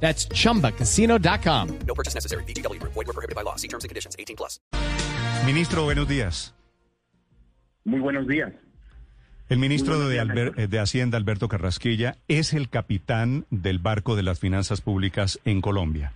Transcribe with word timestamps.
That's 0.00 0.28
chumbacasino.com. 0.28 1.68
No 1.86 1.94
purchase 1.94 2.14
necessary. 2.14 2.44
BGW. 2.44 2.80
Void 2.82 3.06
were 3.06 3.12
prohibited 3.12 3.34
by 3.34 3.42
law. 3.42 3.56
See 3.56 3.68
terms 3.68 3.84
and 3.84 3.88
conditions. 3.90 4.14
18 4.18 4.36
plus. 4.36 4.60
Ministro, 5.44 5.84
buenos 5.84 6.06
días. 6.08 6.54
Muy 7.84 8.00
buenos 8.00 8.26
días. 8.26 8.52
El 9.48 9.58
ministro 9.58 9.98
de, 10.00 10.14
días, 10.14 10.26
Alber- 10.26 10.46
Néstor. 10.46 10.60
eh, 10.60 10.66
de 10.66 10.78
Hacienda, 10.80 11.16
Alberto 11.18 11.46
Carrasquilla, 11.48 12.16
es 12.26 12.52
el 12.52 12.68
capitán 12.68 13.46
del 13.50 13.78
barco 13.78 14.16
de 14.16 14.24
las 14.24 14.40
finanzas 14.40 14.80
públicas 14.80 15.38
en 15.44 15.60
Colombia. 15.60 16.12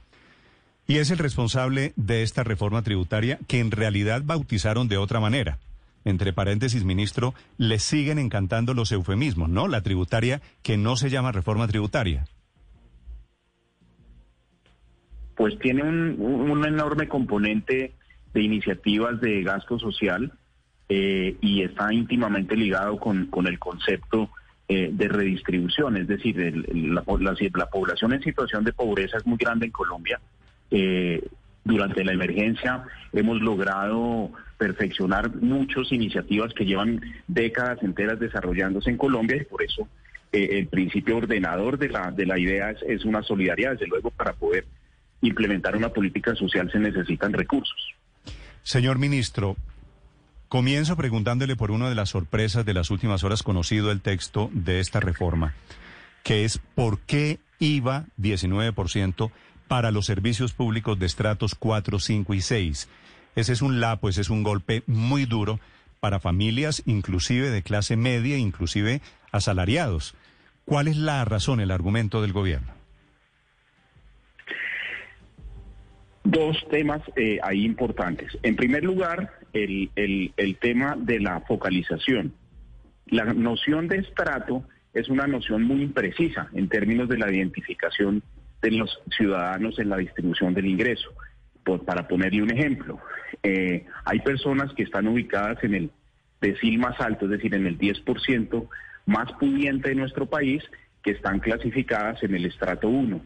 Y 0.88 0.96
es 0.98 1.12
el 1.12 1.18
responsable 1.18 1.92
de 1.94 2.24
esta 2.24 2.42
reforma 2.42 2.82
tributaria 2.82 3.38
que 3.46 3.60
en 3.60 3.70
realidad 3.70 4.22
bautizaron 4.24 4.88
de 4.88 4.96
otra 4.96 5.20
manera. 5.20 5.58
Entre 6.04 6.32
paréntesis, 6.32 6.82
ministro, 6.82 7.32
le 7.56 7.78
siguen 7.78 8.18
encantando 8.18 8.74
los 8.74 8.90
eufemismos, 8.90 9.48
¿no? 9.48 9.68
La 9.68 9.82
tributaria 9.82 10.42
que 10.62 10.76
no 10.76 10.96
se 10.96 11.08
llama 11.10 11.30
reforma 11.30 11.68
tributaria. 11.68 12.26
Pues 15.40 15.58
tiene 15.58 15.82
un, 15.82 16.62
enorme 16.66 17.08
componente 17.08 17.92
de 18.34 18.42
iniciativas 18.42 19.22
de 19.22 19.42
gasto 19.42 19.78
social 19.78 20.30
eh, 20.90 21.34
y 21.40 21.62
está 21.62 21.90
íntimamente 21.94 22.54
ligado 22.54 22.98
con, 22.98 23.24
con 23.28 23.46
el 23.46 23.58
concepto 23.58 24.28
eh, 24.68 24.90
de 24.92 25.08
redistribución, 25.08 25.96
es 25.96 26.08
decir, 26.08 26.36
la, 26.92 27.00
po- 27.00 27.16
la- 27.16 27.34
la 27.54 27.66
población 27.70 28.12
en 28.12 28.20
situación 28.22 28.64
de 28.64 28.74
pobreza 28.74 29.16
es 29.16 29.24
muy 29.24 29.38
grande 29.38 29.64
en 29.64 29.72
Colombia. 29.72 30.20
Eh, 30.70 31.26
durante 31.64 32.04
la 32.04 32.12
emergencia 32.12 32.84
hemos 33.14 33.40
logrado 33.40 34.30
perfeccionar 34.58 35.34
muchas 35.36 35.90
iniciativas 35.90 36.52
que 36.52 36.66
llevan 36.66 37.00
décadas 37.28 37.82
enteras 37.82 38.20
desarrollándose 38.20 38.90
en 38.90 38.98
Colombia 38.98 39.38
y 39.38 39.44
por 39.46 39.62
eso 39.62 39.88
el 40.32 40.66
principio 40.66 41.16
ordenador 41.16 41.78
de 41.78 41.88
la, 41.88 42.10
de 42.10 42.26
la 42.26 42.38
idea 42.38 42.72
es 42.86 43.06
una 43.06 43.22
solidaridad. 43.22 43.72
Desde 43.72 43.86
luego, 43.86 44.10
para 44.10 44.34
poder 44.34 44.66
implementar 45.22 45.76
una 45.76 45.90
política 45.90 46.34
social 46.34 46.70
se 46.70 46.78
necesitan 46.78 47.32
recursos. 47.32 47.94
Señor 48.62 48.98
ministro, 48.98 49.56
comienzo 50.48 50.96
preguntándole 50.96 51.56
por 51.56 51.70
una 51.70 51.88
de 51.88 51.94
las 51.94 52.10
sorpresas 52.10 52.64
de 52.64 52.74
las 52.74 52.90
últimas 52.90 53.24
horas 53.24 53.42
conocido 53.42 53.90
el 53.90 54.00
texto 54.00 54.50
de 54.52 54.80
esta 54.80 55.00
reforma, 55.00 55.54
que 56.22 56.44
es 56.44 56.60
por 56.74 57.00
qué 57.00 57.38
IVA 57.58 58.06
19% 58.18 59.30
para 59.68 59.90
los 59.92 60.06
servicios 60.06 60.52
públicos 60.52 60.98
de 60.98 61.06
estratos 61.06 61.54
4, 61.54 61.98
5 61.98 62.34
y 62.34 62.40
6. 62.40 62.88
Ese 63.36 63.52
es 63.52 63.62
un 63.62 63.80
lapo, 63.80 64.08
ese 64.08 64.22
es 64.22 64.30
un 64.30 64.42
golpe 64.42 64.82
muy 64.86 65.26
duro 65.26 65.60
para 66.00 66.18
familias, 66.18 66.82
inclusive 66.86 67.50
de 67.50 67.62
clase 67.62 67.96
media, 67.96 68.36
inclusive 68.36 69.00
asalariados. 69.30 70.14
¿Cuál 70.64 70.88
es 70.88 70.96
la 70.96 71.24
razón, 71.24 71.60
el 71.60 71.70
argumento 71.70 72.22
del 72.22 72.32
gobierno? 72.32 72.79
Dos 76.22 76.56
temas 76.70 77.00
eh, 77.16 77.38
ahí 77.42 77.64
importantes. 77.64 78.36
En 78.42 78.54
primer 78.56 78.84
lugar, 78.84 79.32
el, 79.52 79.90
el- 79.96 80.56
tema 80.60 80.94
de 80.98 81.18
la 81.18 81.40
focalización. 81.40 82.34
La 83.06 83.24
noción 83.24 83.88
de 83.88 83.98
estrato 83.98 84.64
es 84.92 85.08
una 85.08 85.26
noción 85.26 85.62
muy 85.62 85.82
imprecisa 85.82 86.48
en 86.52 86.68
términos 86.68 87.08
de 87.08 87.16
la 87.18 87.32
identificación 87.32 88.22
de 88.60 88.70
los 88.72 89.00
ciudadanos 89.16 89.78
en 89.78 89.88
la 89.88 89.96
distribución 89.96 90.52
del 90.52 90.66
ingreso. 90.66 91.10
Para 91.86 92.06
ponerle 92.08 92.42
un 92.42 92.50
ejemplo, 92.50 92.98
eh, 93.42 93.86
hay 94.04 94.20
personas 94.20 94.72
que 94.74 94.82
están 94.82 95.06
ubicadas 95.08 95.62
en 95.64 95.74
el 95.74 95.90
decil 96.40 96.78
más 96.78 97.00
alto, 97.00 97.24
es 97.26 97.30
decir, 97.32 97.54
en 97.54 97.66
el 97.66 97.78
10% 97.78 98.68
más 99.06 99.32
pudiente 99.34 99.90
de 99.90 99.94
nuestro 99.94 100.26
país, 100.26 100.62
que 101.02 101.12
están 101.12 101.38
clasificadas 101.40 102.22
en 102.22 102.34
el 102.34 102.44
estrato 102.44 102.88
1 102.88 103.20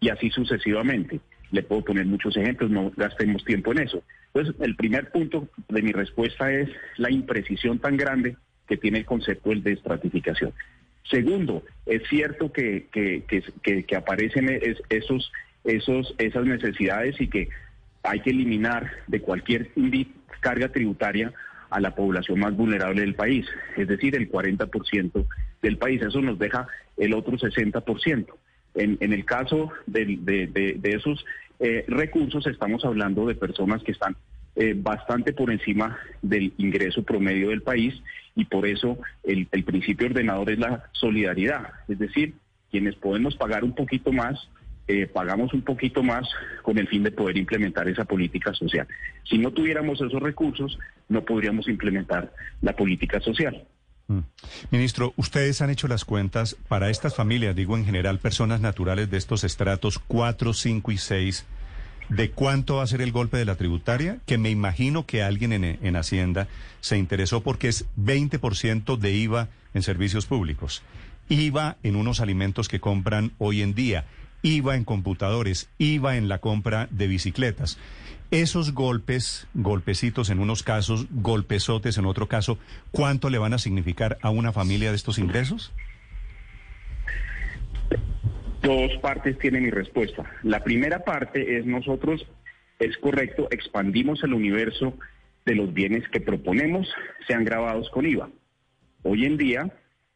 y 0.00 0.08
así 0.08 0.30
sucesivamente. 0.30 1.20
Le 1.50 1.62
puedo 1.62 1.82
poner 1.84 2.04
muchos 2.06 2.36
ejemplos, 2.36 2.70
no 2.70 2.92
gastemos 2.96 3.44
tiempo 3.44 3.72
en 3.72 3.78
eso. 3.78 4.02
Entonces, 4.34 4.54
el 4.60 4.76
primer 4.76 5.10
punto 5.10 5.48
de 5.68 5.82
mi 5.82 5.92
respuesta 5.92 6.52
es 6.52 6.68
la 6.98 7.10
imprecisión 7.10 7.78
tan 7.78 7.96
grande 7.96 8.36
que 8.68 8.76
tiene 8.76 8.98
el 8.98 9.06
concepto 9.06 9.50
de 9.50 9.72
estratificación. 9.72 10.52
Segundo, 11.10 11.64
es 11.86 12.02
cierto 12.08 12.52
que, 12.52 12.86
que, 12.92 13.24
que, 13.62 13.84
que- 13.84 13.96
aparecen 13.96 14.50
es- 14.50 14.82
esos, 14.90 15.32
esos, 15.64 16.14
esas 16.18 16.44
necesidades 16.44 17.18
y 17.20 17.28
que 17.28 17.48
hay 18.02 18.20
que 18.20 18.30
eliminar 18.30 18.90
de 19.06 19.20
cualquier 19.20 19.70
carga 20.40 20.68
tributaria 20.68 21.32
a 21.70 21.80
la 21.80 21.94
población 21.94 22.40
más 22.40 22.54
vulnerable 22.54 23.00
del 23.00 23.14
país, 23.14 23.46
es 23.76 23.88
decir, 23.88 24.14
el 24.16 24.30
40% 24.30 25.26
del 25.62 25.78
país. 25.78 26.00
Eso 26.02 26.20
nos 26.20 26.38
deja 26.38 26.66
el 26.98 27.14
otro 27.14 27.36
60%. 27.38 28.26
En, 28.74 28.96
en 29.00 29.12
el 29.12 29.24
caso 29.24 29.70
de, 29.86 30.78
esos 30.82 31.24
eh, 31.60 31.84
recursos, 31.88 32.46
estamos 32.46 32.84
hablando 32.84 33.26
de 33.26 33.34
personas 33.34 33.82
que 33.82 33.92
están 33.92 34.16
eh, 34.56 34.74
bastante 34.76 35.32
por 35.32 35.50
encima 35.50 35.98
del 36.22 36.52
ingreso 36.58 37.02
promedio 37.02 37.50
del 37.50 37.62
país 37.62 37.94
y 38.34 38.44
por 38.44 38.66
eso 38.66 38.98
el, 39.24 39.48
el 39.52 39.64
principio 39.64 40.06
ordenador 40.06 40.50
es 40.50 40.58
la 40.58 40.84
solidaridad, 40.92 41.70
es 41.88 41.98
decir, 41.98 42.34
quienes 42.70 42.94
podemos 42.96 43.36
pagar 43.36 43.64
un 43.64 43.74
poquito 43.74 44.12
más, 44.12 44.48
eh, 44.86 45.06
pagamos 45.06 45.52
un 45.52 45.62
poquito 45.62 46.02
más 46.02 46.28
con 46.62 46.78
el 46.78 46.88
fin 46.88 47.02
de 47.02 47.10
poder 47.10 47.36
implementar 47.36 47.88
esa 47.88 48.04
política 48.04 48.54
social. 48.54 48.86
Si 49.24 49.38
no 49.38 49.52
tuviéramos 49.52 50.00
esos 50.00 50.22
recursos, 50.22 50.78
no 51.08 51.24
podríamos 51.24 51.68
implementar 51.68 52.32
la 52.62 52.74
política 52.74 53.20
social. 53.20 53.64
Mm. 54.08 54.20
Ministro, 54.70 55.12
ustedes 55.16 55.60
han 55.60 55.68
hecho 55.68 55.86
las 55.86 56.06
cuentas 56.06 56.56
para 56.66 56.88
estas 56.88 57.14
familias, 57.14 57.54
digo 57.54 57.76
en 57.76 57.84
general, 57.84 58.18
personas 58.18 58.60
naturales 58.60 59.10
de 59.10 59.18
estos 59.18 59.44
estratos 59.44 59.98
4, 59.98 60.54
5 60.54 60.92
y 60.92 60.98
6, 60.98 61.44
de 62.08 62.30
cuánto 62.30 62.76
va 62.76 62.84
a 62.84 62.86
ser 62.86 63.02
el 63.02 63.12
golpe 63.12 63.36
de 63.36 63.44
la 63.44 63.56
tributaria, 63.56 64.18
que 64.24 64.38
me 64.38 64.48
imagino 64.48 65.04
que 65.04 65.22
alguien 65.22 65.52
en, 65.52 65.64
en 65.64 65.96
Hacienda 65.96 66.48
se 66.80 66.96
interesó 66.96 67.42
porque 67.42 67.68
es 67.68 67.84
20% 67.98 68.96
de 68.96 69.12
IVA 69.12 69.48
en 69.74 69.82
servicios 69.82 70.24
públicos, 70.24 70.82
IVA 71.28 71.76
en 71.82 71.96
unos 71.96 72.20
alimentos 72.20 72.68
que 72.68 72.80
compran 72.80 73.32
hoy 73.36 73.60
en 73.60 73.74
día, 73.74 74.06
IVA 74.40 74.76
en 74.76 74.84
computadores, 74.84 75.68
IVA 75.76 76.16
en 76.16 76.28
la 76.28 76.38
compra 76.38 76.88
de 76.90 77.08
bicicletas. 77.08 77.76
Esos 78.30 78.74
golpes, 78.74 79.48
golpecitos 79.54 80.28
en 80.28 80.38
unos 80.38 80.62
casos, 80.62 81.06
golpesotes 81.10 81.96
en 81.96 82.04
otro 82.04 82.28
caso, 82.28 82.58
¿cuánto 82.90 83.30
le 83.30 83.38
van 83.38 83.54
a 83.54 83.58
significar 83.58 84.18
a 84.20 84.28
una 84.28 84.52
familia 84.52 84.90
de 84.90 84.96
estos 84.96 85.18
ingresos? 85.18 85.72
Dos 88.60 88.92
partes 89.00 89.38
tienen 89.38 89.62
mi 89.62 89.70
respuesta. 89.70 90.30
La 90.42 90.62
primera 90.62 91.04
parte 91.04 91.56
es 91.56 91.64
nosotros, 91.64 92.26
es 92.78 92.98
correcto, 92.98 93.48
expandimos 93.50 94.22
el 94.22 94.34
universo 94.34 94.92
de 95.46 95.54
los 95.54 95.72
bienes 95.72 96.06
que 96.10 96.20
proponemos 96.20 96.86
sean 97.26 97.44
grabados 97.44 97.88
con 97.88 98.04
IVA. 98.04 98.28
Hoy 99.04 99.24
en 99.24 99.38
día, 99.38 99.72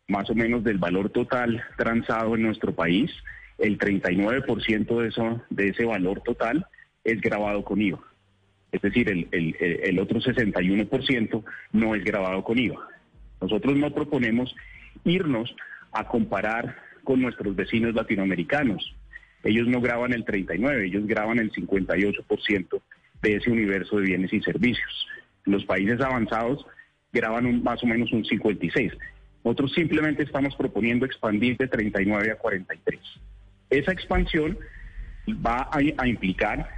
más 0.07 0.29
o 0.29 0.35
menos 0.35 0.63
del 0.65 0.77
valor 0.77 1.09
total 1.09 1.65
transado 1.79 2.35
en 2.35 2.43
nuestro 2.43 2.75
país, 2.75 3.11
el 3.57 3.79
39% 3.79 5.01
de, 5.01 5.09
eso, 5.09 5.43
de 5.49 5.69
ese 5.69 5.87
valor 5.87 6.21
total 6.21 6.67
es 7.05 7.21
grabado 7.21 7.65
con 7.65 7.81
IVA. 7.81 8.01
Es 8.71 8.81
decir, 8.81 9.09
el, 9.11 9.29
el- 9.33 9.57
el- 9.61 9.99
otro 9.99 10.21
61% 10.21 11.45
no 11.73 11.95
es 11.95 12.05
grabado 12.05 12.43
con 12.43 12.59
IVA. 12.59 12.89
Nosotros 13.41 13.77
no 13.77 13.93
proponemos 13.93 14.55
irnos 15.05 15.55
a 15.93 16.07
comparar 16.09 16.77
con 17.05 17.21
nuestros 17.21 17.55
vecinos 17.57 17.95
latinoamericanos. 17.95 18.95
Ellos 19.45 19.67
no 19.67 19.81
graban 19.81 20.13
el 20.13 20.25
39, 20.25 20.87
ellos 20.87 21.07
graban 21.07 21.39
el 21.39 21.51
58% 21.53 22.81
de 23.23 23.37
ese 23.37 23.51
universo 23.51 23.97
de 23.99 24.07
bienes 24.07 24.33
y 24.33 24.41
servicios. 24.41 25.07
Los 25.45 25.65
países 25.65 26.01
avanzados 26.01 26.65
graban 27.13 27.47
un- 27.47 27.63
más 27.63 27.83
o 27.83 27.87
menos 27.87 28.13
un 28.13 28.25
56. 28.25 28.93
Nosotros 29.45 29.73
simplemente 29.75 30.23
estamos 30.23 30.55
proponiendo 30.55 31.05
expandir 31.05 31.57
de 31.57 31.67
39 31.67 32.31
a 32.31 32.37
43. 32.37 33.01
Esa 33.71 33.93
expansión 33.93 34.57
va 35.45 35.69
a, 35.73 36.07
implicar 36.07 36.69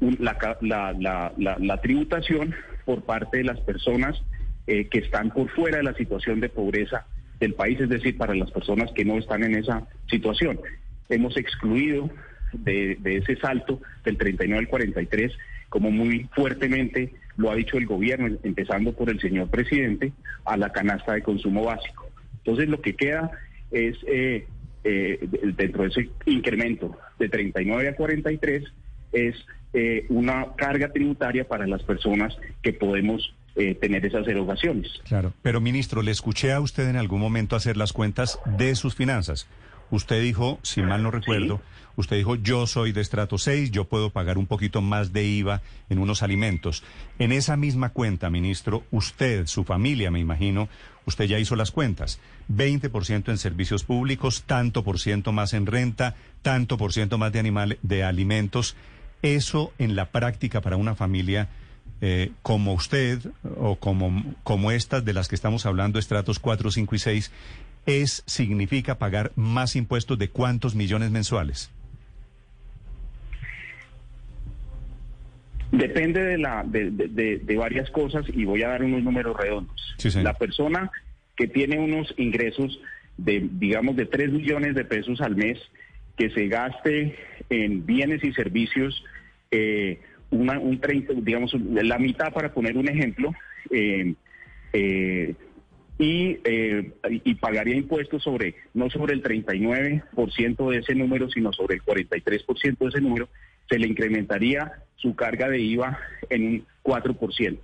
la, 0.00 0.36
la- 0.60 0.92
la- 1.36 1.56
la- 1.58 1.80
tributación 1.80 2.54
por 2.84 3.02
parte 3.02 3.38
de 3.38 3.44
las 3.44 3.60
personas 3.60 4.20
eh, 4.66 4.86
que 4.88 4.98
están 4.98 5.30
por 5.30 5.48
fuera 5.50 5.78
de 5.78 5.82
la 5.84 5.94
situación 5.94 6.40
de 6.40 6.48
pobreza 6.48 7.06
del 7.40 7.54
país, 7.54 7.80
es 7.80 7.88
decir, 7.88 8.16
para 8.16 8.34
las 8.34 8.50
personas 8.50 8.90
que 8.92 9.04
no 9.04 9.18
están 9.18 9.42
en 9.44 9.54
esa 9.54 9.86
situación. 10.10 10.60
Hemos 11.08 11.36
excluido 11.36 12.10
de, 12.52 12.96
de 13.00 13.16
ese 13.18 13.36
salto 13.36 13.80
del 14.04 14.16
39 14.16 14.58
al 14.60 14.68
43 14.68 15.32
como 15.68 15.90
muy 15.90 16.28
fuertemente 16.34 17.12
lo 17.36 17.50
ha 17.50 17.54
dicho 17.54 17.76
el 17.76 17.86
gobierno, 17.86 18.36
empezando 18.42 18.92
por 18.94 19.10
el 19.10 19.20
señor 19.20 19.48
presidente, 19.50 20.12
a 20.44 20.56
la 20.56 20.72
canasta 20.72 21.12
de 21.12 21.22
consumo 21.22 21.64
básico. 21.64 22.10
Entonces 22.38 22.68
lo 22.68 22.80
que 22.80 22.94
queda 22.96 23.30
es, 23.70 23.96
eh, 24.06 24.46
eh, 24.84 25.18
dentro 25.56 25.82
de 25.82 25.88
ese 25.90 26.08
incremento 26.26 26.96
de 27.18 27.28
39 27.28 27.88
a 27.90 27.94
43, 27.94 28.64
es 29.12 29.36
eh, 29.72 30.06
una 30.08 30.54
carga 30.56 30.90
tributaria 30.90 31.46
para 31.46 31.66
las 31.66 31.82
personas 31.82 32.36
que 32.62 32.72
podemos 32.72 33.34
tener 33.80 34.06
esas 34.06 34.28
erogaciones. 34.28 34.86
Claro, 35.08 35.32
pero 35.42 35.60
ministro, 35.60 36.00
le 36.02 36.12
escuché 36.12 36.52
a 36.52 36.60
usted 36.60 36.88
en 36.88 36.94
algún 36.94 37.18
momento 37.18 37.56
hacer 37.56 37.76
las 37.76 37.92
cuentas 37.92 38.38
de 38.56 38.76
sus 38.76 38.94
finanzas. 38.94 39.48
Usted 39.90 40.22
dijo, 40.22 40.58
si 40.62 40.82
mal 40.82 41.02
no 41.02 41.10
recuerdo, 41.10 41.60
usted 41.96 42.16
dijo, 42.16 42.36
yo 42.36 42.66
soy 42.66 42.92
de 42.92 43.00
estrato 43.00 43.38
6, 43.38 43.70
yo 43.70 43.84
puedo 43.84 44.10
pagar 44.10 44.36
un 44.36 44.46
poquito 44.46 44.82
más 44.82 45.12
de 45.12 45.24
IVA 45.24 45.62
en 45.88 45.98
unos 45.98 46.22
alimentos. 46.22 46.84
En 47.18 47.32
esa 47.32 47.56
misma 47.56 47.90
cuenta, 47.90 48.28
ministro, 48.28 48.84
usted, 48.90 49.46
su 49.46 49.64
familia, 49.64 50.10
me 50.10 50.20
imagino, 50.20 50.68
usted 51.06 51.24
ya 51.24 51.38
hizo 51.38 51.56
las 51.56 51.70
cuentas. 51.70 52.20
20% 52.52 53.30
en 53.30 53.38
servicios 53.38 53.82
públicos, 53.82 54.44
tanto 54.46 54.84
por 54.84 54.98
ciento 54.98 55.32
más 55.32 55.54
en 55.54 55.66
renta, 55.66 56.14
tanto 56.42 56.76
por 56.76 56.92
ciento 56.92 57.16
más 57.16 57.32
de, 57.32 57.38
animales, 57.38 57.78
de 57.82 58.04
alimentos. 58.04 58.76
Eso 59.22 59.72
en 59.78 59.96
la 59.96 60.06
práctica 60.06 60.60
para 60.60 60.76
una 60.76 60.94
familia 60.94 61.48
eh, 62.00 62.30
como 62.42 62.74
usted 62.74 63.18
o 63.56 63.76
como, 63.76 64.34
como 64.44 64.70
estas 64.70 65.04
de 65.04 65.12
las 65.12 65.28
que 65.28 65.34
estamos 65.34 65.66
hablando, 65.66 65.98
estratos 65.98 66.38
4, 66.38 66.70
5 66.70 66.94
y 66.94 66.98
6, 66.98 67.32
es, 67.86 68.22
significa 68.26 68.98
pagar 68.98 69.32
más 69.34 69.74
impuestos 69.74 70.18
de 70.18 70.28
cuántos 70.28 70.74
millones 70.74 71.10
mensuales? 71.10 71.70
Depende 75.72 76.22
de, 76.22 76.38
la, 76.38 76.64
de, 76.64 77.56
varias 77.58 77.90
cosas 77.90 78.24
y 78.32 78.44
voy 78.44 78.62
a 78.62 78.68
dar 78.68 78.82
unos 78.82 79.02
números 79.02 79.36
redondos. 79.36 79.96
la 80.22 80.34
persona 80.34 80.90
que 81.36 81.46
tiene 81.46 81.78
unos 81.78 82.14
ingresos 82.16 82.80
de, 83.16 83.46
digamos, 83.52 83.96
de 83.96 84.06
3 84.06 84.32
millones 84.32 84.74
de 84.74 84.84
pesos 84.84 85.20
al 85.20 85.36
mes, 85.36 85.58
que 86.18 86.30
se 86.30 86.48
gaste 86.48 87.14
en 87.48 87.86
bienes 87.86 88.22
y 88.24 88.32
servicios, 88.32 89.04
eh, 89.50 90.00
una, 90.30 90.58
un 90.58 90.80
30, 90.80 91.14
digamos, 91.22 91.54
la 91.54 91.98
mitad 91.98 92.32
para 92.32 92.52
poner 92.52 92.76
un 92.76 92.88
ejemplo, 92.88 93.32
eh, 93.70 94.14
eh, 94.72 95.34
y, 95.98 96.38
eh, 96.44 96.92
y 97.24 97.34
pagaría 97.34 97.76
impuestos 97.76 98.22
sobre 98.22 98.54
no 98.74 98.88
sobre 98.90 99.14
el 99.14 99.22
39% 99.22 100.70
de 100.70 100.78
ese 100.78 100.94
número, 100.94 101.28
sino 101.30 101.52
sobre 101.52 101.76
el 101.76 101.82
43% 101.82 102.78
de 102.78 102.86
ese 102.86 103.00
número, 103.00 103.28
se 103.68 103.78
le 103.78 103.88
incrementaría 103.88 104.72
su 104.96 105.14
carga 105.14 105.48
de 105.48 105.60
IVA 105.60 105.98
en 106.30 106.46
un 106.46 106.66
4%. 106.84 107.58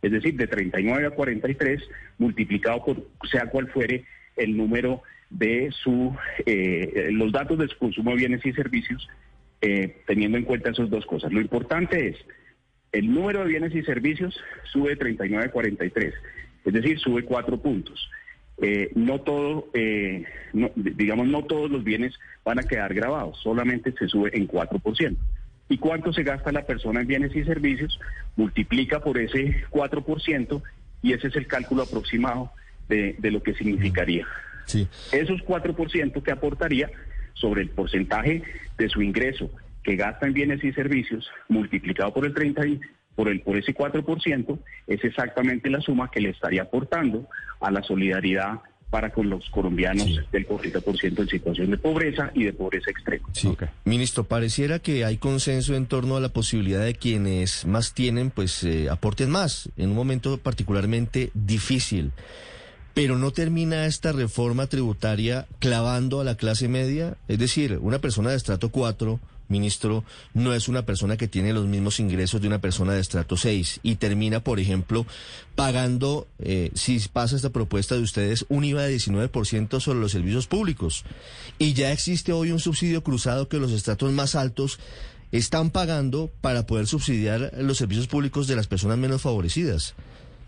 Es 0.00 0.10
decir, 0.10 0.34
de 0.36 0.46
39 0.46 1.06
a 1.06 1.10
43 1.10 1.82
multiplicado 2.18 2.84
por 2.84 3.06
sea 3.30 3.46
cual 3.46 3.68
fuere 3.68 4.04
el 4.36 4.56
número 4.56 5.02
de 5.32 5.70
su 5.72 6.14
eh, 6.46 7.08
los 7.12 7.32
datos 7.32 7.58
de 7.58 7.68
su 7.68 7.78
consumo 7.78 8.10
de 8.10 8.16
bienes 8.18 8.46
y 8.46 8.52
servicios, 8.52 9.08
eh, 9.60 10.02
teniendo 10.06 10.38
en 10.38 10.44
cuenta 10.44 10.70
esas 10.70 10.90
dos 10.90 11.06
cosas. 11.06 11.32
Lo 11.32 11.40
importante 11.40 12.08
es 12.08 12.16
el 12.92 13.12
número 13.12 13.40
de 13.40 13.48
bienes 13.48 13.74
y 13.74 13.82
servicios 13.82 14.38
sube 14.72 14.90
de 14.90 14.96
39 14.96 15.46
a 15.46 15.50
43 15.50 16.14
es 16.64 16.72
decir, 16.72 16.98
sube 16.98 17.24
cuatro 17.24 17.60
puntos. 17.60 18.08
Eh, 18.60 18.90
no 18.94 19.20
todo, 19.20 19.68
eh, 19.74 20.24
digamos, 20.76 21.26
no 21.26 21.44
todos 21.44 21.70
los 21.70 21.82
bienes 21.82 22.14
van 22.44 22.58
a 22.58 22.62
quedar 22.62 22.94
grabados, 22.94 23.38
solamente 23.42 23.92
se 23.92 24.08
sube 24.08 24.30
en 24.36 24.46
4%. 24.46 25.16
¿Y 25.68 25.78
cuánto 25.78 26.12
se 26.12 26.22
gasta 26.22 26.52
la 26.52 26.66
persona 26.66 27.00
en 27.00 27.06
bienes 27.06 27.34
y 27.34 27.44
servicios? 27.44 27.98
Multiplica 28.36 29.00
por 29.00 29.18
ese 29.18 29.64
4% 29.70 30.62
y 31.02 31.12
ese 31.14 31.28
es 31.28 31.36
el 31.36 31.46
cálculo 31.46 31.82
aproximado 31.82 32.52
de, 32.88 33.16
lo 33.22 33.42
que 33.42 33.54
significaría. 33.54 34.26
Sí. 34.66 34.88
Esos 35.12 35.40
4% 35.42 36.22
que 36.22 36.32
aportaría 36.32 36.90
sobre 37.34 37.62
el 37.62 37.70
porcentaje 37.70 38.42
de 38.78 38.88
su 38.88 39.02
ingreso 39.02 39.50
que 39.82 39.96
gasta 39.96 40.26
en 40.26 40.32
bienes 40.32 40.62
y 40.62 40.72
servicios 40.72 41.28
multiplicado 41.48 42.12
por 42.14 42.24
el 42.24 42.34
30 42.34 42.62
por, 43.14 43.28
el, 43.28 43.40
por 43.40 43.56
ese 43.56 43.74
4% 43.74 44.58
es 44.86 45.04
exactamente 45.04 45.68
la 45.68 45.80
suma 45.80 46.10
que 46.10 46.20
le 46.20 46.30
estaría 46.30 46.62
aportando 46.62 47.28
a 47.60 47.70
la 47.70 47.82
solidaridad 47.82 48.60
para 48.92 49.10
con 49.10 49.30
los 49.30 49.48
colombianos 49.48 50.20
del 50.30 50.46
40% 50.46 51.18
en 51.18 51.28
situación 51.28 51.70
de 51.70 51.78
pobreza 51.78 52.30
y 52.34 52.44
de 52.44 52.52
pobreza 52.52 52.90
extrema. 52.90 53.26
Ministro, 53.86 54.24
pareciera 54.24 54.80
que 54.80 55.06
hay 55.06 55.16
consenso 55.16 55.74
en 55.74 55.86
torno 55.86 56.18
a 56.18 56.20
la 56.20 56.28
posibilidad 56.28 56.84
de 56.84 56.94
quienes 56.94 57.64
más 57.64 57.94
tienen, 57.94 58.30
pues 58.30 58.62
eh, 58.64 58.90
aporten 58.90 59.30
más 59.30 59.70
en 59.78 59.90
un 59.90 59.96
momento 59.96 60.36
particularmente 60.36 61.30
difícil. 61.32 62.12
Pero 62.94 63.18
no 63.18 63.30
termina 63.30 63.86
esta 63.86 64.12
reforma 64.12 64.66
tributaria 64.66 65.46
clavando 65.58 66.20
a 66.20 66.24
la 66.24 66.36
clase 66.36 66.68
media, 66.68 67.16
es 67.28 67.38
decir, 67.38 67.78
una 67.80 68.00
persona 68.00 68.30
de 68.30 68.36
estrato 68.36 68.70
4 68.70 69.20
ministro, 69.52 70.04
no 70.34 70.52
es 70.52 70.66
una 70.66 70.84
persona 70.84 71.16
que 71.16 71.28
tiene 71.28 71.52
los 71.52 71.66
mismos 71.66 72.00
ingresos 72.00 72.40
de 72.40 72.48
una 72.48 72.60
persona 72.60 72.94
de 72.94 73.00
estrato 73.00 73.36
6 73.36 73.80
y 73.84 73.94
termina, 73.96 74.42
por 74.42 74.58
ejemplo, 74.58 75.06
pagando, 75.54 76.26
eh, 76.40 76.72
si 76.74 76.98
pasa 77.12 77.36
esta 77.36 77.50
propuesta 77.50 77.94
de 77.94 78.00
ustedes, 78.00 78.44
un 78.48 78.64
IVA 78.64 78.82
de 78.82 78.96
19% 78.96 79.78
sobre 79.78 80.00
los 80.00 80.10
servicios 80.10 80.48
públicos. 80.48 81.04
Y 81.58 81.74
ya 81.74 81.92
existe 81.92 82.32
hoy 82.32 82.50
un 82.50 82.58
subsidio 82.58 83.04
cruzado 83.04 83.48
que 83.48 83.58
los 83.58 83.70
estratos 83.70 84.10
más 84.10 84.34
altos 84.34 84.80
están 85.30 85.70
pagando 85.70 86.30
para 86.40 86.66
poder 86.66 86.86
subsidiar 86.86 87.52
los 87.58 87.78
servicios 87.78 88.08
públicos 88.08 88.48
de 88.48 88.56
las 88.56 88.66
personas 88.66 88.98
menos 88.98 89.22
favorecidas. 89.22 89.94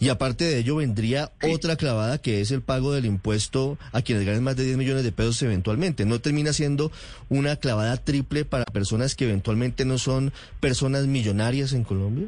Y 0.04 0.10
aparte 0.10 0.44
de 0.44 0.58
ello 0.58 0.76
vendría 0.76 1.30
otra 1.42 1.76
clavada 1.76 2.18
que 2.18 2.42
es 2.42 2.50
el 2.50 2.60
pago 2.60 2.92
del 2.92 3.06
impuesto 3.06 3.78
a 3.90 4.02
quienes 4.02 4.26
ganen 4.26 4.44
más 4.44 4.54
de 4.54 4.64
10 4.64 4.76
millones 4.76 5.02
de 5.02 5.12
pesos 5.12 5.42
eventualmente. 5.42 6.04
¿No 6.04 6.18
termina 6.18 6.52
siendo 6.52 6.92
una 7.30 7.56
clavada 7.56 7.96
triple 7.96 8.44
para 8.44 8.66
personas 8.66 9.14
que 9.14 9.24
eventualmente 9.24 9.86
no 9.86 9.96
son 9.96 10.30
personas 10.60 11.06
millonarias 11.06 11.72
en 11.72 11.84
Colombia? 11.84 12.26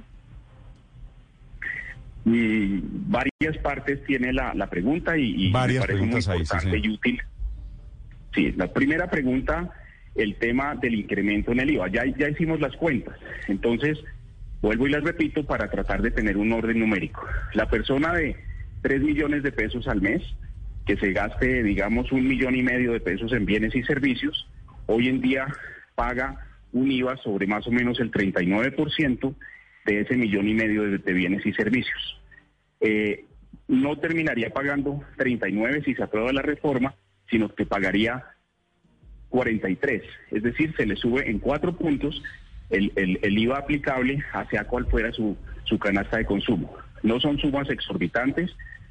Y 2.25 2.81
varias 2.83 3.59
partes 3.63 4.03
tiene 4.07 4.33
la, 4.33 4.71
pregunta 4.71 5.19
y, 5.19 5.51
varias 5.51 5.83
me 5.83 5.87
parece 5.87 6.07
muy 6.07 6.21
importante 6.41 6.79
y 6.79 6.89
útil. 6.89 7.21
Sí, 8.35 8.55
la 8.57 8.73
primera 8.73 9.11
pregunta, 9.11 9.71
el 10.15 10.37
tema 10.37 10.77
del 10.77 10.95
incremento 10.95 11.53
en 11.53 11.61
el 11.61 11.71
IVA. 11.73 11.89
Ya, 11.89 12.05
ya 12.19 12.31
hicimos 12.31 12.59
las 12.59 12.75
cuentas. 12.77 13.19
Entonces, 13.49 13.99
Vuelvo 14.63 14.87
y 14.87 14.91
les 14.91 15.03
repito 15.03 15.45
para 15.45 15.71
tratar 15.71 16.03
de 16.03 16.11
tener 16.11 16.37
un 16.37 16.53
orden 16.53 16.79
numérico. 16.81 17.27
La 17.55 17.69
persona 17.69 18.13
de 18.15 18.37
3 18.83 19.03
millones 19.03 19.43
de 19.43 19.53
pesos 19.53 19.87
al 19.89 20.01
mes, 20.01 20.23
que 20.87 20.97
se 20.97 21.13
gaste, 21.13 21.63
digamos, 21.63 22.11
un 22.13 22.27
millón 22.27 22.55
y 22.57 22.63
medio 22.63 22.93
de 22.93 23.01
pesos 23.01 23.33
en 23.33 23.45
bienes 23.45 23.75
y 23.75 23.83
servicios, 23.83 24.49
hoy 24.87 25.09
en 25.09 25.21
día 25.21 25.47
paga 25.95 26.47
un 26.73 26.91
IVA 26.91 27.17
sobre 27.19 27.47
más 27.47 27.67
o 27.67 27.71
menos 27.71 27.99
el 28.01 28.11
39% 28.11 29.35
de 29.87 30.01
ese 30.01 30.17
millón 30.17 30.49
y 30.49 30.55
medio 30.55 30.83
de, 30.83 31.13
bienes 31.13 31.45
y 31.47 31.53
servicios. 31.53 32.21
Eh, 32.81 33.25
no 33.69 33.97
terminaría 33.99 34.51
pagando 34.51 35.03
39 35.17 35.83
si 35.85 35.95
se 35.95 36.03
aprueba 36.03 36.33
la 36.33 36.43
reforma, 36.43 36.95
sino 37.31 37.53
que 37.55 37.67
pagaría 37.67 38.25
43. 39.31 40.03
Es 40.31 40.43
decir, 40.43 40.75
se 40.77 40.87
le 40.87 40.97
sube 40.97 41.29
en 41.29 41.39
cuatro 41.39 41.77
puntos 41.77 42.23
el, 42.71 42.93
el, 42.97 43.39
IVA 43.39 43.59
aplicable 43.59 44.23
hacia 44.33 44.65
cual 44.65 44.87
fuera 44.87 45.13
su, 45.13 45.37
su 45.65 45.79
canasta 45.79 46.19
de 46.19 46.27
consumo. 46.27 46.75
No 47.03 47.21
son 47.21 47.39
sumas 47.39 47.69
exorbitantes, 47.71 48.51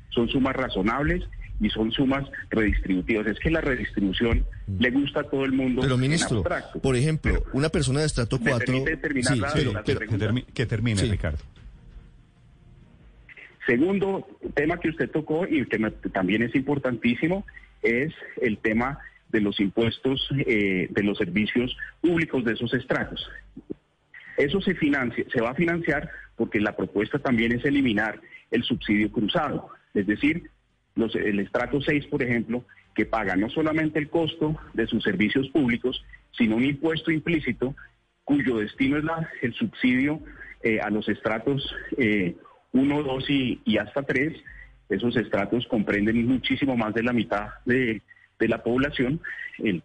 son 0.10 0.30
sumas 0.30 0.56
razonables 0.56 1.24
y 1.60 1.70
son 1.70 1.92
sumas 1.92 2.26
redistributivas. 2.50 3.28
Es 3.28 3.40
que 3.40 3.50
la 3.50 3.62
redistribución 3.62 4.46
mm. 4.68 4.80
le 4.80 4.92
gusta 4.92 5.22
a 5.22 5.24
todo 5.24 5.46
el 5.46 5.52
mundo. 5.52 5.82
Pero, 5.82 5.98
ministro, 5.98 6.44
por 6.82 6.96
ejemplo, 6.96 7.44
una 7.54 7.70
persona 7.70 8.02
de 8.02 8.06
estrato 8.08 8.40
4... 8.40 8.84
que, 10.54 10.66
termine, 10.66 11.02
Ricardo. 11.04 11.40
Segundo 13.66 14.28
tema 14.54 14.80
que 14.80 14.90
usted 14.90 15.10
tocó 15.10 15.48
y 15.48 15.66
que 15.66 15.80
también 16.14 16.44
es 16.44 16.54
importantísimo 16.54 17.46
es 17.82 18.14
el 18.42 18.58
tema 18.60 19.00
de 19.36 19.42
los 19.42 19.60
impuestos 19.60 20.30
eh, 20.48 20.88
de 20.90 21.04
los 21.04 21.18
servicios 21.18 21.76
públicos 22.00 22.46
de 22.46 22.54
esos 22.54 22.74
estratos. 22.74 23.30
Eso 24.38 24.62
se 24.62 24.76
financia, 24.76 25.26
se 25.34 25.42
va 25.42 25.50
a 25.50 25.56
financiar 25.56 26.10
porque 26.38 26.62
la 26.62 26.74
propuesta 26.74 27.20
también 27.20 27.52
es 27.52 27.66
eliminar 27.66 28.22
el 28.50 28.64
subsidio 28.64 29.12
cruzado, 29.12 29.70
es 29.94 30.08
decir, 30.08 30.50
el 30.96 31.40
estrato 31.42 31.82
6, 31.82 32.06
por 32.06 32.24
ejemplo, 32.24 32.64
que 32.94 33.06
paga 33.06 33.36
no 33.36 33.50
solamente 33.50 34.00
el 34.00 34.10
costo 34.10 34.56
de 34.74 34.88
sus 34.88 35.04
servicios 35.04 35.50
públicos, 35.50 36.02
sino 36.32 36.56
un 36.56 36.64
impuesto 36.64 37.12
implícito 37.12 37.76
cuyo 38.24 38.60
destino 38.60 38.98
es 38.98 39.04
la, 39.04 39.30
el 39.42 39.54
subsidio 39.54 40.22
eh, 40.64 40.80
a 40.80 40.90
los 40.90 41.10
estratos 41.10 41.76
1, 41.98 42.02
eh, 42.02 42.36
2 42.72 43.30
y, 43.30 43.62
y 43.66 43.78
hasta 43.78 44.04
3. 44.04 44.34
Esos 44.88 45.18
estratos 45.18 45.68
comprenden 45.68 46.26
muchísimo 46.26 46.78
más 46.78 46.94
de 46.94 47.04
la 47.04 47.12
mitad 47.12 47.50
de, 47.66 48.02
de 48.40 48.48
la 48.48 48.64
población, 48.64 49.22
el 49.60 49.84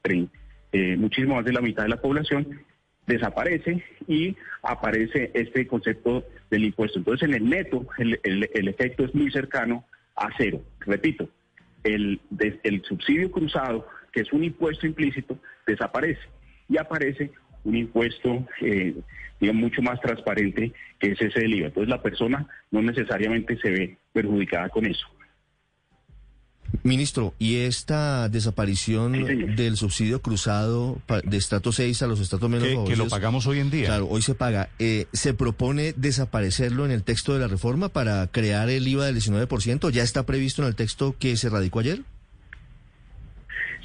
eh, 0.73 0.97
muchísimo 0.97 1.37
más 1.37 1.45
de 1.45 1.52
la 1.52 1.61
mitad 1.61 1.83
de 1.85 1.88
la 1.90 2.00
población, 2.00 2.61
desaparece 3.07 3.83
y 4.07 4.37
aparece 4.62 5.30
este 5.35 5.66
concepto 5.66 6.25
del 6.50 6.64
impuesto. 6.64 6.99
Entonces, 6.99 7.28
en 7.28 7.35
el 7.35 7.49
neto, 7.49 7.87
el, 7.99 8.21
el- 8.23 8.49
el 8.54 8.69
efecto 8.69 9.04
es 9.04 9.14
muy 9.14 9.30
cercano 9.30 9.85
a 10.16 10.28
cero. 10.37 10.62
Repito, 10.80 11.28
el, 11.83 12.21
el 12.62 12.83
subsidio 12.85 13.30
cruzado, 13.30 13.87
que 14.12 14.21
es 14.21 14.33
un 14.33 14.45
impuesto 14.45 14.87
implícito, 14.87 15.38
desaparece 15.66 16.21
y 16.69 16.78
aparece 16.78 17.30
un 17.64 17.76
impuesto 17.76 18.47
eh, 18.61 18.95
digamos, 19.40 19.62
mucho 19.62 19.83
más 19.83 20.00
transparente 20.00 20.73
que 20.99 21.12
es 21.12 21.21
ese 21.21 21.40
del 21.40 21.54
IVA. 21.54 21.66
Entonces, 21.69 21.88
la 21.88 22.02
persona 22.02 22.47
no 22.71 22.83
necesariamente 22.83 23.57
se 23.59 23.71
ve 23.71 23.97
perjudicada 24.12 24.69
con 24.69 24.87
eso. 24.87 25.07
Ministro, 26.83 27.35
¿y 27.39 27.57
esta 27.57 28.29
desaparición 28.29 29.15
Sí, 29.15 29.35
del 29.57 29.77
subsidio 29.77 30.23
cruzado 30.23 30.99
de 31.25 31.37
estrato 31.37 31.73
6 31.73 32.03
a 32.03 32.07
los 32.07 32.21
estratos 32.21 32.49
menos 32.49 32.69
Que, 32.69 32.85
que 32.93 32.97
lo 32.97 33.09
pagamos 33.09 33.47
hoy 33.47 33.59
en 33.59 33.71
día. 33.71 33.87
Claro, 33.87 34.07
hoy 34.09 34.23
se 34.23 34.35
paga. 34.35 34.69
Eh, 34.79 35.07
¿Se 35.12 35.35
propone 35.35 35.93
desaparecerlo 35.97 36.85
en 36.87 36.91
el 36.93 37.03
texto 37.03 37.35
de 37.35 37.41
la 37.41 37.49
reforma 37.49 37.89
para 37.89 38.27
crear 38.29 38.71
el 38.71 38.87
IVA 38.89 39.07
del 39.07 39.17
19%? 39.17 39.91
¿Ya 39.91 40.03
está 40.03 40.25
previsto 40.25 40.62
en 40.62 40.69
el 40.69 40.75
texto 40.77 41.15
que 41.19 41.37
se 41.37 41.49
radicó 41.50 41.81
ayer? 41.81 42.00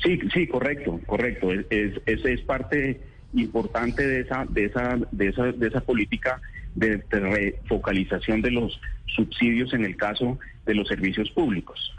Sí, 0.04 0.20
sí, 0.34 0.48
correcto, 0.48 1.00
correcto. 1.06 1.52
Es, 1.52 1.66
es, 1.70 1.94
es- 2.06 2.26
es 2.26 2.42
parte 2.42 3.02
importante 3.34 4.08
de 4.08 4.22
esa, 4.22 4.46
de 4.48 4.66
esa, 4.66 4.98
de 5.12 5.28
esa, 5.30 5.44
de 5.52 5.68
esa 5.68 5.82
política 5.82 6.40
de, 6.76 6.98
de 7.10 7.20
refocalización 7.20 8.42
de 8.42 8.52
los 8.52 8.80
subsidios 9.16 9.74
en 9.74 9.84
el 9.86 9.98
caso 9.98 10.38
de 10.66 10.76
los 10.76 10.88
servicios 10.88 11.30
públicos. 11.32 11.94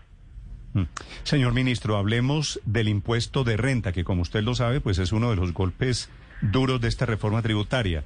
Mm. 0.77 0.83
Señor 1.23 1.55
ministro, 1.55 1.97
hablemos 1.97 2.61
del 2.67 2.89
impuesto 2.89 3.45
de 3.45 3.57
renta, 3.57 3.93
que 3.93 4.05
como 4.05 4.21
usted 4.21 4.43
lo 4.43 4.55
sabe, 4.55 4.83
pues 4.83 4.99
es 4.99 5.11
uno 5.11 5.31
de 5.31 5.37
los 5.37 5.55
golpes 5.55 6.11
duros 6.43 6.83
de 6.83 6.89
esta 6.89 7.07
reforma 7.07 7.41
tributaria. 7.41 8.05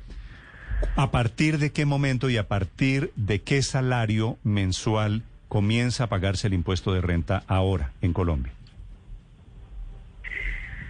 ¿A 0.94 1.10
partir 1.10 1.58
de 1.58 1.72
qué 1.72 1.84
momento 1.84 2.30
y 2.30 2.36
a 2.36 2.46
partir 2.46 3.10
de 3.16 3.40
qué 3.40 3.60
salario 3.62 4.38
mensual 4.44 5.22
comienza 5.48 6.04
a 6.04 6.06
pagarse 6.06 6.46
el 6.46 6.54
impuesto 6.54 6.94
de 6.94 7.00
renta 7.00 7.42
ahora 7.48 7.90
en 8.02 8.12
Colombia? 8.12 8.52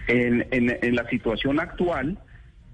En, 0.07 0.95
la 0.95 1.09
situación 1.09 1.59
actual, 1.59 2.19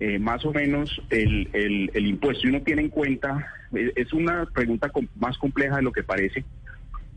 eh, 0.02 0.20
más 0.20 0.44
o 0.44 0.52
menos 0.52 1.02
el, 1.12 1.50
el- 1.54 2.06
impuesto, 2.08 2.46
y 2.46 2.50
uno 2.50 2.62
tiene 2.62 2.82
en 2.82 2.90
cuenta, 2.90 3.54
eh, 3.74 3.94
es 3.96 4.12
una 4.12 4.46
pregunta 4.48 4.92
más 5.16 5.38
compleja 5.38 5.78
de 5.78 5.84
lo 5.84 5.94
que 5.94 6.04
parece, 6.04 6.44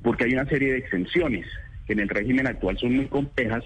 porque 0.02 0.25
hay 0.25 0.35
una 0.35 0.47
serie 0.47 0.73
de 0.73 0.78
exenciones 0.78 1.47
en 1.92 2.00
el 2.00 2.09
régimen 2.09 2.47
actual 2.47 2.78
son 2.78 2.97
muy 2.97 3.06
complejas 3.06 3.64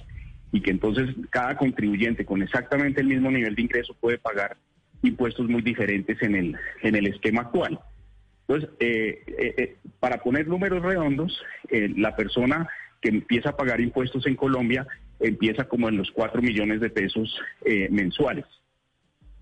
y 0.53 0.61
que 0.61 0.71
entonces 0.71 1.15
cada 1.31 1.57
contribuyente 1.57 2.25
con 2.25 2.43
exactamente 2.43 3.01
el 3.01 3.09
mismo 3.09 3.31
nivel 3.31 3.55
de 3.55 3.63
ingreso 3.63 3.95
puede 4.01 4.19
pagar 4.19 4.57
impuestos 5.03 5.49
muy 5.49 5.63
diferentes 5.63 6.21
en 6.23 6.35
el, 6.35 6.57
en 6.83 6.95
el 6.95 7.07
esquema 7.07 7.43
actual. 7.43 7.79
Entonces, 8.47 8.71
eh, 8.79 9.23
eh, 9.27 9.55
eh, 9.57 9.77
para 10.01 10.19
poner 10.19 10.47
números 10.47 10.83
redondos, 10.83 11.43
la 11.71 12.15
persona 12.15 12.69
que 13.01 13.09
empieza 13.09 13.51
a 13.51 13.57
pagar 13.57 13.81
impuestos 13.81 14.27
en 14.27 14.37
Colombia 14.37 14.87
empieza 15.19 15.65
como 15.65 15.89
en 15.89 15.97
los 15.97 16.11
4 16.11 16.43
millones 16.43 16.81
de 16.81 16.91
pesos 16.91 17.39
mensuales. 17.91 18.45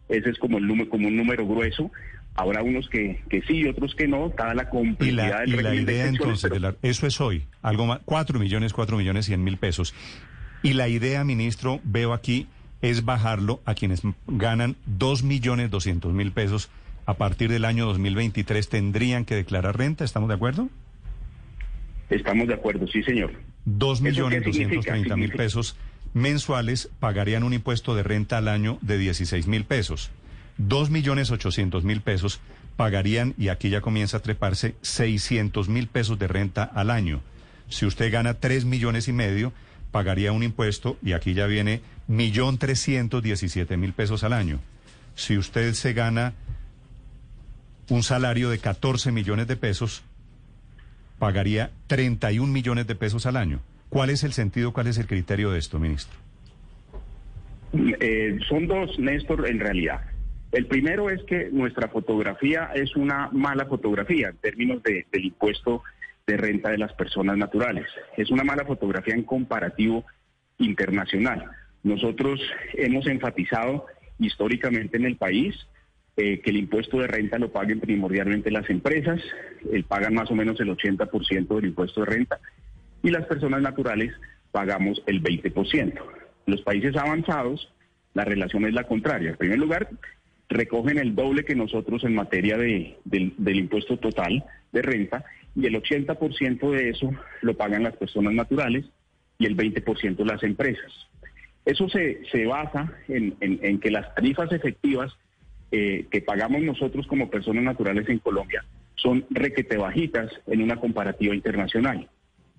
Ese 0.09 0.31
es 0.31 0.39
como, 0.39 0.59
el 0.59 0.89
como 0.89 1.09
un 1.09 1.17
número 1.17 1.47
grueso. 1.47 1.91
Habrá 2.35 2.63
unos 2.63 2.89
que, 2.89 3.21
que 3.29 3.43
sí 3.43 3.59
y 3.59 3.69
otros 3.69 3.95
que 3.95 4.09
no, 4.09 4.31
dada 4.31 4.55
la 4.55 4.63
Y 4.63 4.67
complejidad 4.67 5.17
la, 5.31 5.41
del 5.41 5.49
y 5.49 5.53
la 5.53 5.63
régimen 5.71 5.87
de 5.87 5.93
idea 5.93 6.07
entonces, 6.07 6.43
pero- 6.43 6.55
de 6.55 6.61
la- 6.61 6.75
eso 6.83 7.07
es 7.07 7.21
hoy, 7.21 7.45
algo 7.61 7.87
más, 7.87 8.01
cuatro 8.05 8.39
millones, 8.39 8.73
cuatro 8.73 8.97
millones 8.97 9.27
cien 9.27 9.45
mil 9.45 9.59
pesos. 9.59 9.95
Y 10.63 10.73
la 10.75 10.89
idea, 10.89 11.25
ministro, 11.25 11.81
veo 11.85 12.13
aquí, 12.15 12.47
es 12.81 13.05
bajarlo 13.05 13.61
a 13.67 13.75
quienes 13.75 14.03
ganan 14.27 14.77
dos 14.87 15.23
millones 15.23 15.71
doscientos 15.71 16.13
mil 16.13 16.33
pesos. 16.33 16.71
A 17.05 17.15
partir 17.15 17.51
del 17.51 17.65
año 17.65 17.85
2023 17.87 18.69
tendrían 18.69 19.25
que 19.25 19.35
declarar 19.35 19.77
renta, 19.77 20.05
¿estamos 20.05 20.29
de 20.29 20.37
acuerdo? 20.37 20.69
Estamos 22.11 22.49
de 22.49 22.55
acuerdo, 22.55 22.87
sí, 22.89 23.03
señor. 23.03 23.33
Dos 23.65 23.99
¿Eso 23.99 24.05
millones 24.05 24.41
qué 24.41 24.45
doscientos 24.47 24.55
significa? 24.75 24.93
treinta 24.93 25.17
mil 25.17 25.25
Significa- 25.27 25.43
pesos 25.45 25.77
mensuales 26.15 26.91
pagarían 27.01 27.43
un 27.43 27.53
impuesto 27.55 27.95
de 27.95 28.03
renta 28.03 28.39
al 28.39 28.49
año 28.49 28.79
de 28.83 28.99
16 28.99 29.47
mil 29.47 29.65
pesos. 29.65 30.11
Dos 30.59 30.91
millones 30.91 31.31
ochocientos 31.31 31.85
mil 31.85 32.01
pesos 32.01 32.41
pagarían, 32.77 33.35
y 33.39 33.49
aquí 33.49 33.71
ya 33.71 33.81
comienza 33.81 34.19
a 34.19 34.23
treparse, 34.23 34.75
600 34.83 35.69
mil 35.69 35.89
pesos 35.89 36.19
de 36.19 36.29
renta 36.29 36.65
al 36.65 36.91
año. 36.91 37.21
Si 37.69 37.87
usted 37.87 38.13
gana 38.13 38.35
tres 38.35 38.65
millones 38.65 39.09
y 39.09 39.13
medio, 39.13 39.53
pagaría 39.91 40.33
un 40.33 40.43
impuesto, 40.43 40.97
y 41.03 41.13
aquí 41.13 41.35
ya 41.35 41.47
viene, 41.47 41.81
millón 42.07 42.59
trescientos 42.59 43.23
diecisiete 43.23 43.77
mil 43.77 43.93
pesos 43.93 44.25
al 44.25 44.33
año. 44.33 44.61
Si 45.15 45.37
usted 45.37 45.75
se 45.75 45.93
gana 45.93 46.35
un 47.89 48.03
salario 48.03 48.51
de 48.51 48.59
14 48.59 49.13
millones 49.13 49.47
de 49.47 49.57
pesos, 49.57 50.03
pagaría 51.19 51.71
31 51.87 52.53
millones 52.53 52.87
de 52.87 52.95
pesos 52.95 53.27
al 53.27 53.37
año. 53.37 53.61
¿Cuál 53.89 54.11
es 54.11 54.25
el 54.25 54.33
sentido, 54.33 54.73
cuál 54.73 54.87
es 54.87 54.99
el 54.99 55.07
criterio 55.07 55.51
de 55.51 55.59
esto, 55.59 55.79
ministro? 55.79 56.17
Eh, 57.75 58.39
son 58.49 58.67
dos, 58.67 58.99
Néstor, 58.99 59.49
en 59.49 59.61
realidad. 59.61 60.01
El 60.53 60.67
primero 60.67 61.09
es 61.11 61.23
que 61.25 61.49
nuestra 61.51 61.89
fotografía 61.89 62.71
es 62.75 62.95
una 62.95 63.29
mala 63.33 63.65
fotografía 63.67 64.29
en 64.29 64.37
términos 64.37 64.83
de- 64.83 65.07
del 65.11 65.25
impuesto 65.25 65.83
de 66.27 66.37
renta 66.37 66.71
de 66.71 66.79
las 66.79 66.93
personas 66.93 67.37
naturales. 67.37 67.87
Es 68.17 68.31
una 68.31 68.45
mala 68.45 68.65
fotografía 68.65 69.15
en 69.15 69.25
comparativo 69.25 70.05
internacional. 70.59 71.51
Nosotros 71.83 72.41
hemos 72.75 73.07
enfatizado 73.07 73.87
históricamente 74.19 74.97
en 74.99 75.07
el 75.07 75.17
país 75.17 75.57
eh, 76.19 76.41
que 76.41 76.51
el 76.51 76.59
impuesto 76.59 76.99
de 76.99 77.07
renta 77.07 77.39
lo 77.39 77.51
paguen 77.51 77.81
primordialmente 77.81 78.51
las 78.51 78.69
empresas, 78.69 79.19
eh, 79.73 79.83
pagan 79.89 80.13
más 80.13 80.31
o 80.31 80.35
menos 80.35 80.61
el 80.61 80.69
80% 80.69 81.57
del 81.57 81.65
impuesto 81.65 82.01
de 82.03 82.07
renta 82.07 82.39
y 83.03 83.11
las 83.11 83.25
personas 83.25 83.63
naturales 83.63 84.13
pagamos 84.53 85.03
el 85.07 85.23
20%. 85.23 85.99
Los 86.45 86.61
países 86.61 86.95
avanzados, 86.97 87.73
la 88.13 88.27
relación 88.27 88.67
es 88.67 88.75
la 88.75 88.85
contraria. 88.85 89.31
En 89.31 89.37
primer 89.39 89.59
lugar, 89.59 89.89
recogen 90.53 90.99
el 90.99 91.15
doble 91.15 91.45
que 91.45 91.55
nosotros 91.55 92.05
en 92.05 92.15
materia 92.15 92.57
de- 92.57 92.97
del, 93.05 93.33
impuesto 93.57 93.97
total 93.99 94.45
de 94.73 94.83
renta 94.83 95.25
y 95.55 95.67
el 95.67 95.75
80% 95.75 96.71
de 96.71 96.91
eso 96.91 97.11
lo 97.43 97.55
pagan 97.57 97.83
las 97.83 97.97
personas 97.97 98.33
naturales 98.35 98.85
y 99.39 99.47
el 99.47 99.57
20% 99.57 100.25
las 100.25 100.43
empresas. 100.43 100.93
Eso 101.65 101.89
se, 101.89 102.23
se 102.31 102.45
basa 102.47 102.93
en, 103.09 103.35
en- 103.41 103.61
en 103.63 103.79
que 103.81 103.91
las 103.91 104.15
tarifas 104.15 104.51
efectivas 104.53 105.13
eh, 105.71 106.07
que 106.11 106.21
pagamos 106.21 106.63
nosotros 106.63 107.07
como 107.07 107.31
personas 107.31 107.65
naturales 107.65 108.09
en 108.09 108.19
Colombia 108.19 108.65
son 108.97 109.25
requete 109.31 109.77
bajitas 109.77 110.31
en 110.47 110.63
una 110.63 110.77
comparativa 110.77 111.35
internacional. 111.35 112.09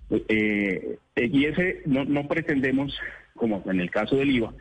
Eh, 0.09 0.97
eh, 1.15 1.29
y 1.31 1.45
ese 1.45 1.81
no, 1.85 2.05
no 2.05 2.27
pretendemos, 2.27 2.95
como 3.35 3.63
en 3.67 3.79
el 3.79 3.89
caso 3.91 4.15
del 4.15 4.31
IVA, 4.31 4.53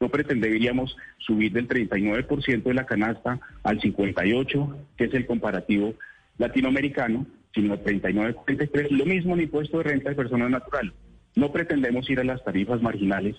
no 0.00 0.08
pretenderíamos 0.08 0.96
subir 1.18 1.52
del 1.52 1.68
39% 1.68 2.62
de 2.62 2.74
la 2.74 2.86
canasta 2.86 3.40
al 3.62 3.80
58%, 3.80 4.76
que 4.96 5.04
es 5.04 5.14
el 5.14 5.26
comparativo 5.26 5.94
latinoamericano, 6.38 7.26
sino 7.54 7.74
al 7.74 7.82
39,43%, 7.82 8.90
lo 8.90 9.06
mismo 9.06 9.34
en 9.34 9.42
impuesto 9.42 9.78
de 9.78 9.84
renta 9.84 10.10
de 10.10 10.16
personas 10.16 10.50
naturales. 10.50 10.92
No 11.34 11.52
pretendemos 11.52 12.08
ir 12.10 12.20
a 12.20 12.24
las 12.24 12.44
tarifas 12.44 12.80
marginales, 12.80 13.36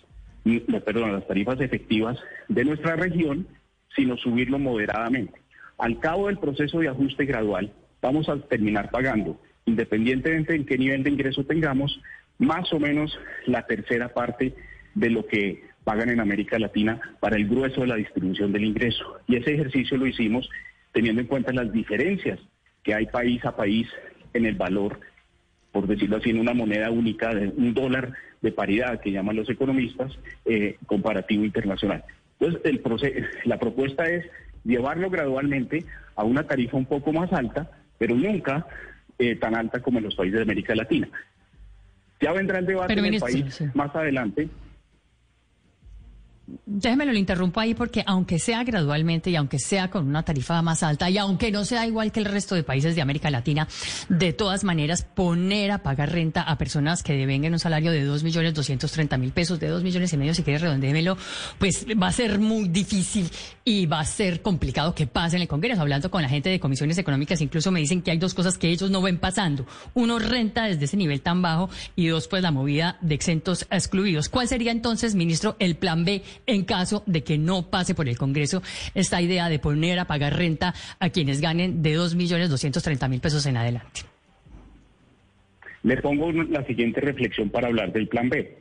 perdón, 0.86 1.10
a 1.10 1.14
las 1.14 1.28
tarifas 1.28 1.60
efectivas 1.62 2.18
de 2.48 2.66
nuestra 2.66 2.96
región, 2.96 3.48
sino 3.96 4.18
subirlo 4.18 4.60
moderadamente. 4.60 5.40
Al 5.78 6.00
cabo 6.00 6.28
del 6.28 6.38
proceso 6.38 6.80
de 6.80 6.90
ajuste 6.90 7.26
gradual, 7.26 7.72
vamos 8.02 8.28
a 8.28 8.38
terminar 8.38 8.90
pagando, 8.92 9.40
independientemente 9.66 10.56
en 10.56 10.66
qué 10.66 10.78
nivel 10.78 11.04
de 11.04 11.12
ingreso 11.12 11.46
tengamos, 11.46 12.02
más 12.38 12.72
o 12.74 12.80
menos 12.80 13.18
la 13.46 13.66
tercera 13.66 14.10
parte 14.10 14.54
de 14.96 15.10
lo 15.10 15.26
que 15.26 15.69
pagan 15.84 16.10
en 16.10 16.20
América 16.20 16.60
Latina 16.60 17.00
para 17.20 17.36
el 17.36 17.48
grueso 17.48 17.82
de 17.82 17.88
la 17.88 17.96
distribución 17.96 18.52
del 18.52 18.66
ingreso. 18.66 19.20
Y 19.28 19.36
ese 19.38 19.54
ejercicio 19.54 19.98
lo 19.98 20.08
hicimos 20.08 20.50
teniendo 20.92 21.22
en 21.22 21.28
cuenta 21.28 21.54
las 21.54 21.72
diferencias 21.72 22.40
que 22.84 22.94
hay 22.94 23.06
país 23.08 23.44
a 23.46 23.56
país 23.56 23.88
en 24.34 24.46
el 24.46 24.56
valor, 24.56 25.00
por 25.72 25.88
decirlo 25.88 26.18
así, 26.18 26.30
en 26.30 26.40
una 26.40 26.54
moneda 26.54 26.90
única 26.90 27.34
de 27.34 27.48
un 27.48 27.74
dólar 27.74 28.14
de 28.42 28.52
paridad 28.52 29.00
que 29.02 29.12
llaman 29.12 29.36
los 29.36 29.50
economistas, 29.50 30.18
eh, 30.46 30.78
comparativo 30.86 31.44
internacional. 31.44 32.04
Entonces, 32.40 32.62
el 32.64 33.30
la 33.46 33.60
propuesta 33.60 34.10
es 34.10 34.26
llevarlo 34.64 35.10
gradualmente 35.10 35.86
a 36.16 36.24
una 36.24 36.44
tarifa 36.44 36.78
un 36.78 36.86
poco 36.86 37.12
más 37.12 37.32
alta, 37.34 37.70
pero 37.98 38.16
nunca 38.16 38.66
eh, 39.18 39.36
tan 39.36 39.56
alta 39.56 39.82
como 39.82 39.98
en 39.98 40.06
los 40.06 40.16
países 40.16 40.38
de 40.38 40.44
América 40.44 40.76
Latina. 40.76 41.10
Ya 42.22 42.34
vendrá 42.34 42.60
el 42.60 42.66
debate 42.66 42.88
Pero, 42.88 43.00
en 43.00 43.06
el 43.06 43.12
ministro, 43.12 43.32
país 43.32 43.56
sí. 43.56 43.66
más 43.74 43.96
adelante 43.96 44.50
déjeme 46.66 47.06
lo 47.06 47.14
interrumpo 47.14 47.60
ahí 47.60 47.74
porque 47.74 48.04
aunque 48.06 48.40
sea 48.40 48.64
gradualmente 48.64 49.30
y 49.30 49.36
aunque 49.36 49.60
sea 49.60 49.90
con 49.90 50.08
una 50.08 50.24
tarifa 50.24 50.62
más 50.62 50.84
alta 50.84 51.10
y 51.10 51.18
aunque 51.18 51.52
no 51.52 51.66
sea 51.66 51.86
igual 51.86 52.12
que 52.12 52.20
el 52.20 52.26
resto 52.26 52.56
de 52.56 52.64
países 52.64 52.96
de 52.96 53.02
América 53.02 53.30
Latina, 53.30 53.68
de 54.08 54.34
todas 54.34 54.64
maneras 54.64 55.04
poner 55.04 55.72
a 55.72 55.84
pagar 55.84 56.12
renta 56.12 56.42
a 56.42 56.58
personas 56.58 57.04
que 57.04 57.14
devengan 57.14 57.54
un 57.54 57.60
salario 57.60 57.92
de 57.92 58.04
dos 58.04 58.24
millones 58.24 58.54
doscientos 58.54 58.92
treinta 58.92 59.18
mil 59.18 59.32
pesos, 59.32 59.60
de 59.60 59.68
dos 59.68 59.84
millones 59.84 60.12
y 60.14 60.18
medio, 60.18 60.34
si 60.34 60.44
quiere 60.44 60.60
redondémelo, 60.60 61.18
pues 61.58 61.86
va 62.02 62.08
a 62.08 62.12
ser 62.12 62.40
muy 62.40 62.68
difícil 62.70 63.30
y 63.64 63.86
va 63.86 64.00
a 64.00 64.06
ser 64.06 64.42
complicado 64.42 64.96
que 64.96 65.08
pase 65.08 65.36
en 65.36 65.44
el 65.44 65.48
Congreso. 65.48 65.82
Hablando 65.82 66.10
con 66.10 66.22
la 66.22 66.30
gente 66.30 66.50
de 66.50 66.60
comisiones 66.60 66.98
económicas, 66.98 67.42
incluso 67.42 67.72
me 67.72 67.80
dicen 67.80 68.02
que 68.02 68.12
hay 68.12 68.18
dos 68.18 68.34
cosas 68.34 68.58
que 68.58 68.70
ellos 68.70 68.90
no 68.90 69.02
ven 69.02 69.18
pasando. 69.20 69.66
Uno, 69.94 70.20
renta 70.20 70.66
desde 70.66 70.86
ese 70.86 70.98
nivel 70.98 71.22
tan 71.22 71.42
bajo 71.42 71.70
y 71.96 72.08
dos, 72.08 72.28
pues 72.28 72.42
la 72.42 72.52
movida 72.52 72.98
de 73.02 73.16
exentos 73.16 73.68
excluidos. 73.70 74.30
¿Cuál 74.30 74.48
sería 74.48 74.72
entonces, 74.72 75.16
ministro, 75.16 75.56
el 75.60 75.76
plan 75.76 76.06
B 76.06 76.24
en 76.46 76.66
caso 76.66 77.04
de 77.06 77.24
que 77.24 77.38
no 77.38 77.70
pase 77.70 77.96
por 77.96 78.08
el 78.08 78.18
Congreso 78.18 78.62
esta 78.96 79.22
idea 79.22 79.50
de 79.50 79.60
poner 79.60 80.00
a 80.00 80.06
pagar 80.06 80.38
renta 80.38 80.74
a 81.00 81.10
quienes 81.10 81.42
ganen 81.42 81.82
de 81.82 81.94
dos 81.94 82.16
millones 82.16 82.50
doscientos 82.50 82.84
treinta 82.84 83.08
mil 83.08 83.20
pesos 83.20 83.46
en 83.46 83.58
adelante? 83.58 84.02
Le 85.84 85.98
pongo 85.98 86.32
la 86.32 86.66
siguiente 86.66 87.00
reflexión 87.02 87.50
para 87.50 87.68
hablar 87.68 87.94
del 87.94 88.08
plan 88.08 88.30
B. 88.30 88.58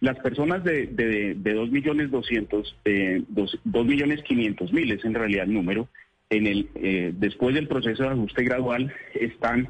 Las 0.00 0.18
personas 0.18 0.64
de, 0.64 0.88
de, 0.88 1.34
de 1.34 1.54
2 1.54 1.70
millones 1.70 2.10
200, 2.10 2.76
eh, 2.84 3.22
2, 3.28 3.60
millones 3.86 4.22
500 4.24 4.72
mil 4.72 4.90
es 4.90 5.04
en 5.04 5.14
realidad 5.14 5.44
el 5.44 5.54
número, 5.54 5.88
en 6.28 6.48
el, 6.48 6.68
eh, 6.74 7.12
después 7.14 7.54
del 7.54 7.68
proceso 7.68 8.02
de 8.02 8.08
ajuste 8.08 8.42
gradual 8.42 8.92
están 9.14 9.68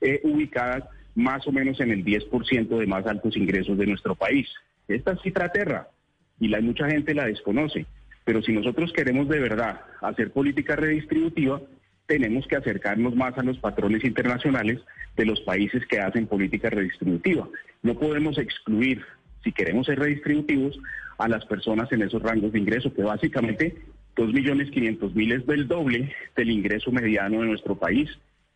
eh, 0.00 0.20
ubicadas 0.24 0.84
más 1.14 1.46
o 1.46 1.52
menos 1.52 1.80
en 1.80 1.90
el 1.90 2.02
10% 2.02 2.78
de 2.78 2.86
más 2.86 3.06
altos 3.06 3.36
ingresos 3.36 3.76
de 3.76 3.86
nuestro 3.86 4.14
país. 4.14 4.48
Esta 4.88 5.16
cifra 5.16 5.46
aterra 5.46 5.88
y 6.40 6.48
la, 6.48 6.60
mucha 6.60 6.88
gente 6.88 7.14
la 7.14 7.26
desconoce, 7.26 7.86
pero 8.24 8.42
si 8.42 8.52
nosotros 8.52 8.92
queremos 8.92 9.28
de 9.28 9.40
verdad 9.40 9.80
hacer 10.00 10.30
política 10.32 10.76
redistributiva, 10.76 11.60
tenemos 12.06 12.46
que 12.46 12.56
acercarnos 12.56 13.14
más 13.14 13.36
a 13.38 13.42
los 13.42 13.58
patrones 13.58 14.04
internacionales 14.04 14.80
de 15.16 15.26
los 15.26 15.40
países 15.40 15.86
que 15.86 16.00
hacen 16.00 16.26
política 16.26 16.70
redistributiva. 16.70 17.48
No 17.82 17.94
podemos 17.98 18.38
excluir 18.38 19.02
si 19.42 19.52
queremos 19.52 19.86
ser 19.86 19.98
redistributivos, 19.98 20.78
a 21.18 21.28
las 21.28 21.44
personas 21.46 21.90
en 21.92 22.02
esos 22.02 22.22
rangos 22.22 22.52
de 22.52 22.58
ingreso, 22.58 22.92
que 22.92 23.02
básicamente 23.02 23.76
2.500.000 24.16 25.32
es 25.32 25.46
del 25.46 25.68
doble 25.68 26.12
del 26.36 26.50
ingreso 26.50 26.90
mediano 26.90 27.40
de 27.40 27.46
nuestro 27.46 27.76
país 27.76 28.10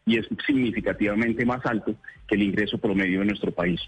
y 0.06 0.18
es 0.18 0.26
significativamente 0.46 1.44
más 1.44 1.64
alto 1.66 1.94
que 2.26 2.34
el 2.34 2.42
ingreso 2.42 2.78
promedio 2.78 3.20
de 3.20 3.26
nuestro 3.26 3.52
país. 3.52 3.80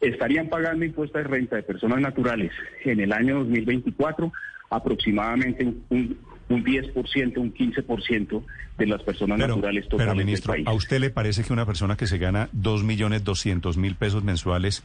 Estarían 0.00 0.48
pagando 0.48 0.84
impuestos 0.84 1.22
de 1.22 1.28
renta 1.28 1.56
de 1.56 1.62
personas 1.62 2.00
naturales 2.00 2.52
en 2.84 3.00
el 3.00 3.12
año 3.12 3.38
2024 3.38 4.32
aproximadamente 4.68 5.64
un, 5.64 6.18
un 6.48 6.64
10%, 6.64 7.38
un 7.38 7.54
15% 7.54 8.44
de 8.78 8.86
las 8.86 9.02
personas 9.02 9.38
naturales 9.38 9.88
totales 9.88 10.12
pero, 10.12 10.14
ministro, 10.14 10.52
del 10.52 10.64
país. 10.64 10.68
¿A 10.68 10.76
usted 10.76 11.00
le 11.00 11.10
parece 11.10 11.44
que 11.44 11.52
una 11.52 11.64
persona 11.64 11.96
que 11.96 12.06
se 12.06 12.18
gana 12.18 12.48
2.200.000 12.52 13.96
pesos 13.96 14.22
mensuales 14.22 14.84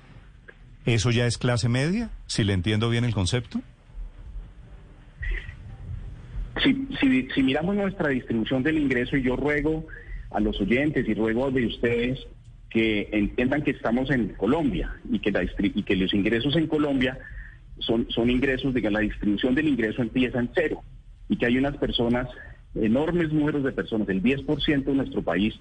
¿Eso 0.86 1.12
ya 1.12 1.28
es 1.28 1.38
clase 1.38 1.70
media? 1.70 2.10
Si 2.26 2.44
le 2.44 2.54
entiendo 2.54 2.90
bien 2.90 3.06
el 3.06 3.14
concepto. 3.14 3.62
Si, 6.64 6.88
si, 7.00 7.28
si, 7.34 7.44
miramos 7.44 7.76
nuestra 7.76 8.10
distribución 8.10 8.64
del 8.64 8.78
ingreso, 8.78 9.16
y 9.16 9.24
yo 9.24 9.36
ruego 9.36 9.86
a 10.32 10.40
los 10.40 10.60
oyentes 10.60 11.08
y 11.08 11.14
ruego 11.14 11.50
de 11.52 11.66
ustedes 11.66 12.20
que 12.72 13.10
entiendan 13.12 13.64
que 13.64 13.72
estamos 13.72 14.10
en 14.10 14.30
Colombia 14.30 14.96
y 15.12 15.20
que, 15.20 15.32
la, 15.32 15.44
y 15.44 15.84
que 15.84 15.96
los 15.96 16.14
ingresos 16.14 16.56
en 16.56 16.68
Colombia 16.68 17.20
son, 17.80 18.08
son 18.10 18.30
ingresos, 18.30 18.74
de 18.74 18.82
que 18.82 18.90
la 18.90 19.02
distribución 19.02 19.54
del 19.54 19.68
ingreso 19.68 20.02
empieza 20.02 20.40
en 20.40 20.50
cero 20.56 20.82
y 21.28 21.36
que 21.36 21.46
hay 21.46 21.58
unas 21.58 21.76
personas, 21.78 22.30
enormes 22.74 23.32
números 23.34 23.64
de 23.64 23.74
personas, 23.74 24.08
el 24.10 24.24
10% 24.24 24.86
de 24.86 24.94
nuestro 24.94 25.22
país 25.22 25.60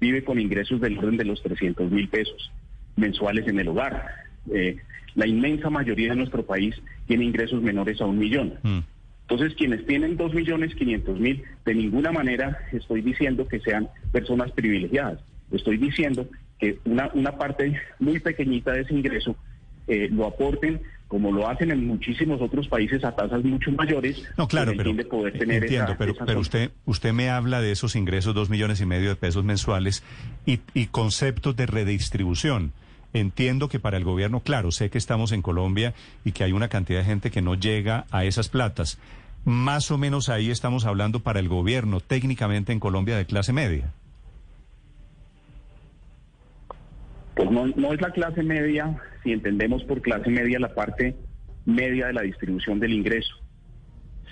vive 0.00 0.24
con 0.24 0.40
ingresos 0.40 0.80
del 0.80 0.98
orden 0.98 1.16
de 1.16 1.24
los 1.24 1.40
300 1.42 1.90
mil 1.90 2.08
pesos 2.08 2.50
mensuales 2.96 3.46
en 3.46 3.60
el 3.60 3.68
hogar. 3.68 4.06
Eh, 4.52 4.76
la 5.14 5.26
inmensa 5.26 5.70
mayoría 5.70 6.10
de 6.10 6.16
nuestro 6.16 6.44
país 6.44 6.74
tiene 7.06 7.24
ingresos 7.24 7.62
menores 7.62 8.00
a 8.00 8.06
un 8.06 8.18
millón. 8.18 8.54
Mm. 8.62 8.78
Entonces, 9.28 9.56
quienes 9.56 9.86
tienen 9.86 10.16
dos 10.16 10.34
millones 10.34 10.74
quinientos 10.74 11.20
mil, 11.20 11.42
de 11.64 11.74
ninguna 11.74 12.10
manera 12.10 12.58
estoy 12.72 13.02
diciendo 13.02 13.46
que 13.46 13.60
sean 13.60 13.88
personas 14.10 14.50
privilegiadas. 14.52 15.20
Estoy 15.52 15.76
diciendo 15.76 16.28
que 16.58 16.78
una, 16.84 17.10
una 17.14 17.36
parte 17.36 17.80
muy 17.98 18.18
pequeñita 18.20 18.72
de 18.72 18.82
ese 18.82 18.94
ingreso 18.94 19.36
eh, 19.86 20.08
lo 20.10 20.26
aporten 20.26 20.80
como 21.08 21.32
lo 21.32 21.48
hacen 21.48 21.70
en 21.70 21.86
muchísimos 21.86 22.40
otros 22.42 22.68
países 22.68 23.02
a 23.02 23.16
tasas 23.16 23.42
mucho 23.42 23.72
mayores. 23.72 24.22
No, 24.36 24.46
claro, 24.46 24.72
pero 24.76 24.92
de 24.92 25.04
poder 25.06 25.38
tener 25.38 25.64
entiendo, 25.64 25.96
pero, 25.98 26.14
pero 26.14 26.38
usted 26.38 26.70
usted 26.84 27.14
me 27.14 27.30
habla 27.30 27.62
de 27.62 27.72
esos 27.72 27.96
ingresos 27.96 28.34
dos 28.34 28.50
millones 28.50 28.80
y 28.82 28.86
medio 28.86 29.08
de 29.08 29.16
pesos 29.16 29.42
mensuales 29.42 30.02
y, 30.44 30.60
y 30.74 30.86
conceptos 30.86 31.56
de 31.56 31.64
redistribución. 31.64 32.72
Entiendo 33.14 33.70
que 33.70 33.80
para 33.80 33.96
el 33.96 34.04
gobierno, 34.04 34.40
claro, 34.40 34.70
sé 34.70 34.90
que 34.90 34.98
estamos 34.98 35.32
en 35.32 35.40
Colombia 35.40 35.94
y 36.26 36.32
que 36.32 36.44
hay 36.44 36.52
una 36.52 36.68
cantidad 36.68 36.98
de 36.98 37.06
gente 37.06 37.30
que 37.30 37.40
no 37.40 37.54
llega 37.54 38.04
a 38.10 38.26
esas 38.26 38.50
platas. 38.50 38.98
Más 39.46 39.90
o 39.90 39.96
menos 39.96 40.28
ahí 40.28 40.50
estamos 40.50 40.84
hablando 40.84 41.20
para 41.20 41.40
el 41.40 41.48
gobierno, 41.48 42.00
técnicamente 42.00 42.72
en 42.72 42.80
Colombia, 42.80 43.16
de 43.16 43.24
clase 43.24 43.54
media. 43.54 43.94
Pues 47.38 47.52
no, 47.52 47.68
no 47.68 47.92
es 47.92 48.00
la 48.00 48.10
clase 48.10 48.42
media, 48.42 49.00
si 49.22 49.30
entendemos 49.30 49.84
por 49.84 50.02
clase 50.02 50.28
media 50.28 50.58
la 50.58 50.74
parte 50.74 51.14
media 51.66 52.08
de 52.08 52.12
la 52.12 52.22
distribución 52.22 52.80
del 52.80 52.92
ingreso. 52.92 53.32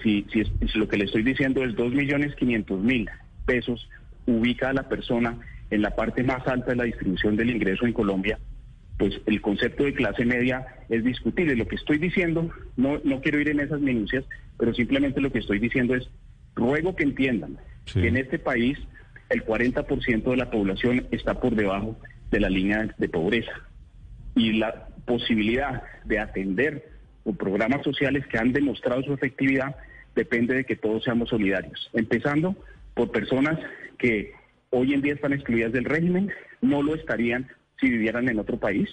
Si, 0.02 0.26
si, 0.32 0.42
si 0.42 0.76
lo 0.76 0.88
que 0.88 0.96
le 0.96 1.04
estoy 1.04 1.22
diciendo 1.22 1.62
es 1.62 1.76
dos 1.76 1.94
millones 1.94 2.34
quinientos 2.34 2.80
mil 2.80 3.08
pesos, 3.44 3.88
ubica 4.26 4.70
a 4.70 4.72
la 4.72 4.88
persona 4.88 5.38
en 5.70 5.82
la 5.82 5.94
parte 5.94 6.24
más 6.24 6.48
alta 6.48 6.72
de 6.72 6.76
la 6.78 6.82
distribución 6.82 7.36
del 7.36 7.50
ingreso 7.50 7.86
en 7.86 7.92
Colombia, 7.92 8.40
pues 8.98 9.20
el 9.26 9.40
concepto 9.40 9.84
de 9.84 9.94
clase 9.94 10.24
media 10.24 10.66
es 10.88 11.04
discutible. 11.04 11.54
Lo 11.54 11.68
que 11.68 11.76
estoy 11.76 11.98
diciendo, 11.98 12.50
no, 12.76 12.98
no 13.04 13.20
quiero 13.20 13.38
ir 13.38 13.50
en 13.50 13.60
esas 13.60 13.80
minucias, 13.80 14.24
pero 14.58 14.74
simplemente 14.74 15.20
lo 15.20 15.30
que 15.30 15.38
estoy 15.38 15.60
diciendo 15.60 15.94
es, 15.94 16.10
ruego 16.56 16.96
que 16.96 17.04
entiendan 17.04 17.56
que 17.84 18.08
en 18.08 18.16
este 18.16 18.40
país 18.40 18.76
el 19.28 19.44
40% 19.44 20.24
de 20.28 20.36
la 20.36 20.50
población 20.50 21.06
está 21.12 21.38
por 21.38 21.54
debajo 21.54 21.96
de 22.30 22.40
la 22.40 22.48
línea 22.48 22.94
de 22.98 23.08
pobreza. 23.08 23.52
Y 24.34 24.54
la 24.54 24.88
posibilidad 25.04 25.82
de 26.04 26.18
atender 26.18 26.96
programas 27.34 27.82
sociales 27.82 28.26
que 28.26 28.38
han 28.38 28.52
demostrado 28.52 29.02
su 29.02 29.12
efectividad 29.12 29.76
depende 30.14 30.54
de 30.54 30.64
que 30.64 30.76
todos 30.76 31.04
seamos 31.04 31.28
solidarios, 31.28 31.90
empezando 31.92 32.56
por 32.94 33.10
personas 33.10 33.58
que 33.98 34.32
hoy 34.70 34.94
en 34.94 35.02
día 35.02 35.14
están 35.14 35.32
excluidas 35.32 35.72
del 35.72 35.84
régimen, 35.84 36.30
no 36.62 36.82
lo 36.82 36.94
estarían 36.94 37.48
si 37.80 37.90
vivieran 37.90 38.28
en 38.28 38.38
otro 38.38 38.58
país. 38.58 38.88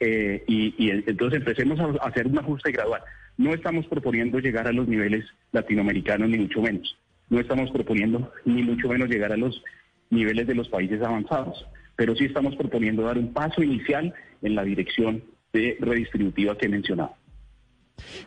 Eh, 0.00 0.44
y, 0.46 0.90
entonces 0.90 1.40
empecemos 1.40 1.78
a, 1.80 2.06
hacer 2.06 2.26
un 2.26 2.38
ajuste 2.38 2.72
gradual. 2.72 3.02
No 3.36 3.54
estamos 3.54 3.86
proponiendo 3.86 4.38
llegar 4.40 4.66
a 4.66 4.72
los 4.72 4.88
niveles 4.88 5.24
latinoamericanos, 5.52 6.28
ni 6.28 6.38
mucho 6.38 6.60
menos. 6.60 6.96
No 7.30 7.38
estamos 7.38 7.70
proponiendo 7.70 8.32
ni 8.44 8.62
mucho 8.62 8.88
menos 8.88 9.08
llegar 9.08 9.32
a 9.32 9.36
los 9.36 9.62
niveles 10.10 10.46
de 10.46 10.54
los 10.54 10.68
países 10.68 11.00
avanzados, 11.02 11.66
pero 11.98 12.14
sí 12.14 12.26
estamos 12.26 12.54
proponiendo 12.54 13.02
dar 13.02 13.18
un 13.18 13.32
paso 13.32 13.60
inicial 13.60 14.14
en 14.40 14.54
la 14.54 14.62
dirección 14.62 15.24
de 15.52 15.76
redistributiva 15.80 16.56
que 16.56 16.66
he 16.66 16.68
mencionado. 16.68 17.16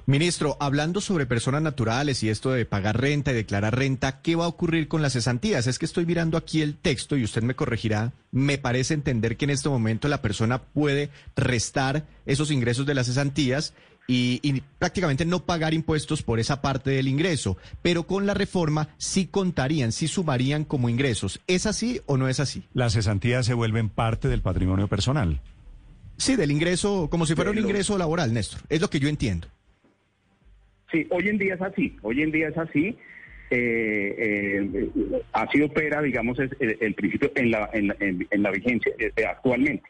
Ministro, 0.05 0.57
hablando 0.59 0.99
sobre 0.99 1.25
personas 1.25 1.61
naturales 1.61 2.21
y 2.21 2.27
esto 2.27 2.51
de 2.51 2.65
pagar 2.65 2.99
renta 2.99 3.31
y 3.31 3.35
declarar 3.35 3.77
renta, 3.77 4.21
¿qué 4.21 4.35
va 4.35 4.43
a 4.43 4.49
ocurrir 4.49 4.89
con 4.89 5.01
las 5.01 5.13
cesantías? 5.13 5.67
Es 5.67 5.79
que 5.79 5.85
estoy 5.85 6.05
mirando 6.05 6.37
aquí 6.37 6.61
el 6.61 6.75
texto 6.75 7.15
y 7.15 7.23
usted 7.23 7.43
me 7.43 7.55
corregirá. 7.55 8.11
Me 8.31 8.57
parece 8.57 8.93
entender 8.93 9.37
que 9.37 9.45
en 9.45 9.51
este 9.51 9.69
momento 9.69 10.09
la 10.09 10.21
persona 10.21 10.61
puede 10.61 11.09
restar 11.37 12.03
esos 12.25 12.51
ingresos 12.51 12.85
de 12.85 12.95
las 12.95 13.07
cesantías 13.07 13.73
y, 14.13 14.61
prácticamente 14.77 15.25
no 15.25 15.45
pagar 15.45 15.73
impuestos 15.73 16.23
por 16.23 16.39
esa 16.39 16.61
parte 16.61 16.89
del 16.89 17.07
ingreso, 17.07 17.57
pero 17.81 18.03
con 18.03 18.25
la 18.25 18.33
reforma 18.33 18.89
sí 18.97 19.27
contarían, 19.27 19.91
sí 19.91 20.07
sumarían 20.07 20.65
como 20.65 20.89
ingresos. 20.89 21.41
¿Es 21.47 21.65
así 21.65 22.01
o 22.05 22.17
no 22.17 22.27
es 22.27 22.39
así? 22.39 22.63
Las 22.73 22.93
cesantías 22.93 23.45
se 23.45 23.53
vuelven 23.53 23.89
parte 23.89 24.27
del 24.27 24.41
patrimonio 24.41 24.87
personal. 24.87 25.39
Sí, 26.17 26.35
del 26.35 26.51
ingreso, 26.51 27.09
como 27.09 27.25
si 27.25 27.35
fuera 27.35 27.51
un 27.51 27.57
ingreso 27.57 27.97
laboral, 27.97 28.33
Néstor. 28.33 28.61
Es 28.69 28.81
lo 28.81 28.89
que 28.89 28.99
yo 28.99 29.07
entiendo. 29.07 29.47
Sí, 30.91 31.07
hoy 31.09 31.29
en 31.29 31.37
día 31.37 31.55
es 31.55 31.61
así, 31.61 31.95
hoy 32.01 32.21
en 32.21 32.31
día 32.31 32.49
es 32.49 32.57
así. 32.57 32.97
Eh, 33.49 34.15
eh, 34.17 34.89
así 35.33 35.61
opera, 35.61 36.01
digamos, 36.01 36.37
el, 36.39 36.93
principio 36.95 37.31
en 37.35 37.51
la, 37.51 37.69
en, 37.73 38.43
la 38.43 38.51
vigencia 38.51 38.91
eh, 38.97 39.25
actualmente. 39.25 39.83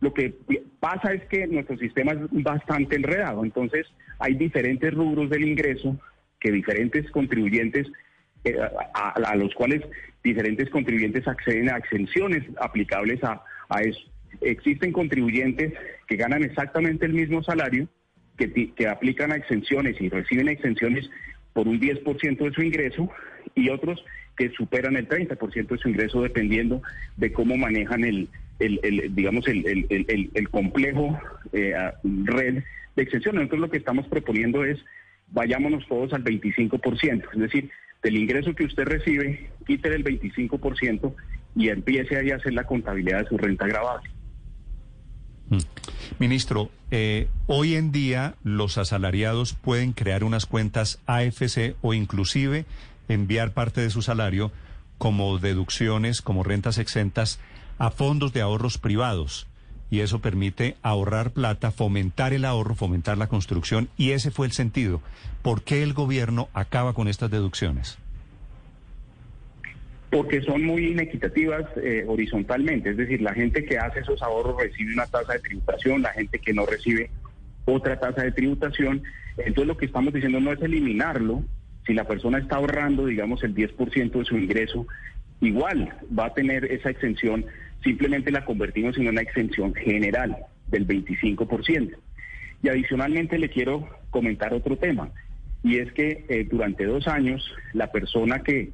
Lo 0.00 0.14
que 0.14 0.34
pasa 0.80 1.12
es 1.12 1.22
que 1.26 1.46
nuestro 1.46 1.76
sistema 1.76 2.12
es 2.12 2.18
bastante 2.30 2.96
enredado, 2.96 3.44
entonces 3.44 3.86
hay 4.18 4.34
diferentes 4.34 4.94
rubros 4.94 5.28
del 5.28 5.46
ingreso 5.46 5.98
que 6.40 6.50
diferentes 6.50 7.10
contribuyentes, 7.10 7.86
a, 8.94 9.36
los 9.36 9.54
cuales 9.54 9.82
diferentes 10.24 10.70
contribuyentes 10.70 11.28
acceden 11.28 11.68
a 11.68 11.76
exenciones 11.76 12.44
aplicables 12.58 13.22
a, 13.22 13.42
eso. 13.82 14.00
Existen 14.40 14.92
contribuyentes 14.92 15.74
que 16.06 16.16
ganan 16.16 16.42
exactamente 16.44 17.04
el 17.04 17.12
mismo 17.12 17.42
salario, 17.42 17.86
que, 18.38 18.72
que 18.72 18.88
aplican 18.88 19.32
a 19.32 19.36
exenciones 19.36 20.00
y 20.00 20.08
reciben 20.08 20.48
exenciones 20.48 21.10
por 21.52 21.68
un 21.68 21.78
10% 21.78 22.38
de 22.38 22.52
su 22.52 22.62
ingreso 22.62 23.10
y 23.54 23.68
otros 23.70 24.04
que 24.36 24.50
superan 24.50 24.96
el 24.96 25.08
30% 25.08 25.66
de 25.68 25.78
su 25.78 25.88
ingreso 25.88 26.22
dependiendo 26.22 26.82
de 27.16 27.32
cómo 27.32 27.56
manejan 27.56 28.04
el, 28.04 28.28
el- 28.58 29.14
digamos, 29.14 29.46
el, 29.48 29.66
el- 29.66 30.30
el- 30.34 30.48
complejo 30.50 31.18
eh, 31.52 31.74
red 32.24 32.62
de 32.96 33.02
exenciones. 33.02 33.40
Nosotros 33.42 33.60
lo 33.60 33.70
que 33.70 33.78
estamos 33.78 34.06
proponiendo 34.08 34.64
es 34.64 34.78
vayámonos 35.32 35.86
todos 35.88 36.12
al 36.12 36.24
25%, 36.24 37.22
es 37.34 37.38
decir, 37.38 37.70
del 38.02 38.16
ingreso 38.16 38.54
que 38.54 38.64
usted 38.64 38.84
recibe, 38.84 39.50
quítele 39.66 39.96
el 39.96 40.04
25% 40.04 41.14
y 41.54 41.68
empiece 41.68 42.16
ahí 42.16 42.30
a 42.30 42.36
hacer 42.36 42.54
la 42.54 42.64
contabilidad 42.64 43.22
de 43.22 43.28
su 43.28 43.36
renta 43.38 43.66
grabable. 43.66 44.10
Ministro, 46.18 46.70
eh, 46.90 47.28
hoy 47.46 47.74
en 47.74 47.92
día 47.92 48.34
los 48.44 48.78
asalariados 48.78 49.54
pueden 49.54 49.92
crear 49.92 50.22
unas 50.24 50.46
cuentas 50.46 51.00
AFC 51.06 51.74
o 51.82 51.92
inclusive 51.94 52.64
enviar 53.12 53.52
parte 53.52 53.80
de 53.80 53.90
su 53.90 54.02
salario 54.02 54.52
como 54.98 55.38
deducciones, 55.38 56.22
como 56.22 56.42
rentas 56.42 56.78
exentas 56.78 57.40
a 57.78 57.90
fondos 57.90 58.32
de 58.32 58.42
ahorros 58.42 58.78
privados. 58.78 59.46
Y 59.90 60.00
eso 60.00 60.20
permite 60.20 60.76
ahorrar 60.82 61.32
plata, 61.32 61.72
fomentar 61.72 62.32
el 62.32 62.44
ahorro, 62.44 62.74
fomentar 62.74 63.18
la 63.18 63.26
construcción. 63.26 63.88
Y 63.96 64.12
ese 64.12 64.30
fue 64.30 64.46
el 64.46 64.52
sentido. 64.52 65.02
¿Por 65.42 65.62
qué 65.62 65.82
el 65.82 65.94
gobierno 65.94 66.48
acaba 66.54 66.92
con 66.92 67.08
estas 67.08 67.30
deducciones? 67.30 67.98
porque 70.10 70.42
son 70.42 70.64
muy 70.64 70.88
inequitativas 70.88 71.66
eh, 71.76 72.04
horizontalmente, 72.06 72.90
es 72.90 72.96
decir, 72.96 73.22
la 73.22 73.32
gente 73.32 73.64
que 73.64 73.78
hace 73.78 74.00
esos 74.00 74.20
ahorros 74.22 74.60
recibe 74.60 74.92
una 74.92 75.06
tasa 75.06 75.34
de 75.34 75.38
tributación, 75.38 76.02
la 76.02 76.12
gente 76.12 76.40
que 76.40 76.52
no 76.52 76.66
recibe 76.66 77.10
otra 77.64 77.98
tasa 77.98 78.22
de 78.22 78.32
tributación, 78.32 79.02
entonces 79.38 79.66
lo 79.68 79.76
que 79.76 79.86
estamos 79.86 80.12
diciendo 80.12 80.40
no 80.40 80.52
es 80.52 80.60
eliminarlo, 80.60 81.44
si 81.86 81.94
la 81.94 82.04
persona 82.04 82.38
está 82.38 82.56
ahorrando, 82.56 83.06
digamos, 83.06 83.42
el 83.42 83.54
10% 83.54 84.12
de 84.12 84.24
su 84.24 84.36
ingreso, 84.36 84.86
igual 85.40 85.94
va 86.16 86.26
a 86.26 86.34
tener 86.34 86.64
esa 86.66 86.90
exención, 86.90 87.46
simplemente 87.82 88.30
la 88.30 88.44
convertimos 88.44 88.96
en 88.98 89.08
una 89.08 89.22
exención 89.22 89.74
general 89.74 90.36
del 90.68 90.86
25%. 90.86 91.96
Y 92.62 92.68
adicionalmente 92.68 93.38
le 93.38 93.48
quiero 93.48 93.88
comentar 94.10 94.52
otro 94.52 94.76
tema, 94.76 95.10
y 95.62 95.78
es 95.78 95.92
que 95.92 96.24
eh, 96.28 96.46
durante 96.50 96.84
dos 96.84 97.06
años 97.08 97.54
la 97.72 97.90
persona 97.90 98.42
que 98.42 98.70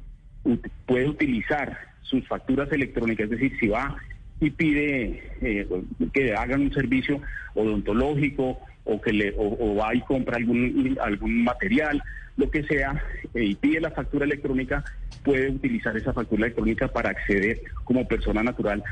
puede 0.85 1.09
utilizar 1.09 1.77
sus 2.01 2.25
facturas 2.27 2.71
electrónicas, 2.71 3.25
es 3.25 3.31
decir, 3.31 3.57
si 3.59 3.67
va 3.67 3.97
y 4.39 4.49
pide 4.51 5.23
eh, 5.41 5.67
que 6.13 6.33
hagan 6.33 6.61
un 6.61 6.73
servicio 6.73 7.21
odontológico 7.55 8.59
o 8.83 9.01
que 9.01 9.13
le 9.13 9.33
o, 9.37 9.57
o 9.59 9.75
va 9.75 9.93
y 9.95 10.01
compra 10.01 10.37
algún 10.37 10.97
algún 11.01 11.43
material, 11.43 12.01
lo 12.37 12.49
que 12.49 12.63
sea, 12.63 13.01
eh, 13.33 13.43
y 13.43 13.55
pide 13.55 13.81
la 13.81 13.91
factura 13.91 14.25
electrónica, 14.25 14.83
puede 15.23 15.49
utilizar 15.49 15.97
esa 15.97 16.13
factura 16.13 16.45
electrónica 16.45 16.87
para 16.87 17.09
acceder 17.09 17.61
como 17.83 18.07
persona 18.07 18.43
natural 18.43 18.83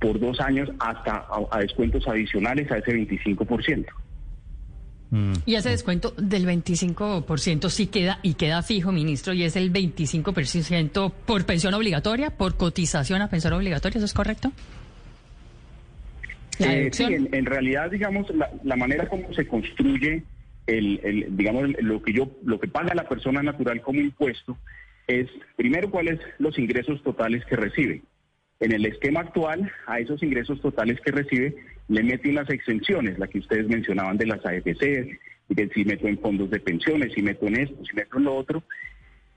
por 0.00 0.18
dos 0.18 0.40
años 0.40 0.70
hasta 0.78 1.12
a, 1.12 1.46
a 1.50 1.60
descuentos 1.60 2.06
adicionales 2.08 2.70
a 2.70 2.78
ese 2.78 2.92
25%. 2.92 3.86
Y 5.46 5.54
ese 5.54 5.70
descuento 5.70 6.12
del 6.18 6.46
25% 6.46 7.70
sí 7.70 7.86
queda 7.86 8.18
y 8.22 8.34
queda 8.34 8.62
fijo, 8.62 8.90
ministro, 8.90 9.32
y 9.32 9.44
es 9.44 9.56
el 9.56 9.72
25% 9.72 11.12
por 11.24 11.46
pensión 11.46 11.74
obligatoria, 11.74 12.30
por 12.30 12.56
cotización 12.56 13.22
a 13.22 13.30
pensión 13.30 13.52
obligatoria, 13.52 13.98
¿eso 13.98 14.04
es 14.04 14.12
correcto? 14.12 14.52
Eh, 16.60 16.88
sí, 16.92 17.04
en, 17.04 17.28
en 17.32 17.46
realidad, 17.46 17.90
digamos, 17.90 18.28
la, 18.34 18.50
la 18.64 18.76
manera 18.76 19.08
como 19.08 19.32
se 19.34 19.46
construye 19.46 20.22
el, 20.66 21.00
el, 21.04 21.36
digamos, 21.36 21.64
el- 21.64 21.76
lo 21.86 22.02
que 22.02 22.12
yo, 22.12 22.30
lo 22.44 22.58
que 22.58 22.68
paga 22.68 22.94
la 22.94 23.08
persona 23.08 23.42
natural 23.42 23.80
como 23.82 24.00
impuesto 24.00 24.56
es, 25.06 25.28
primero, 25.56 25.90
cuáles 25.90 26.18
los 26.38 26.58
ingresos 26.58 27.02
totales 27.02 27.44
que 27.44 27.56
recibe. 27.56 28.02
En 28.58 28.72
el 28.72 28.86
esquema 28.86 29.20
actual, 29.20 29.70
a 29.86 30.00
esos 30.00 30.22
ingresos 30.22 30.60
totales 30.62 30.98
que 31.02 31.12
recibe, 31.12 31.54
le 31.88 32.02
mete 32.02 32.30
unas 32.30 32.48
exenciones, 32.50 33.18
la 33.18 33.28
que 33.28 33.38
ustedes 33.38 33.68
mencionaban 33.68 34.16
de 34.16 34.26
las 34.26 34.44
AFC, 34.44 35.18
que 35.54 35.68
si 35.74 35.84
meto 35.84 36.08
en 36.08 36.18
fondos 36.18 36.50
de 36.50 36.58
pensiones, 36.58 37.12
si 37.12 37.22
meto 37.22 37.46
en 37.46 37.60
esto, 37.60 37.76
si 37.84 37.94
meto 37.94 38.18
en 38.18 38.24
lo 38.24 38.34
otro. 38.34 38.62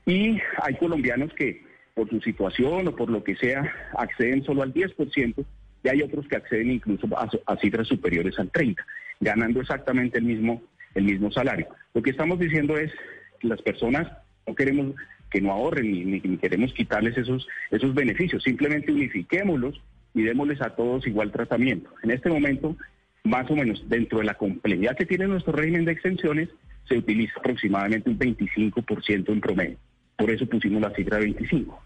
Y 0.05 0.39
hay 0.63 0.75
colombianos 0.79 1.31
que, 1.33 1.61
por 1.93 2.09
su 2.09 2.19
situación 2.21 2.87
o 2.87 2.95
por 2.95 3.09
lo 3.11 3.23
que 3.23 3.35
sea, 3.35 3.71
acceden 3.97 4.43
solo 4.43 4.63
al 4.63 4.73
10%, 4.73 5.45
y 5.83 5.89
hay 5.89 6.01
otros 6.01 6.27
que 6.27 6.35
acceden 6.35 6.71
incluso 6.71 7.07
a, 7.17 7.57
cifras 7.57 7.87
superiores 7.87 8.37
al 8.39 8.51
30%, 8.51 8.75
ganando 9.19 9.61
exactamente 9.61 10.17
el 10.19 10.25
mismo, 10.25 10.61
el 10.95 11.03
mismo 11.05 11.31
salario. 11.31 11.67
Lo 11.93 12.01
que 12.01 12.11
estamos 12.11 12.39
diciendo 12.39 12.77
es 12.77 12.91
que 13.39 13.47
las 13.47 13.61
personas 13.61 14.07
no 14.47 14.55
queremos 14.55 14.95
que 15.31 15.41
no 15.41 15.51
ahorren 15.51 15.91
ni, 15.91 16.03
ni- 16.05 16.37
queremos 16.37 16.73
quitarles 16.73 17.15
esos, 17.17 17.47
esos 17.69 17.93
beneficios, 17.93 18.41
simplemente 18.43 18.91
unifiquémoslos 18.91 19.79
y 20.15 20.23
démosles 20.23 20.59
a 20.61 20.75
todos 20.75 21.05
igual 21.05 21.31
tratamiento. 21.31 21.89
En 22.01 22.09
este 22.11 22.29
momento, 22.29 22.75
más 23.23 23.49
o 23.51 23.55
menos 23.55 23.87
dentro 23.87 24.19
de 24.19 24.25
la 24.25 24.33
complejidad 24.33 24.97
que 24.97 25.05
tiene 25.05 25.27
nuestro 25.27 25.53
régimen 25.53 25.85
de 25.85 25.91
exenciones, 25.91 26.49
se 26.87 26.97
utiliza 26.97 27.33
aproximadamente 27.37 28.09
un 28.09 28.17
25% 28.17 29.29
en 29.31 29.39
promedio. 29.41 29.77
Por 30.17 30.31
eso 30.31 30.47
pusimos 30.47 30.81
la 30.81 30.89
cifra 30.95 31.17
de 31.17 31.25
25. 31.25 31.79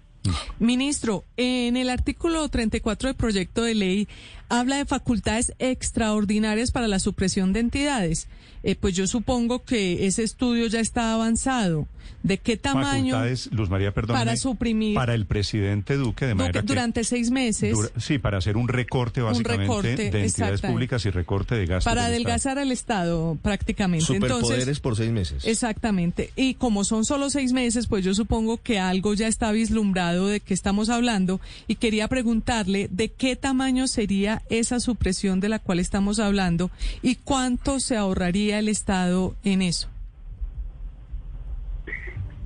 Ministro, 0.59 1.25
en 1.37 1.75
el 1.75 1.89
artículo 1.89 2.47
34 2.47 3.09
del 3.09 3.15
proyecto 3.15 3.63
de 3.63 3.75
ley 3.75 4.07
habla 4.49 4.77
de 4.77 4.85
facultades 4.85 5.53
extraordinarias 5.59 6.71
para 6.71 6.87
la 6.87 6.99
supresión 6.99 7.53
de 7.53 7.59
entidades. 7.59 8.27
Eh, 8.63 8.75
pues 8.75 8.95
yo 8.95 9.07
supongo 9.07 9.63
que 9.63 10.05
ese 10.05 10.23
estudio 10.23 10.67
ya 10.67 10.79
está 10.79 11.13
avanzado. 11.13 11.87
¿De 12.23 12.37
qué 12.37 12.55
tamaño? 12.57 13.17
Luz 13.51 13.69
María, 13.69 13.93
perdón. 13.93 14.17
para 14.17 14.33
suprimir- 14.35 14.93
Para 14.95 15.13
el 15.13 15.25
presidente 15.25 15.97
Duque, 15.97 16.25
de 16.25 16.35
manera 16.35 16.61
Duque, 16.61 16.67
que... 16.67 16.73
durante 16.73 17.03
seis 17.03 17.31
meses 17.31 17.73
dura- 17.73 17.89
sí, 17.97 18.17
para 18.17 18.37
hacer 18.37 18.55
un 18.57 18.67
recorte 18.67 19.21
básicamente 19.21 19.61
recorte, 19.63 20.09
de 20.11 20.25
entidades 20.25 20.61
públicas 20.61 21.05
y 21.05 21.09
recorte 21.09 21.55
de 21.55 21.65
gastos. 21.65 21.91
para 21.91 22.05
adelgazar 22.05 22.57
el 22.57 22.71
Estado 22.71 23.37
prácticamente. 23.41 24.05
Superpoderes 24.05 24.59
Entonces, 24.61 24.79
por 24.79 24.95
seis 24.95 25.11
meses. 25.11 25.45
Exactamente. 25.45 26.31
Y 26.35 26.53
como 26.55 26.83
son 26.83 27.03
solo 27.05 27.29
seis 27.29 27.51
meses, 27.53 27.87
pues 27.87 28.05
yo 28.05 28.13
supongo 28.13 28.57
que 28.57 28.79
algo 28.79 29.13
ya 29.13 29.27
está 29.27 29.51
vislumbrado 29.51 30.27
de 30.27 30.39
qué 30.39 30.53
estamos 30.53 30.89
hablando. 30.89 31.41
Y 31.67 31.75
quería 31.75 32.07
preguntarle 32.07 32.87
de 32.91 33.09
qué 33.09 33.35
tamaño 33.35 33.87
sería 33.87 34.41
esa 34.49 34.79
supresión 34.79 35.39
de 35.39 35.49
la 35.49 35.59
cual 35.59 35.79
estamos 35.79 36.19
hablando 36.19 36.71
y 37.01 37.15
cuánto 37.15 37.79
se 37.79 37.97
ahorraría 37.97 38.59
el 38.59 38.69
Estado 38.69 39.35
en 39.43 39.61
eso. 39.61 39.89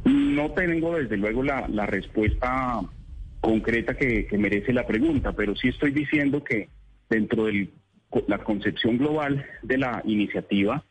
No 0.08 0.52
tengo 0.52 0.96
desde 0.98 1.18
luego 1.18 1.44
la, 1.44 1.86
respuesta 1.86 2.80
concreta 3.42 3.96
que, 3.96 4.28
merece 4.38 4.72
la 4.72 4.88
pregunta, 4.88 5.34
pero 5.34 5.56
sí 5.56 5.68
estoy 5.68 5.92
diciendo 5.92 6.44
que 6.44 6.70
dentro 7.10 7.46
de 7.46 7.70
la 8.28 8.38
concepción 8.38 8.98
global 8.98 9.46
de 9.64 9.78
la 9.78 10.02
iniciativa 10.06 10.84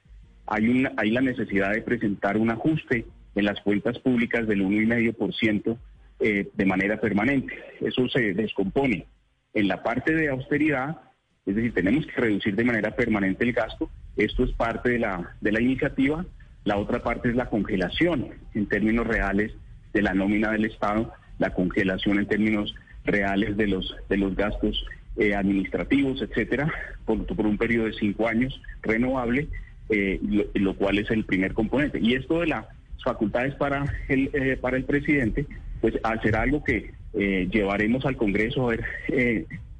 hay, 0.46 0.84
hay 0.98 1.10
la 1.10 1.22
necesidad 1.22 1.72
de 1.72 1.80
presentar 1.80 2.36
un 2.36 2.50
ajuste 2.50 3.06
en 3.34 3.44
las 3.44 3.58
cuentas 3.60 3.98
públicas 4.00 4.46
del 4.46 4.62
1,5% 4.62 5.78
eh, 6.20 6.50
de 6.54 6.64
manera 6.66 7.00
permanente. 7.00 7.54
Eso 7.80 8.08
se 8.08 8.34
descompone 8.34 9.06
en 9.54 9.68
la 9.68 9.82
parte 9.82 10.14
de 10.14 10.28
austeridad, 10.28 10.98
es 11.46 11.56
decir, 11.56 11.72
tenemos 11.72 12.06
que 12.06 12.20
reducir 12.20 12.54
de 12.54 12.64
manera 12.64 12.94
permanente 12.94 13.44
el 13.44 13.54
gasto. 13.54 13.90
Esto 14.16 14.44
es 14.44 14.52
parte 14.52 14.90
de 14.90 14.98
la, 14.98 15.36
de 15.40 15.52
la 15.52 15.60
iniciativa. 15.62 16.26
La 16.66 16.76
otra 16.78 16.98
parte 16.98 17.28
es 17.28 17.36
la 17.36 17.48
congelación 17.48 18.26
en 18.52 18.66
términos 18.66 19.06
reales 19.06 19.52
de 19.94 20.02
la 20.02 20.14
nómina 20.14 20.50
del 20.50 20.64
Estado, 20.64 21.12
la 21.38 21.54
congelación 21.54 22.18
en 22.18 22.26
términos 22.26 22.74
reales 23.04 23.56
de 23.56 23.68
los, 23.68 23.94
de 24.08 24.16
los 24.16 24.34
gastos 24.34 24.84
eh, 25.16 25.36
administrativos, 25.36 26.20
etcétera, 26.20 26.68
por, 27.04 27.46
un 27.46 27.56
periodo 27.56 27.86
de 27.86 27.92
cinco 27.92 28.26
años 28.26 28.60
renovable, 28.82 29.46
eh, 29.90 30.20
lo, 30.54 30.74
cual 30.74 30.98
es 30.98 31.08
el 31.12 31.24
primer 31.24 31.54
componente. 31.54 32.00
Y 32.02 32.14
esto 32.14 32.40
de 32.40 32.48
las 32.48 32.66
facultades 33.04 33.54
para 33.54 33.84
el, 34.08 34.30
eh, 34.32 34.58
para 34.60 34.76
el 34.76 34.84
presidente, 34.84 35.46
pues 35.80 35.94
será 36.20 36.42
algo 36.42 36.64
que 36.64 36.94
llevaremos 37.14 38.04
al 38.04 38.16
Congreso 38.16 38.66
a 38.66 38.70
ver 38.72 38.84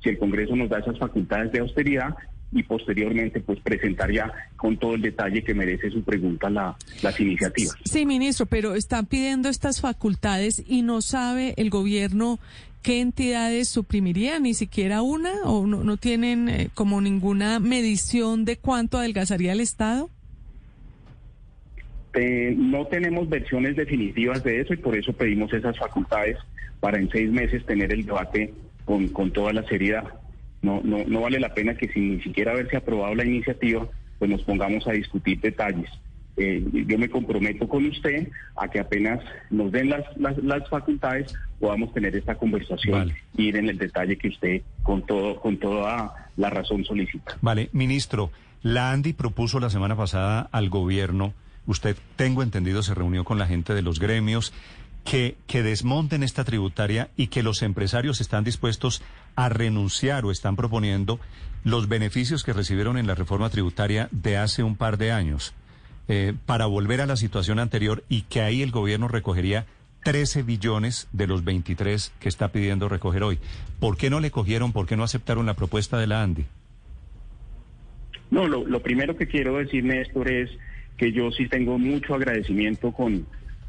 si 0.03 0.09
el 0.09 0.18
Congreso 0.18 0.55
nos 0.55 0.70
da 0.70 0.79
esas 0.79 0.99
facultades 0.99 1.51
de 1.51 1.59
austeridad 1.59 2.14
y 2.52 2.62
posteriormente 2.62 3.40
pues 3.40 3.61
presentar 3.61 4.11
ya 4.12 4.32
con 4.56 4.76
todo 4.76 4.94
el 4.94 5.02
detalle 5.02 5.42
que 5.42 5.54
merece 5.54 5.90
su 5.90 6.02
pregunta 6.02 6.48
la, 6.48 6.76
las 7.02 7.18
iniciativas. 7.20 7.74
Sí, 7.85 8.06
ministro, 8.06 8.46
pero 8.46 8.74
están 8.74 9.06
pidiendo 9.06 9.48
estas 9.48 9.80
facultades 9.80 10.62
y 10.66 10.82
no 10.82 11.02
sabe 11.02 11.54
el 11.56 11.70
gobierno 11.70 12.38
qué 12.82 13.00
entidades 13.00 13.68
suprimiría, 13.68 14.38
ni 14.38 14.54
siquiera 14.54 15.02
una, 15.02 15.42
o 15.44 15.66
no, 15.66 15.82
no 15.82 15.96
tienen 15.96 16.48
eh, 16.48 16.68
como 16.72 17.00
ninguna 17.00 17.59
medición 17.59 18.44
de 18.44 18.59
cuánto 18.59 18.98
adelgazaría 18.98 19.52
el 19.52 19.61
Estado. 19.61 20.09
Eh, 22.14 22.54
no 22.56 22.87
tenemos 22.87 23.28
versiones 23.28 23.76
definitivas 23.76 24.42
de 24.44 24.61
eso 24.61 24.72
y 24.72 24.76
por 24.76 24.96
eso 24.96 25.12
pedimos 25.12 25.52
esas 25.52 25.76
facultades 25.76 26.38
para 26.80 26.98
en 26.98 27.11
seis 27.11 27.30
meses 27.30 27.66
tener 27.66 27.92
el 27.92 28.06
debate 28.06 28.54
con, 28.85 29.09
con 29.09 29.32
toda 29.32 29.52
la 29.52 29.64
seriedad. 29.64 30.04
No, 30.66 30.81
no, 30.83 31.05
no 31.07 31.20
vale 31.20 31.38
la 31.38 31.55
pena 31.55 31.76
que 31.76 31.87
sin 31.92 32.16
ni 32.16 32.22
siquiera 32.22 32.50
haberse 32.50 32.76
aprobado 32.76 33.14
la 33.14 33.24
iniciativa 33.24 33.87
pues 34.18 34.29
nos 34.29 34.42
pongamos 34.42 34.85
a 34.88 34.92
discutir 34.92 35.40
detalles. 35.40 35.88
Eh, 36.37 36.62
yo 36.88 36.98
me 36.98 37.09
comprometo 37.09 37.68
con 37.68 37.87
usted 37.87 38.29
a 38.57 38.68
que 38.68 38.81
apenas 38.81 39.20
nos 39.48 39.70
den 39.70 39.90
las, 39.90 40.05
las, 40.16 40.37
las 40.38 40.68
facultades 40.68 41.33
podamos 41.61 41.94
tener 41.94 42.16
esta 42.16 42.35
conversación 42.35 42.98
Vale. 42.98 43.14
y 43.37 43.44
ir 43.44 43.57
en 43.57 43.68
el 43.68 43.79
detalle 43.79 44.18
que 44.18 44.29
usted 44.29 44.62
con 44.83 45.07
todo 45.07 45.40
con 45.40 45.57
toda 45.59 46.31
la 46.37 46.50
razón 46.50 46.85
solicita. 46.85 47.38
Vale, 47.40 47.70
ministro, 47.72 48.33
la 48.62 48.90
ANDI 48.90 49.12
propuso 49.12 49.61
la 49.61 49.70
semana 49.70 49.96
pasada 49.96 50.48
al 50.50 50.68
gobierno, 50.68 51.33
usted 51.66 51.96
tengo 52.16 52.42
entendido 52.42 52.83
se 52.83 52.94
reunió 52.94 53.22
con 53.22 53.38
la 53.38 53.46
gente 53.46 53.72
de 53.74 53.83
los 53.83 54.00
gremios, 54.00 54.52
que, 55.06 55.62
desmonten 55.62 56.22
esta 56.22 56.44
tributaria 56.44 57.08
y 57.16 57.28
que 57.28 57.44
los 57.44 57.62
empresarios 57.62 58.20
están 58.20 58.44
dispuestos 58.44 59.02
a 59.36 59.48
renunciar 59.48 60.24
o 60.24 60.32
están 60.32 60.56
proponiendo 60.56 61.20
los 61.64 61.88
beneficios 61.88 62.42
que 62.42 62.52
recibieron 62.52 62.98
en 62.98 63.06
la 63.06 63.14
reforma 63.14 63.48
tributaria 63.48 64.08
de 64.10 64.36
hace 64.36 64.62
un 64.62 64.76
par 64.76 64.98
de 64.98 65.12
años 65.12 65.54
eh, 66.08 66.34
para 66.44 66.66
volver 66.66 67.00
a 67.00 67.06
la 67.06 67.16
situación 67.16 67.60
anterior 67.60 68.02
y 68.08 68.22
que 68.22 68.40
ahí 68.40 68.62
el 68.62 68.72
gobierno 68.72 69.06
recogería 69.06 69.66
13 70.02 70.42
billones 70.42 71.08
de 71.12 71.26
los 71.26 71.44
23 71.44 72.12
que 72.20 72.28
está 72.28 72.48
pidiendo 72.48 72.88
recoger 72.88 73.22
hoy. 73.22 73.38
¿Por 73.78 73.96
qué 73.96 74.10
no 74.10 74.20
le 74.20 74.30
cogieron, 74.30 74.72
por 74.72 74.86
qué 74.86 74.96
no 74.96 75.04
aceptaron 75.04 75.46
la 75.46 75.54
propuesta 75.54 75.98
de 75.98 76.06
la 76.08 76.22
ANDI? 76.22 76.46
No, 78.30 78.48
lo, 78.48 78.66
lo 78.66 78.82
primero 78.82 79.16
que 79.16 79.28
quiero 79.28 79.56
decir, 79.56 79.84
Néstor, 79.84 80.30
es 80.30 80.50
que 80.96 81.12
yo 81.12 81.30
sí 81.30 81.48
tengo 81.48 81.78
mucho 81.78 82.14
agradecimiento 82.14 82.92
con, 82.92 83.26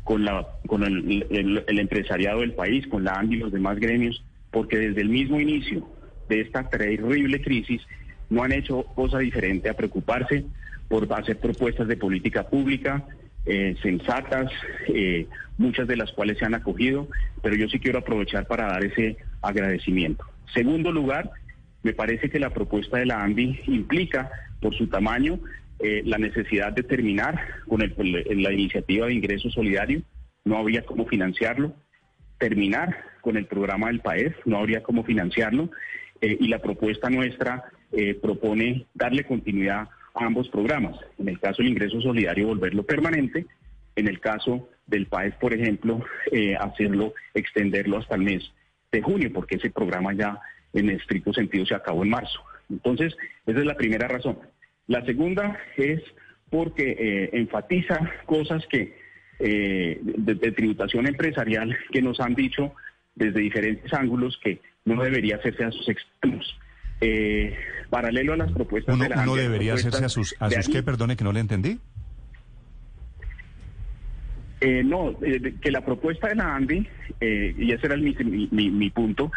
con, 0.07 0.23
la, 0.23 0.47
con 0.67 0.83
el, 0.83 1.25
el- 1.29 1.63
el 1.67 1.79
empresariado 1.79 2.39
del 2.39 2.53
país, 2.53 2.87
con 2.87 3.03
la 3.03 3.19
ANDI 3.19 3.35
y 3.35 3.39
los 3.39 3.51
demás 3.51 3.77
gremios, 3.77 4.23
porque 4.51 4.77
desde 4.77 5.01
el 5.01 5.09
mismo 5.09 5.37
inicio 5.41 5.85
de 6.29 6.39
esta 6.39 6.69
terrible 6.69 7.41
crisis 7.41 7.81
no 8.29 8.41
han 8.43 8.53
hecho 8.53 8.83
cosa 8.95 9.19
diferente 9.19 9.69
a 9.69 9.73
preocuparse 9.75 10.45
por 10.87 11.11
hacer 11.13 11.37
propuestas 11.41 11.89
de 11.89 11.97
política 11.97 12.47
pública 12.47 13.03
eh, 13.45 13.75
sensatas, 13.81 14.49
eh, 14.87 15.27
muchas 15.57 15.87
de 15.87 15.97
las 15.97 16.11
cuales 16.13 16.37
se 16.37 16.45
han 16.45 16.55
acogido, 16.55 17.09
pero 17.41 17.55
yo 17.57 17.67
sí 17.67 17.77
quiero 17.79 17.99
aprovechar 17.99 18.47
para 18.47 18.67
dar 18.67 18.85
ese 18.85 19.17
agradecimiento. 19.41 20.23
Segundo 20.53 20.89
lugar, 20.93 21.31
me 21.83 21.91
parece 21.93 22.29
que 22.29 22.39
la 22.39 22.51
propuesta 22.53 22.97
de 22.97 23.07
la 23.07 23.21
ANDI 23.23 23.59
implica, 23.67 24.31
por 24.61 24.73
su 24.73 24.87
tamaño, 24.87 25.39
eh, 25.79 26.01
la 26.05 26.17
necesidad 26.17 26.73
de 26.73 26.83
terminar 26.83 27.39
con 27.67 27.81
el- 27.81 27.93
la 28.43 28.51
iniciativa 28.51 29.07
de 29.07 29.13
ingreso 29.13 29.49
solidario. 29.49 30.01
No 30.45 30.57
habría 30.57 30.83
cómo 30.83 31.05
financiarlo. 31.05 31.73
Terminar 32.39 32.97
con 33.21 33.37
el 33.37 33.45
programa 33.45 33.87
del 33.87 33.99
PAEF. 33.99 34.35
No 34.45 34.57
habría 34.57 34.83
cómo 34.83 35.03
financiarlo. 35.03 35.69
Eh, 36.21 36.37
y 36.39 36.47
la 36.47 36.59
propuesta 36.59 37.09
nuestra 37.09 37.63
eh, 37.91 38.15
propone 38.15 38.85
darle 38.93 39.23
continuidad 39.23 39.87
a 40.13 40.25
ambos 40.25 40.49
programas. 40.49 40.95
En 41.19 41.29
el 41.29 41.39
caso 41.39 41.61
del 41.61 41.71
ingreso 41.71 42.01
solidario, 42.01 42.47
volverlo 42.47 42.83
permanente. 42.83 43.45
En 43.95 44.07
el 44.07 44.19
caso 44.19 44.69
del 44.87 45.05
PAEF, 45.07 45.35
por 45.35 45.53
ejemplo, 45.53 46.03
hacerlo, 46.59 47.13
extenderlo 47.33 47.97
hasta 47.97 48.15
el 48.15 48.21
mes 48.21 48.51
de 48.91 49.01
junio, 49.01 49.31
porque 49.33 49.55
ese 49.57 49.69
programa 49.69 50.13
ya 50.13 50.39
en 50.73 50.89
estricto 50.89 51.33
sentido 51.33 51.65
se 51.65 51.75
acabó 51.75 52.03
en 52.03 52.09
marzo. 52.09 52.39
Entonces, 52.69 53.15
esa 53.45 53.59
es 53.59 53.65
la 53.65 53.75
primera 53.75 54.07
razón. 54.07 54.37
La 54.87 55.03
segunda 55.05 55.57
es 55.75 56.01
porque 56.49 56.95
eh, 56.97 57.29
enfatiza 57.33 57.99
cosas 58.25 58.65
que 58.67 58.97
eh, 59.39 59.99
de, 60.01 60.35
de 60.35 60.51
tributación 60.51 61.07
empresarial 61.07 61.77
que 61.91 62.01
nos 62.01 62.19
han 62.19 62.33
dicho 62.35 62.73
desde 63.15 63.39
diferentes 63.41 63.91
ángulos 63.93 64.39
que 64.43 64.59
no 64.85 65.03
debería 65.03 65.35
hacerse 65.35 65.63
a 65.65 65.71
sus 65.71 65.87
extremos. 65.89 66.57
Eh, 67.01 67.55
paralelo 67.89 68.33
a 68.33 68.37
las 68.37 68.51
propuestas 68.51 68.95
Uno, 68.95 69.03
de 69.03 69.09
la 69.09 69.21
uno 69.23 69.35
debería 69.35 69.73
hacerse 69.75 70.05
a 70.05 70.09
sus, 70.09 70.35
a 70.39 70.49
sus 70.49 70.69
qué, 70.69 70.81
perdone 70.83 71.15
que 71.17 71.23
no 71.23 71.31
le 71.33 71.41
entendí. 71.41 71.79
Eh, 74.61 74.83
no, 74.83 75.11
eh, 75.21 75.53
que 75.61 75.69
la 75.71 75.85
propuesta 75.85 76.29
de 76.29 76.35
la 76.35 76.55
ANDI, 76.55 76.87
eh, 77.21 77.53
y 77.57 77.71
ese 77.71 77.85
era 77.85 77.95
el- 77.95 78.01
mi- 78.01 78.47
mi- 78.51 78.71
mi 78.71 78.89
punto, 78.89 79.31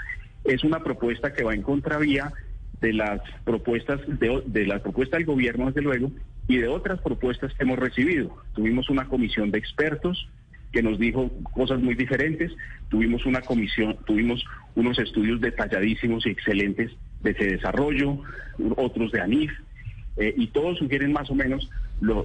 es 0.44 0.64
una 0.64 0.82
propuesta 0.82 1.34
que 1.34 1.42
va 1.44 1.54
en 1.54 1.60
contravía 1.62 2.32
de 2.81 2.93
las 2.93 3.21
propuestas 3.45 4.01
de, 4.07 4.43
de 4.47 4.66
la 4.66 4.79
propuesta 4.83 5.16
del 5.16 5.27
gobierno, 5.27 5.66
desde 5.66 5.83
luego, 5.83 6.11
y 6.49 6.57
de 6.59 6.69
otras 6.69 7.01
propuestas 7.01 7.53
que 7.55 7.62
hemos 7.64 7.79
recibido. 7.79 8.37
Tuvimos 8.55 8.88
una 8.90 9.07
comisión 9.07 9.51
de 9.51 9.59
expertos 9.59 10.29
que 10.73 10.83
nos 10.83 10.99
dijo 10.99 11.31
cosas 11.53 11.81
muy 11.81 11.95
diferentes. 11.95 12.53
Tuvimos 12.88 13.27
una 13.27 13.40
comisión, 13.43 13.97
tuvimos 14.07 14.45
unos 14.75 14.99
estudios 14.99 15.40
detalladísimos 15.40 16.27
y 16.27 16.31
excelentes 16.31 16.90
de 17.23 17.31
ese 17.33 17.45
desarrollo, 17.53 18.19
otros 18.77 19.12
de 19.12 19.21
ANIF, 19.21 19.53
eh, 20.16 20.35
y 20.37 20.47
todos 20.49 20.79
sugieren 20.79 21.12
más 21.12 21.31
o 21.31 21.35
menos 21.35 21.69
lo, 22.01 22.25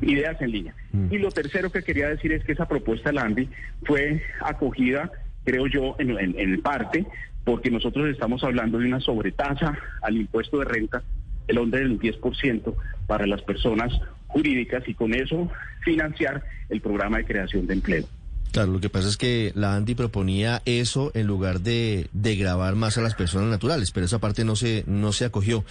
ideas 0.00 0.40
en 0.40 0.50
línea. 0.50 0.74
Y 1.10 1.18
lo 1.18 1.30
tercero 1.30 1.70
que 1.70 1.82
quería 1.82 2.08
decir 2.08 2.32
es 2.32 2.42
que 2.44 2.52
esa 2.52 2.66
propuesta 2.66 3.10
de 3.10 3.16
la 3.16 3.22
ANDI 3.22 3.48
fue 3.84 4.22
acogida, 4.40 5.10
creo 5.44 5.66
yo, 5.66 5.94
en, 5.98 6.10
en- 6.18 6.38
en 6.38 6.60
parte, 6.62 7.06
porque 7.48 7.70
nosotros 7.70 8.06
estamos 8.10 8.44
hablando 8.44 8.78
de 8.78 8.88
una 8.88 9.00
sobretasa 9.00 9.78
al 10.02 10.18
impuesto 10.18 10.58
de 10.58 10.66
renta 10.66 11.02
el 11.46 11.56
orden 11.56 11.98
del 11.98 11.98
10% 11.98 12.74
para 13.06 13.26
las 13.26 13.40
personas 13.40 13.90
jurídicas 14.26 14.86
y 14.86 14.92
con 14.92 15.14
eso 15.14 15.50
financiar 15.80 16.44
el 16.68 16.82
programa 16.82 17.16
de 17.16 17.24
creación 17.24 17.66
de 17.66 17.72
empleo. 17.72 18.04
Claro, 18.52 18.72
lo 18.72 18.80
que 18.80 18.88
pasa 18.88 19.08
es 19.08 19.18
que 19.18 19.52
la 19.54 19.74
ANDI 19.74 19.94
proponía 19.94 20.62
eso 20.64 21.10
en 21.14 21.26
lugar 21.26 21.60
de, 21.60 22.08
de 22.12 22.34
grabar 22.34 22.76
más 22.76 22.96
a 22.96 23.02
las 23.02 23.14
personas 23.14 23.48
naturales, 23.48 23.90
pero 23.90 24.06
esa 24.06 24.20
parte 24.20 24.44
no 24.44 24.56
se, 24.56 24.84
no 24.86 25.12
se 25.12 25.26
acogió. 25.26 25.64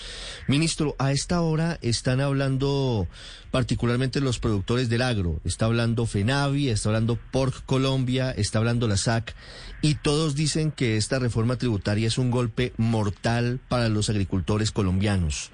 Ministro, 0.48 0.96
a 1.00 1.12
esta 1.12 1.42
hora 1.42 1.80
están 1.82 2.22
hablando 2.22 3.08
particularmente 3.50 4.22
los 4.22 4.38
productores 4.38 4.90
del 4.90 5.02
agro. 5.02 5.42
Está 5.44 5.66
hablando 5.66 6.06
FENAVI, 6.06 6.70
está 6.70 6.90
hablando 6.90 7.18
Pork 7.32 7.66
Colombia, 7.66 8.32
está 8.32 8.60
hablando 8.60 8.88
la 8.88 8.98
SAC, 8.98 9.36
y 9.82 9.96
todos 9.96 10.36
dicen 10.36 10.72
que 10.72 10.98
esta 10.98 11.18
reforma 11.18 11.56
tributaria 11.56 12.08
es 12.08 12.20
un 12.20 12.30
golpe 12.30 12.74
mortal 12.78 13.60
para 13.68 13.90
los 13.90 14.10
agricultores 14.10 14.72
colombianos 14.72 15.52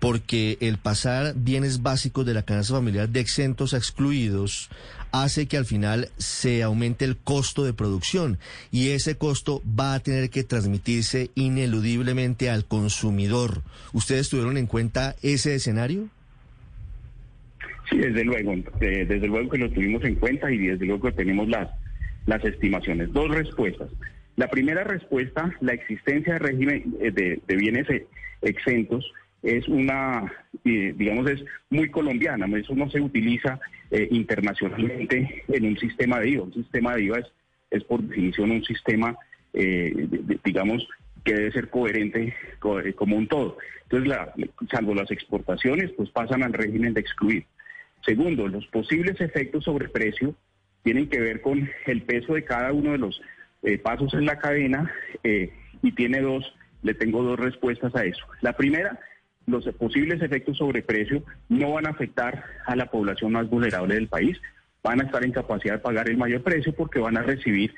porque 0.00 0.58
el 0.60 0.76
pasar 0.76 1.32
bienes 1.34 1.80
básicos 1.80 2.26
de 2.26 2.34
la 2.34 2.42
canasta 2.42 2.74
familiar 2.74 3.08
de 3.08 3.20
exentos 3.20 3.72
a 3.72 3.78
excluidos 3.78 4.68
hace 5.22 5.46
que 5.46 5.56
al 5.56 5.64
final 5.64 6.08
se 6.18 6.64
aumente 6.64 7.04
el 7.04 7.16
costo 7.16 7.64
de 7.64 7.72
producción 7.72 8.38
y 8.72 8.90
ese 8.90 9.16
costo 9.16 9.62
va 9.78 9.94
a 9.94 10.00
tener 10.00 10.28
que 10.28 10.42
transmitirse 10.42 11.30
ineludiblemente 11.36 12.50
al 12.50 12.64
consumidor. 12.64 13.62
¿Ustedes 13.92 14.28
tuvieron 14.28 14.56
en 14.56 14.66
cuenta 14.66 15.14
ese 15.22 15.54
escenario? 15.54 16.08
Sí, 17.88 17.98
desde 17.98 18.24
luego, 18.24 18.54
eh, 18.80 19.06
desde 19.08 19.28
luego 19.28 19.50
que 19.50 19.58
lo 19.58 19.70
tuvimos 19.70 20.04
en 20.04 20.16
cuenta 20.16 20.50
y 20.50 20.58
desde 20.58 20.86
luego 20.86 21.08
que 21.08 21.16
tenemos 21.16 21.48
las, 21.48 21.68
las 22.26 22.44
estimaciones. 22.44 23.12
Dos 23.12 23.30
respuestas. 23.30 23.90
La 24.34 24.48
primera 24.48 24.82
respuesta, 24.82 25.54
la 25.60 25.74
existencia 25.74 26.32
de 26.32 26.38
régimen 26.40 26.96
eh, 27.00 27.12
de, 27.12 27.40
de 27.46 27.56
bienes 27.56 27.88
eh, 27.88 28.06
exentos 28.42 29.04
es 29.44 29.68
una, 29.68 30.32
eh, 30.64 30.94
digamos, 30.96 31.30
es 31.30 31.44
muy 31.70 31.90
colombiana, 31.90 32.46
eso 32.58 32.74
no 32.74 32.88
se 32.90 33.00
utiliza 33.00 33.60
eh, 33.90 34.08
internacionalmente 34.10 35.44
en 35.48 35.66
un 35.66 35.78
sistema 35.78 36.18
de 36.20 36.30
IVA. 36.30 36.44
Un 36.44 36.54
sistema 36.54 36.96
de 36.96 37.02
IVA 37.04 37.18
es, 37.18 37.26
es 37.70 37.84
por 37.84 38.02
definición 38.02 38.50
un 38.50 38.64
sistema, 38.64 39.16
eh, 39.52 40.08
digamos, 40.44 40.88
que 41.24 41.34
debe 41.34 41.52
ser 41.52 41.68
coherente 41.68 42.34
co- 42.58 42.80
como 42.96 43.16
un 43.16 43.28
todo. 43.28 43.58
Entonces, 43.82 44.08
la- 44.08 44.32
salvo 44.70 44.94
las 44.94 45.10
exportaciones, 45.10 45.90
pues 45.92 46.08
pasan 46.10 46.42
al 46.42 46.54
régimen 46.54 46.94
de 46.94 47.00
excluir. 47.02 47.44
Segundo, 48.04 48.48
los 48.48 48.66
posibles 48.68 49.20
efectos 49.20 49.64
sobre 49.64 49.88
precio 49.90 50.34
tienen 50.82 51.08
que 51.08 51.20
ver 51.20 51.42
con 51.42 51.68
el 51.86 52.02
peso 52.02 52.34
de 52.34 52.44
cada 52.44 52.72
uno 52.72 52.92
de 52.92 52.98
los 52.98 53.20
pasos 53.82 54.12
en 54.14 54.26
la 54.26 54.38
cadena 54.38 54.92
y 55.82 55.92
tiene 55.92 56.20
dos, 56.20 56.44
le 56.82 56.92
tengo 56.92 57.22
dos 57.22 57.38
respuestas 57.38 57.94
a 57.96 58.04
eso. 58.04 58.22
La 58.42 58.52
primera, 58.54 58.98
los 59.46 59.64
posibles 59.74 60.22
efectos 60.22 60.56
sobre 60.58 60.82
precio 60.82 61.22
no 61.48 61.72
van 61.72 61.86
a 61.86 61.90
afectar 61.90 62.44
a 62.66 62.74
la 62.76 62.86
población 62.86 63.32
más 63.32 63.48
vulnerable 63.48 63.94
del 63.94 64.08
país, 64.08 64.40
van 64.82 65.00
a 65.00 65.04
estar 65.04 65.24
en 65.24 65.32
capacidad 65.32 65.74
de 65.74 65.80
pagar 65.80 66.08
el 66.08 66.16
mayor 66.16 66.42
precio 66.42 66.72
porque 66.74 66.98
van 66.98 67.16
a 67.16 67.22
recibir 67.22 67.74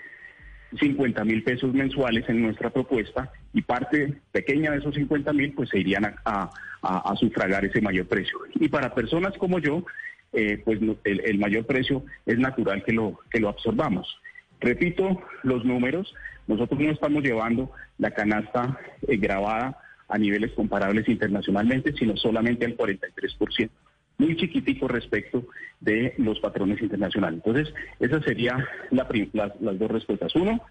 50 0.79 1.25
mil 1.25 1.43
pesos 1.45 1.73
mensuales 1.73 2.29
en 2.29 2.43
nuestra 2.43 2.71
propuesta 2.71 3.31
y 3.53 3.63
parte 3.63 4.15
pequeña 4.33 4.73
de 4.73 4.79
esos 4.79 4.95
50 4.95 5.33
mil 5.33 5.53
pues 5.53 5.71
se 5.71 5.79
irían 5.79 6.05
a, 6.05 6.15
a- 6.25 6.51
a- 6.83 7.17
sufragar 7.17 7.65
ese 7.65 7.81
mayor 7.81 8.07
precio. 8.07 8.39
Y 8.55 8.69
para 8.69 8.95
personas 8.95 9.37
como 9.39 9.59
yo, 9.59 9.85
eh, 10.33 10.61
pues 10.65 10.81
el, 11.05 11.21
el 11.25 11.39
mayor 11.39 11.65
precio 11.67 12.05
es 12.27 12.39
natural 12.39 12.83
que 12.85 12.93
lo, 12.93 13.19
que 13.31 13.41
lo 13.41 13.49
absorbamos. 13.49 14.19
Repito 14.61 15.23
los 15.45 15.65
números, 15.65 16.13
nosotros 16.47 16.81
no 16.81 16.91
estamos 16.91 17.23
llevando 17.23 17.71
la 17.99 18.11
canasta 18.11 18.79
eh, 19.07 19.17
grabada 19.17 19.79
a 20.09 20.19
niveles 20.19 20.53
comparables 20.53 21.09
internacionalmente, 21.09 21.93
sino 21.93 22.17
solamente 22.17 22.65
al 22.65 22.77
43%, 22.77 23.71
muy 24.19 24.37
chiquitico 24.37 24.89
respecto 24.89 25.47
de 25.81 26.15
los 26.19 26.41
patrones 26.41 26.81
internacionales. 26.81 27.43
Entonces, 27.45 27.75
esas 28.01 28.25
serían 28.25 28.65
la 28.91 29.07
prim- 29.09 29.31
las, 29.33 29.53
dos 29.61 29.91
respuestas. 29.91 30.35
Uno, 30.35 30.63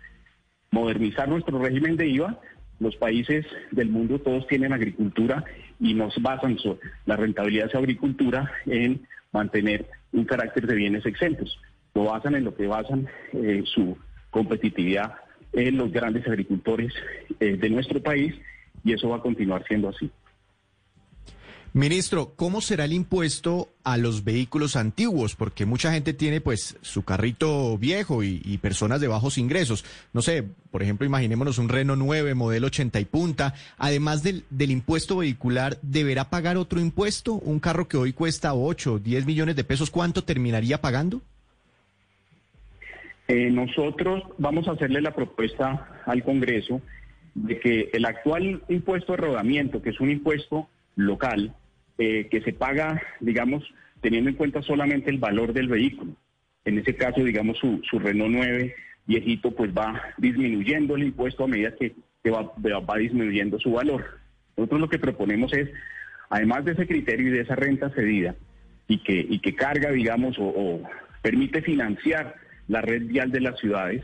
modernizar 0.71 1.27
nuestro 1.29 1.59
régimen 1.59 1.95
de 1.95 2.07
IVA 2.07 2.39
los 2.79 2.95
países 2.97 3.45
del 3.71 3.89
mundo 3.89 4.19
todos 4.19 4.47
tienen 4.47 4.73
agricultura 4.73 5.45
y 5.79 5.93
nos 5.93 6.21
basan 6.21 6.57
su, 6.57 6.77
la 7.05 7.15
rentabilidad 7.15 7.71
de 7.71 7.77
agricultura 7.77 8.51
en 8.65 9.01
mantener 9.31 9.85
un 10.11 10.25
carácter 10.25 10.67
de 10.67 10.75
bienes 10.75 11.05
exentos. 11.05 11.57
Lo 11.93 12.05
basan 12.05 12.35
en 12.35 12.43
lo 12.43 12.55
que 12.55 12.67
basan 12.67 13.07
eh, 13.31 13.63
su 13.65 13.97
competitividad 14.29 15.13
en 15.53 15.77
los 15.77 15.91
grandes 15.91 16.27
agricultores 16.27 16.93
eh, 17.39 17.55
de 17.55 17.69
nuestro 17.69 18.01
país 18.01 18.35
y 18.85 18.93
eso 18.93 19.09
va 19.09 19.17
a 19.17 19.21
continuar 19.21 19.65
siendo 19.67 19.89
así. 19.89 20.09
Ministro, 21.73 22.31
¿cómo 22.37 22.61
será 22.61 22.85
el 22.85 22.93
impuesto 22.93 23.67
a 23.83 23.97
los 23.97 24.23
vehículos 24.23 24.77
antiguos? 24.77 25.35
Porque 25.35 25.65
mucha 25.65 25.91
gente 25.91 26.13
tiene 26.13 26.39
pues 26.39 26.77
su 26.81 27.03
carrito 27.03 27.77
viejo 27.77 28.23
y, 28.23 28.41
y, 28.45 28.59
personas 28.59 29.01
de 29.01 29.09
bajos 29.09 29.37
ingresos. 29.37 29.83
No 30.13 30.21
sé, 30.21 30.45
por 30.71 30.83
ejemplo, 30.83 31.05
imaginémonos 31.05 31.57
un 31.57 31.67
Renault 31.67 32.01
9, 32.01 32.33
modelo 32.33 32.67
80 32.67 32.97
y 33.01 33.03
punta. 33.03 33.55
Además 33.77 34.23
del, 34.23 34.45
del 34.49 34.71
impuesto 34.71 35.17
vehicular, 35.17 35.77
¿deberá 35.81 36.29
pagar 36.29 36.55
otro 36.55 36.79
impuesto? 36.79 37.33
Un 37.33 37.59
carro 37.59 37.89
que 37.89 37.97
hoy 37.97 38.13
cuesta 38.13 38.53
8, 38.53 38.99
10 38.99 39.25
millones 39.25 39.57
de 39.57 39.65
pesos, 39.65 39.91
¿cuánto 39.91 40.23
terminaría 40.23 40.79
pagando? 40.79 41.21
Eh, 43.27 43.49
nosotros 43.51 44.23
vamos 44.37 44.65
a 44.69 44.71
hacerle 44.71 45.01
la 45.01 45.13
propuesta 45.13 46.03
al 46.05 46.23
Congreso 46.23 46.81
de 47.35 47.59
que 47.59 47.89
el 47.93 48.05
actual 48.05 48.61
impuesto 48.69 49.11
de 49.11 49.17
rodamiento, 49.17 49.81
que 49.81 49.91
es 49.91 49.99
un 49.99 50.09
impuesto 50.09 50.67
local, 50.95 51.53
eh, 51.97 52.27
que 52.31 52.41
se 52.41 52.53
paga, 52.53 53.01
digamos, 53.19 53.63
teniendo 54.01 54.29
en 54.29 54.35
cuenta 54.35 54.61
solamente 54.61 55.09
el 55.09 55.19
valor 55.19 55.53
del 55.53 55.67
vehículo. 55.67 56.13
En 56.63 56.79
ese 56.79 56.95
caso, 56.95 57.23
digamos, 57.23 57.57
su, 57.57 57.81
su 57.89 57.99
Renault 57.99 58.33
9 58.33 58.75
viejito, 59.05 59.51
pues 59.51 59.71
va 59.71 60.01
disminuyendo 60.17 60.95
el 60.95 61.03
impuesto 61.03 61.43
a 61.43 61.47
medida 61.47 61.75
que, 61.75 61.93
que 62.23 62.31
va, 62.31 62.51
va, 62.57 62.97
disminuyendo 62.97 63.59
su 63.59 63.71
valor. 63.71 64.19
Nosotros 64.57 64.81
lo 64.81 64.89
que 64.89 64.97
proponemos 64.97 65.53
es, 65.53 65.69
además 66.29 66.65
de 66.65 66.71
ese 66.71 66.87
criterio 66.87 67.27
y 67.27 67.31
de 67.31 67.41
esa 67.41 67.55
renta 67.55 67.89
cedida, 67.91 68.35
y 68.87 68.99
que, 68.99 69.13
y 69.13 69.39
que 69.39 69.55
carga, 69.55 69.91
digamos, 69.91 70.39
o, 70.39 70.45
o 70.45 70.83
permite 71.21 71.61
financiar 71.61 72.35
la 72.67 72.81
red 72.81 73.03
vial 73.03 73.31
de 73.31 73.41
las 73.41 73.59
ciudades, 73.59 74.03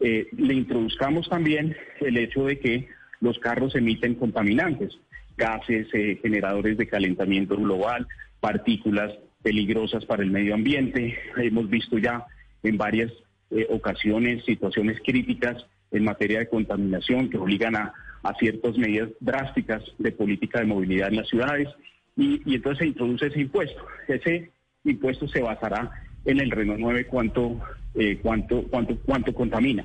eh, 0.00 0.28
le 0.36 0.54
introduzcamos 0.54 1.28
también 1.28 1.76
el 2.00 2.16
hecho 2.16 2.46
de 2.46 2.58
que 2.58 2.88
los 3.20 3.38
carros 3.38 3.74
emiten 3.74 4.14
contaminantes 4.14 4.98
gases, 5.40 5.88
eh, 5.94 6.18
generadores 6.22 6.76
de 6.76 6.86
calentamiento 6.86 7.56
global, 7.56 8.06
partículas 8.40 9.12
peligrosas 9.42 10.04
para 10.04 10.22
el 10.22 10.30
medio 10.30 10.54
ambiente. 10.54 11.18
Hemos 11.36 11.68
visto 11.68 11.98
ya 11.98 12.24
en 12.62 12.76
varias 12.76 13.10
eh, 13.50 13.66
ocasiones 13.70 14.44
situaciones 14.44 14.98
críticas 15.04 15.64
en 15.90 16.04
materia 16.04 16.40
de 16.40 16.48
contaminación 16.48 17.30
que 17.30 17.38
obligan 17.38 17.74
a, 17.74 17.94
ciertas 18.38 18.76
medidas 18.76 19.08
drásticas 19.18 19.82
de 19.98 20.12
política 20.12 20.60
de 20.60 20.66
movilidad 20.66 21.08
en 21.08 21.16
las 21.16 21.28
ciudades 21.28 21.68
y, 22.16 22.42
y, 22.44 22.56
entonces 22.56 22.80
se 22.80 22.86
introduce 22.88 23.26
ese 23.26 23.40
impuesto. 23.40 23.82
Ese 24.08 24.50
impuesto 24.84 25.26
se 25.26 25.40
basará 25.40 25.90
en 26.24 26.40
el 26.40 26.50
Renault 26.50 26.80
9 26.80 27.06
cuánto, 27.06 27.60
eh, 27.94 28.18
cuánto, 28.22 28.62
cuánto, 28.64 28.96
cuánto 28.98 29.34
contamina. 29.34 29.84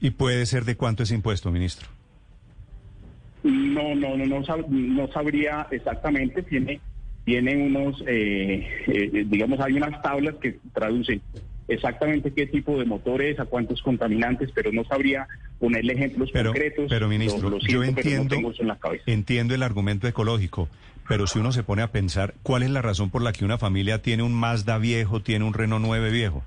¿Y 0.00 0.10
puede 0.10 0.46
ser 0.46 0.64
de 0.64 0.76
cuánto 0.76 1.02
es 1.02 1.12
impuesto, 1.12 1.50
ministro? 1.50 1.88
No, 3.42 3.94
no, 3.94 4.16
no, 4.16 4.26
no, 4.26 4.44
sab 4.44 4.68
no 4.68 5.08
sabría 5.12 5.66
exactamente. 5.70 6.42
Tiene, 6.42 6.80
tiene 7.24 7.56
unos, 7.56 8.02
eh, 8.06 8.66
eh, 8.86 9.24
digamos, 9.26 9.60
hay 9.60 9.74
unas 9.74 10.00
tablas 10.02 10.34
que 10.36 10.58
traducen 10.72 11.20
exactamente 11.74 12.32
qué 12.32 12.46
tipo 12.46 12.78
de 12.78 12.84
motores, 12.84 13.38
a 13.40 13.44
cuántos 13.44 13.82
contaminantes, 13.82 14.50
pero 14.54 14.72
no 14.72 14.84
sabría 14.84 15.26
ponerle 15.58 15.94
ejemplos 15.94 16.30
pero, 16.32 16.50
concretos. 16.50 16.86
Pero, 16.88 17.08
ministro, 17.08 17.42
lo, 17.42 17.56
lo 17.56 17.60
siento, 17.60 17.72
yo 17.72 17.84
entiendo, 17.84 18.40
no 18.40 18.52
en 18.58 18.66
la 18.68 18.78
entiendo 19.06 19.54
el 19.54 19.62
argumento 19.62 20.08
ecológico, 20.08 20.68
pero 21.08 21.26
si 21.26 21.38
uno 21.38 21.52
se 21.52 21.62
pone 21.62 21.82
a 21.82 21.92
pensar, 21.92 22.34
¿cuál 22.42 22.62
es 22.62 22.70
la 22.70 22.82
razón 22.82 23.10
por 23.10 23.22
la 23.22 23.32
que 23.32 23.44
una 23.44 23.58
familia 23.58 24.00
tiene 24.02 24.22
un 24.22 24.32
Mazda 24.32 24.78
viejo, 24.78 25.20
tiene 25.20 25.44
un 25.44 25.54
Renault 25.54 25.84
9 25.84 26.10
viejo? 26.10 26.42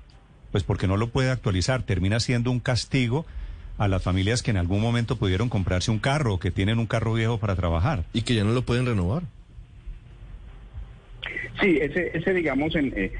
Pues 0.52 0.64
porque 0.64 0.86
no 0.86 0.96
lo 0.96 1.08
puede 1.08 1.30
actualizar, 1.30 1.82
termina 1.82 2.20
siendo 2.20 2.50
un 2.50 2.60
castigo 2.60 3.26
a 3.78 3.88
las 3.88 4.02
familias 4.02 4.42
que 4.42 4.50
en 4.50 4.56
algún 4.56 4.80
momento 4.80 5.16
pudieron 5.16 5.48
comprarse 5.48 5.90
un 5.90 5.98
carro 5.98 6.34
o 6.34 6.38
que 6.38 6.50
tienen 6.50 6.78
un 6.78 6.86
carro 6.86 7.12
viejo 7.12 7.38
para 7.38 7.56
trabajar. 7.56 8.04
Y 8.12 8.22
que 8.22 8.34
ya 8.34 8.44
no 8.44 8.52
lo 8.52 8.62
pueden 8.62 8.86
renovar. 8.86 9.24
Sí, 11.60 11.78
ese, 11.80 12.10
ese 12.14 12.34
digamos, 12.34 12.74
en, 12.74 12.92
eh, 12.96 13.12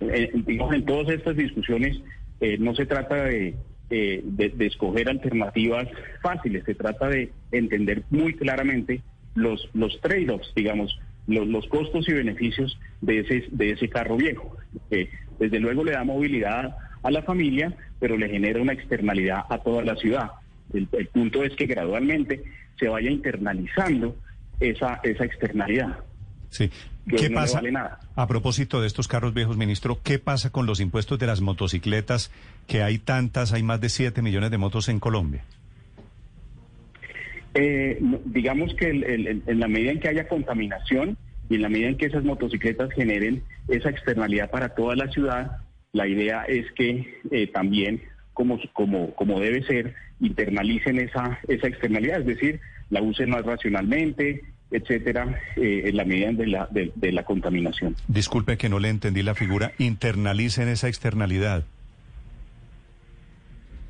eh, 0.00 0.30
digamos, 0.46 0.74
en 0.74 0.84
todas 0.84 1.08
estas 1.08 1.36
discusiones 1.36 2.00
eh, 2.40 2.56
no 2.58 2.74
se 2.74 2.86
trata 2.86 3.24
de, 3.24 3.54
de, 3.88 4.22
de, 4.54 4.66
escoger 4.66 5.08
alternativas 5.08 5.88
fáciles, 6.22 6.64
se 6.64 6.74
trata 6.74 7.08
de 7.08 7.32
entender 7.52 8.02
muy 8.10 8.34
claramente 8.34 9.02
los, 9.34 9.68
los 9.74 10.00
trade-offs, 10.00 10.52
digamos, 10.54 10.98
los, 11.26 11.46
los, 11.46 11.66
costos 11.66 12.08
y 12.08 12.12
beneficios 12.12 12.78
de 13.00 13.20
ese, 13.20 13.44
de 13.50 13.70
ese 13.72 13.88
carro 13.88 14.16
viejo. 14.16 14.56
desde 15.38 15.60
luego 15.60 15.84
le 15.84 15.92
da 15.92 16.04
movilidad 16.04 16.76
a 17.02 17.10
la 17.10 17.22
familia, 17.22 17.74
pero 17.98 18.16
le 18.16 18.28
genera 18.28 18.60
una 18.60 18.72
externalidad 18.72 19.44
a 19.48 19.58
toda 19.58 19.82
la 19.82 19.96
ciudad. 19.96 20.30
El, 20.72 20.88
el 20.92 21.06
punto 21.08 21.42
es 21.42 21.54
que 21.56 21.66
gradualmente 21.66 22.42
se 22.78 22.88
vaya 22.88 23.10
internalizando 23.10 24.16
esa, 24.60 25.00
esa 25.02 25.24
externalidad. 25.24 25.98
Sí. 26.50 26.70
¿Qué 27.08 27.28
no 27.30 27.36
pasa? 27.36 27.58
Vale 27.58 27.72
nada. 27.72 28.00
A 28.16 28.26
propósito 28.26 28.80
de 28.80 28.86
estos 28.86 29.06
carros 29.06 29.32
viejos, 29.32 29.56
ministro, 29.56 30.00
¿qué 30.02 30.18
pasa 30.18 30.50
con 30.50 30.66
los 30.66 30.80
impuestos 30.80 31.18
de 31.18 31.26
las 31.26 31.40
motocicletas? 31.40 32.32
Que 32.66 32.82
hay 32.82 32.98
tantas, 32.98 33.52
hay 33.52 33.62
más 33.62 33.80
de 33.80 33.88
7 33.88 34.22
millones 34.22 34.50
de 34.50 34.58
motos 34.58 34.88
en 34.88 34.98
Colombia. 34.98 35.44
Eh, 37.54 37.98
digamos 38.26 38.74
que 38.74 38.90
el, 38.90 39.04
el, 39.04 39.42
en 39.46 39.60
la 39.60 39.68
medida 39.68 39.92
en 39.92 40.00
que 40.00 40.08
haya 40.08 40.28
contaminación 40.28 41.16
y 41.48 41.54
en 41.54 41.62
la 41.62 41.68
medida 41.68 41.88
en 41.88 41.96
que 41.96 42.06
esas 42.06 42.24
motocicletas 42.24 42.90
generen 42.92 43.42
esa 43.68 43.90
externalidad 43.90 44.50
para 44.50 44.70
toda 44.70 44.96
la 44.96 45.08
ciudad, 45.08 45.58
la 45.92 46.06
idea 46.06 46.44
es 46.44 46.70
que 46.72 47.20
eh, 47.30 47.46
también, 47.46 48.02
como, 48.34 48.58
como, 48.72 49.14
como 49.14 49.40
debe 49.40 49.62
ser, 49.62 49.94
internalicen 50.20 50.98
esa, 50.98 51.38
esa 51.48 51.68
externalidad, 51.68 52.20
es 52.20 52.26
decir, 52.26 52.60
la 52.90 53.00
usen 53.00 53.30
más 53.30 53.44
racionalmente, 53.44 54.42
etcétera, 54.70 55.40
eh, 55.56 55.82
en 55.86 55.96
la 55.96 56.04
medida 56.04 56.32
de 56.32 56.46
la, 56.46 56.68
de, 56.70 56.92
de 56.94 57.12
la 57.12 57.24
contaminación. 57.24 57.94
Disculpe 58.08 58.56
que 58.56 58.68
no 58.68 58.78
le 58.78 58.88
entendí 58.88 59.22
la 59.22 59.34
figura. 59.34 59.72
Internalicen 59.78 60.68
esa 60.68 60.88
externalidad. 60.88 61.64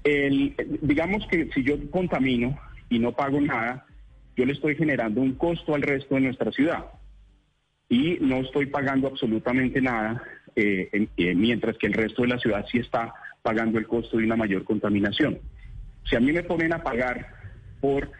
El, 0.04 0.54
digamos 0.82 1.26
que 1.28 1.48
si 1.52 1.64
yo 1.64 1.74
contamino 1.90 2.58
y 2.88 2.98
no 2.98 3.12
pago 3.12 3.40
nada, 3.40 3.86
yo 4.36 4.44
le 4.44 4.52
estoy 4.52 4.76
generando 4.76 5.20
un 5.20 5.34
costo 5.34 5.74
al 5.74 5.82
resto 5.82 6.14
de 6.14 6.20
nuestra 6.20 6.52
ciudad 6.52 6.84
y 7.88 8.18
no 8.20 8.36
estoy 8.36 8.66
pagando 8.66 9.08
absolutamente 9.08 9.80
nada, 9.80 10.22
eh, 10.54 10.88
en, 10.92 11.08
eh, 11.16 11.34
mientras 11.34 11.76
que 11.78 11.86
el 11.86 11.94
resto 11.94 12.22
de 12.22 12.28
la 12.28 12.38
ciudad 12.38 12.66
sí 12.70 12.78
está 12.78 13.14
pagando 13.42 13.78
el 13.78 13.86
costo 13.86 14.18
de 14.18 14.24
una 14.24 14.36
mayor 14.36 14.64
contaminación. 14.64 15.38
Si 16.08 16.16
a 16.16 16.20
mí 16.20 16.32
me 16.32 16.42
ponen 16.42 16.72
a 16.72 16.82
pagar 16.82 17.34
por 17.80 18.10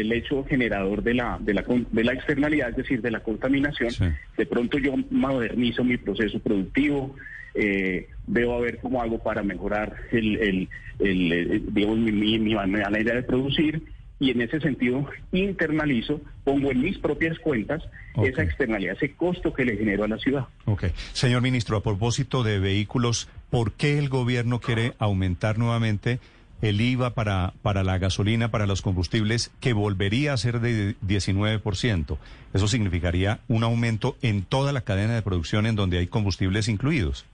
el 0.00 0.12
hecho 0.12 0.44
generador 0.44 1.02
de 1.02 1.14
la, 1.14 1.38
de 1.40 1.54
la, 1.54 1.64
de 1.90 2.04
la 2.04 2.12
externalidad, 2.12 2.70
es 2.70 2.76
decir, 2.76 3.00
de 3.02 3.10
la 3.10 3.20
contaminación, 3.20 3.90
sí. 3.90 4.04
de 4.36 4.46
pronto 4.46 4.78
yo 4.78 4.94
modernizo 5.10 5.84
mi 5.84 5.96
proceso 5.96 6.38
productivo, 6.38 7.14
eh, 7.54 8.08
veo 8.26 8.54
a 8.54 8.60
ver 8.60 8.78
cómo 8.78 9.02
hago 9.02 9.18
para 9.22 9.42
mejorar 9.42 9.94
el, 10.12 10.36
el, 10.36 10.68
el, 10.98 11.32
el 11.32 11.74
digamos, 11.74 11.98
mi, 11.98 12.12
mi, 12.12 12.38
mi 12.38 12.54
manera 12.54 13.14
de 13.14 13.22
producir 13.22 13.82
y 14.20 14.30
en 14.30 14.40
ese 14.40 14.60
sentido 14.60 15.06
internalizo, 15.32 16.20
pongo 16.44 16.70
en 16.72 16.80
mis 16.80 16.98
propias 16.98 17.38
cuentas 17.38 17.82
okay. 18.14 18.32
esa 18.32 18.42
externalidad, 18.42 18.96
ese 18.96 19.12
costo 19.12 19.52
que 19.52 19.64
le 19.64 19.76
genero 19.76 20.04
a 20.04 20.08
la 20.08 20.18
ciudad. 20.18 20.46
Ok. 20.64 20.86
Señor 21.12 21.42
ministro, 21.42 21.76
a 21.76 21.82
propósito 21.82 22.42
de 22.42 22.58
vehículos, 22.58 23.28
¿por 23.50 23.72
qué 23.72 23.98
el 23.98 24.08
gobierno 24.08 24.60
quiere 24.60 24.94
aumentar 24.98 25.58
nuevamente 25.58 26.18
el 26.62 26.80
IVA 26.80 27.14
para, 27.14 27.54
para 27.62 27.84
la 27.84 27.98
gasolina, 27.98 28.50
para 28.50 28.66
los 28.66 28.82
combustibles, 28.82 29.50
que 29.60 29.72
volvería 29.72 30.32
a 30.32 30.36
ser 30.36 30.60
de 30.60 30.96
19%. 31.06 32.18
Eso 32.52 32.68
significaría 32.68 33.40
un 33.48 33.62
aumento 33.64 34.16
en 34.22 34.42
toda 34.42 34.72
la 34.72 34.80
cadena 34.80 35.14
de 35.14 35.22
producción 35.22 35.66
en 35.66 35.76
donde 35.76 35.98
hay 35.98 36.06
combustibles 36.06 36.68
incluidos. 36.68 37.26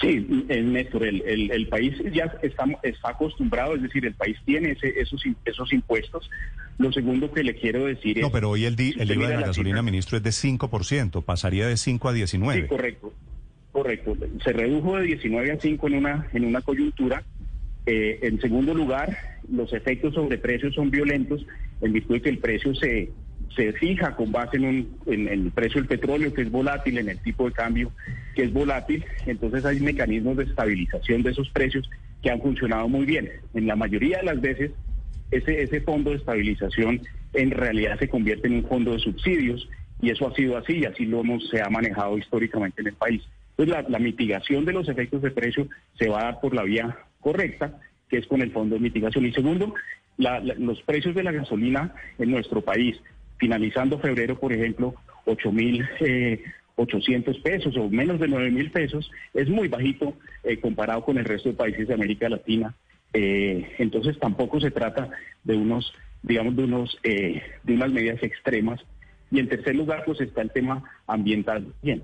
Sí, 0.00 0.26
Néstor, 0.48 1.06
el, 1.06 1.22
el, 1.22 1.50
el, 1.52 1.68
país 1.68 1.94
ya 2.12 2.24
está, 2.42 2.64
está 2.82 3.10
acostumbrado, 3.10 3.76
es 3.76 3.82
decir, 3.82 4.04
el 4.04 4.14
país 4.14 4.36
tiene 4.44 4.72
ese, 4.72 5.00
esos, 5.00 5.22
esos 5.44 5.72
impuestos. 5.72 6.28
Lo 6.78 6.90
segundo 6.90 7.30
que 7.30 7.44
le 7.44 7.54
quiero 7.54 7.84
decir 7.84 8.18
es... 8.18 8.22
No, 8.22 8.32
pero 8.32 8.50
hoy 8.50 8.64
el, 8.64 8.74
di, 8.74 8.96
el 8.98 9.12
IVA 9.12 9.28
de 9.28 9.34
la, 9.34 9.40
la 9.40 9.46
gasolina, 9.46 9.76
cifra, 9.76 9.82
ministro, 9.82 10.16
es 10.16 10.24
de 10.24 10.30
5%, 10.30 11.22
pasaría 11.22 11.68
de 11.68 11.76
5 11.76 12.08
a 12.08 12.12
19. 12.12 12.62
Sí, 12.62 12.66
correcto. 12.66 13.12
Correcto, 13.72 14.14
se 14.44 14.52
redujo 14.52 14.98
de 14.98 15.04
19 15.04 15.50
a 15.50 15.58
5 15.58 15.86
en 15.88 15.94
una, 15.94 16.28
en 16.34 16.44
una 16.44 16.60
coyuntura. 16.60 17.22
Eh, 17.86 18.18
en 18.22 18.38
segundo 18.38 18.74
lugar, 18.74 19.16
los 19.50 19.72
efectos 19.72 20.14
sobre 20.14 20.36
precios 20.36 20.74
son 20.74 20.90
violentos 20.90 21.44
en 21.80 21.92
virtud 21.94 22.16
de 22.16 22.22
que 22.22 22.28
el 22.28 22.38
precio 22.38 22.74
se, 22.74 23.10
se 23.56 23.72
fija 23.72 24.14
con 24.14 24.30
base 24.30 24.58
en, 24.58 24.64
un, 24.64 24.96
en, 25.06 25.26
el 25.26 25.50
precio 25.52 25.80
del 25.80 25.88
petróleo, 25.88 26.34
que 26.34 26.42
es 26.42 26.50
volátil, 26.50 26.98
en 26.98 27.08
el 27.08 27.18
tipo 27.20 27.46
de 27.46 27.52
cambio, 27.52 27.90
que 28.34 28.42
es 28.42 28.52
volátil. 28.52 29.04
Entonces 29.26 29.64
hay 29.64 29.80
mecanismos 29.80 30.36
de 30.36 30.44
estabilización 30.44 31.22
de 31.22 31.30
esos 31.30 31.48
precios 31.48 31.88
que 32.22 32.30
han 32.30 32.42
funcionado 32.42 32.88
muy 32.88 33.06
bien. 33.06 33.30
En 33.54 33.66
la 33.66 33.74
mayoría 33.74 34.18
de 34.18 34.24
las 34.24 34.40
veces, 34.42 34.70
ese, 35.30 35.62
ese 35.62 35.80
fondo 35.80 36.10
de 36.10 36.16
estabilización 36.16 37.00
en 37.32 37.50
realidad 37.50 37.98
se 37.98 38.08
convierte 38.08 38.48
en 38.48 38.56
un 38.56 38.68
fondo 38.68 38.92
de 38.92 38.98
subsidios 38.98 39.66
y 40.02 40.10
eso 40.10 40.28
ha 40.28 40.34
sido 40.34 40.58
así 40.58 40.74
y 40.74 40.84
así 40.84 41.06
lo 41.06 41.20
hemos, 41.20 41.48
se 41.48 41.62
ha 41.62 41.70
manejado 41.70 42.18
históricamente 42.18 42.82
en 42.82 42.88
el 42.88 42.94
país. 42.94 43.22
Entonces 43.56 43.88
la, 43.88 43.98
mitigación 43.98 44.64
de 44.64 44.72
los 44.72 44.88
efectos 44.88 45.22
de 45.22 45.30
precio 45.30 45.68
se 45.98 46.08
va 46.08 46.20
a 46.20 46.24
dar 46.24 46.40
por 46.40 46.54
la 46.54 46.62
vía 46.62 46.96
correcta, 47.20 47.80
que 48.08 48.18
es 48.18 48.26
con 48.26 48.40
el 48.42 48.50
fondo 48.50 48.74
de 48.76 48.80
mitigación. 48.80 49.26
Y 49.26 49.32
segundo, 49.32 49.74
la- 50.16 50.40
los 50.40 50.80
precios 50.82 51.14
de 51.14 51.22
la 51.22 51.32
gasolina 51.32 51.94
en 52.18 52.30
nuestro 52.30 52.62
país, 52.62 53.00
finalizando 53.38 53.98
febrero, 53.98 54.38
por 54.38 54.52
ejemplo, 54.52 54.94
8 55.26 55.52
mil 55.52 55.86
eh, 56.00 56.42
800 56.76 57.38
pesos 57.40 57.76
o 57.76 57.88
menos 57.88 58.18
de 58.18 58.28
9 58.28 58.50
mil 58.50 58.70
pesos, 58.70 59.10
es 59.34 59.48
muy 59.48 59.68
bajito 59.68 60.16
eh, 60.42 60.58
comparado 60.58 61.04
con 61.04 61.18
el 61.18 61.24
resto 61.24 61.50
de 61.50 61.54
países 61.54 61.86
de 61.88 61.94
América 61.94 62.28
Latina. 62.28 62.74
Eh, 63.12 63.74
entonces 63.78 64.18
tampoco 64.18 64.58
se 64.60 64.70
trata 64.70 65.10
de 65.44 65.54
unos, 65.54 65.92
digamos, 66.22 66.56
de 66.56 66.64
unos, 66.64 66.98
eh, 67.02 67.42
de 67.62 67.74
unas 67.74 67.92
medidas 67.92 68.22
extremas. 68.22 68.80
Y 69.30 69.38
en 69.38 69.48
tercer 69.48 69.76
lugar, 69.76 70.02
pues 70.06 70.20
está 70.20 70.42
el 70.42 70.50
tema 70.50 70.82
ambiental. 71.06 71.66
Bien. 71.82 72.02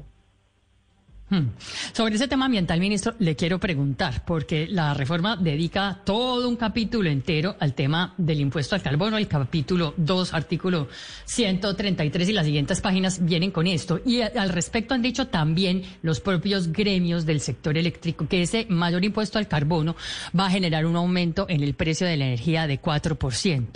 Hmm. 1.30 1.48
Sobre 1.92 2.14
ese 2.14 2.26
tema 2.26 2.46
ambiental, 2.46 2.80
ministro, 2.80 3.14
le 3.18 3.36
quiero 3.36 3.58
preguntar, 3.58 4.24
porque 4.24 4.66
la 4.66 4.94
reforma 4.94 5.36
dedica 5.36 6.00
todo 6.02 6.48
un 6.48 6.56
capítulo 6.56 7.10
entero 7.10 7.54
al 7.60 7.74
tema 7.74 8.14
del 8.16 8.40
impuesto 8.40 8.74
al 8.74 8.80
carbono, 8.80 9.18
el 9.18 9.28
capítulo 9.28 9.92
2, 9.98 10.32
artículo 10.32 10.88
133 11.26 12.30
y 12.30 12.32
las 12.32 12.46
siguientes 12.46 12.80
páginas 12.80 13.22
vienen 13.22 13.50
con 13.50 13.66
esto. 13.66 14.00
Y 14.06 14.22
al 14.22 14.48
respecto 14.48 14.94
han 14.94 15.02
dicho 15.02 15.26
también 15.26 15.82
los 16.00 16.20
propios 16.20 16.72
gremios 16.72 17.26
del 17.26 17.40
sector 17.40 17.76
eléctrico 17.76 18.26
que 18.26 18.40
ese 18.40 18.64
mayor 18.70 19.04
impuesto 19.04 19.38
al 19.38 19.48
carbono 19.48 19.96
va 20.38 20.46
a 20.46 20.50
generar 20.50 20.86
un 20.86 20.96
aumento 20.96 21.44
en 21.50 21.62
el 21.62 21.74
precio 21.74 22.06
de 22.06 22.16
la 22.16 22.24
energía 22.24 22.66
de 22.66 22.80
4%. 22.80 23.66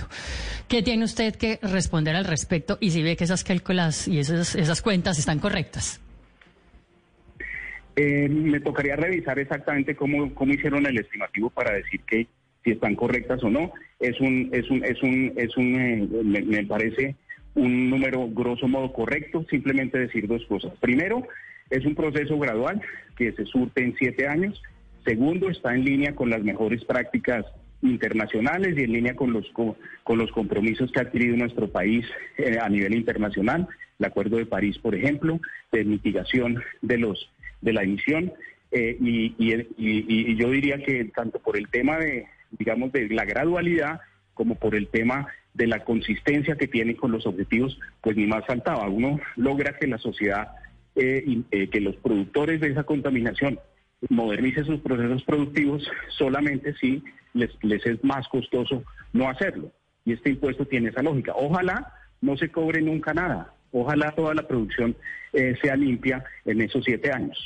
¿Qué 0.68 0.82
tiene 0.82 1.04
usted 1.04 1.36
que 1.36 1.58
responder 1.60 2.16
al 2.16 2.24
respecto 2.24 2.78
y 2.80 2.92
si 2.92 3.02
ve 3.02 3.14
que 3.14 3.24
esas 3.24 3.44
cálculas 3.44 4.08
y 4.08 4.18
esas 4.20 4.80
cuentas 4.80 5.18
están 5.18 5.38
correctas? 5.38 6.00
Eh, 7.96 8.28
me 8.28 8.60
tocaría 8.60 8.96
revisar 8.96 9.38
exactamente 9.38 9.94
cómo, 9.94 10.34
cómo 10.34 10.52
hicieron 10.54 10.86
el 10.86 10.98
estimativo 10.98 11.50
para 11.50 11.74
decir 11.74 12.00
que 12.06 12.26
si 12.64 12.70
están 12.70 12.94
correctas 12.94 13.42
o 13.44 13.50
no. 13.50 13.72
Es 14.00 14.20
un, 14.20 14.48
es 14.52 14.70
un, 14.70 14.84
es 14.84 15.02
un, 15.02 15.32
es 15.36 15.56
un, 15.56 15.74
eh, 15.80 16.08
me, 16.44 16.64
parece 16.64 17.16
un 17.54 17.90
número 17.90 18.28
grosso 18.30 18.66
modo 18.68 18.92
correcto. 18.92 19.44
Simplemente 19.50 19.98
decir 19.98 20.26
dos 20.26 20.44
cosas. 20.46 20.72
Primero, 20.80 21.26
es 21.70 21.84
un 21.84 21.94
proceso 21.94 22.38
gradual 22.38 22.80
que 23.16 23.32
se 23.32 23.44
surte 23.46 23.82
en 23.82 23.94
siete 23.98 24.26
años. 24.26 24.62
Segundo, 25.04 25.50
está 25.50 25.74
en 25.74 25.84
línea 25.84 26.14
con 26.14 26.30
las 26.30 26.42
mejores 26.42 26.84
prácticas 26.84 27.44
internacionales 27.82 28.74
y 28.78 28.82
en 28.84 28.92
línea 28.92 29.16
con 29.16 29.32
los 29.32 29.46
co- 29.50 29.76
con 30.04 30.16
los 30.18 30.30
compromisos 30.30 30.92
que 30.92 31.00
ha 31.00 31.02
adquirido 31.02 31.36
nuestro 31.36 31.68
país 31.68 32.06
eh, 32.38 32.56
a 32.62 32.68
nivel 32.68 32.94
internacional, 32.94 33.66
el 33.98 34.06
Acuerdo 34.06 34.36
de 34.36 34.46
París, 34.46 34.78
por 34.78 34.94
ejemplo, 34.94 35.40
de 35.72 35.84
mitigación 35.84 36.62
de 36.80 36.98
los 36.98 37.28
de 37.62 37.72
la 37.72 37.82
emisión 37.82 38.32
eh, 38.70 38.96
y, 39.00 39.34
y, 39.38 40.36
yo 40.36 40.50
diría 40.50 40.78
que 40.78 41.04
tanto 41.06 41.38
por 41.38 41.56
el 41.56 41.68
tema 41.68 41.98
de 41.98 42.26
digamos 42.50 42.92
de 42.92 43.08
la 43.08 43.24
gradualidad 43.24 44.00
como 44.34 44.54
por 44.56 44.74
el 44.74 44.88
tema 44.88 45.28
de 45.54 45.66
la 45.66 45.84
consistencia 45.84 46.56
que 46.56 46.68
tiene 46.68 46.96
con 46.96 47.12
los 47.12 47.26
objetivos, 47.26 47.78
pues 48.00 48.16
ni 48.16 48.26
más 48.26 48.46
faltaba. 48.46 48.88
Uno 48.88 49.20
logra 49.36 49.76
que 49.78 49.86
la 49.86 49.98
sociedad, 49.98 50.52
eh, 50.94 51.42
eh, 51.50 51.68
que 51.68 51.80
los 51.80 51.96
productores 51.96 52.60
de 52.60 52.68
esa 52.68 52.84
contaminación 52.84 53.58
modernice 54.08 54.64
sus 54.64 54.80
procesos 54.80 55.22
productivos 55.22 55.86
solamente 56.08 56.74
si 56.74 57.02
les 57.34 57.86
es 57.86 58.02
más 58.02 58.26
costoso 58.28 58.82
no 59.12 59.28
hacerlo. 59.28 59.70
Y 60.04 60.14
este 60.14 60.30
impuesto 60.30 60.66
tiene 60.66 60.88
esa 60.88 61.02
lógica. 61.02 61.32
Ojalá 61.36 61.94
no 62.20 62.36
se 62.36 62.48
cobre 62.48 62.80
nunca 62.80 63.14
nada. 63.14 63.54
Ojalá 63.72 64.12
toda 64.14 64.34
la 64.34 64.46
producción 64.46 64.94
eh, 65.32 65.56
sea 65.62 65.76
limpia 65.76 66.22
en 66.44 66.60
esos 66.60 66.84
siete 66.84 67.10
años. 67.10 67.38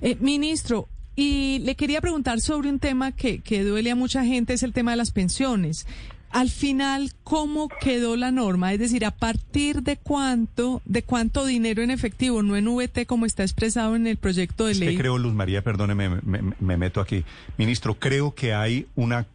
Eh, 0.00 0.16
ministro, 0.20 0.86
y 1.16 1.60
le 1.64 1.74
quería 1.74 2.00
preguntar 2.00 2.40
sobre 2.40 2.68
un 2.68 2.78
tema 2.78 3.12
que, 3.12 3.40
que 3.40 3.64
duele 3.64 3.90
a 3.90 3.96
mucha 3.96 4.24
gente, 4.24 4.52
es 4.52 4.62
el 4.62 4.72
tema 4.72 4.92
de 4.92 4.98
las 4.98 5.10
pensiones. 5.10 5.86
Al 6.30 6.50
final, 6.50 7.12
¿cómo 7.24 7.68
quedó 7.80 8.14
la 8.14 8.30
norma? 8.30 8.74
Es 8.74 8.78
decir, 8.78 9.06
¿a 9.06 9.12
partir 9.12 9.82
de 9.82 9.96
cuánto, 9.96 10.82
de 10.84 11.02
cuánto 11.02 11.46
dinero 11.46 11.82
en 11.82 11.90
efectivo, 11.90 12.42
no 12.42 12.54
en 12.54 12.66
VT 12.68 13.06
como 13.06 13.24
está 13.24 13.44
expresado 13.44 13.96
en 13.96 14.06
el 14.06 14.18
proyecto 14.18 14.66
de 14.66 14.72
Es 14.72 14.78
ley? 14.78 14.90
que 14.90 14.98
creo, 15.00 15.16
Luz 15.16 15.32
María, 15.32 15.62
perdóneme, 15.62 16.10
me, 16.10 16.42
me- 16.42 16.54
me 16.60 16.76
meto 16.76 17.00
aquí. 17.00 17.24
Ministro, 17.56 17.94
creo 17.94 18.34
que 18.34 18.52
hay 18.52 18.86
una, 18.94 19.26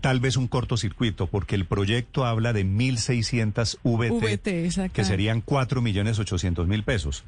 tal 0.00 0.20
vez 0.20 0.36
un 0.36 0.46
cortocircuito, 0.48 1.26
porque 1.26 1.54
el 1.54 1.64
proyecto 1.64 2.24
habla 2.24 2.52
de 2.52 2.64
1.600 2.64 3.78
VT, 3.82 4.70
VT, 4.72 4.92
que 4.92 5.04
serían 5.04 5.42
4.800.000 5.44 6.84
pesos. 6.84 7.24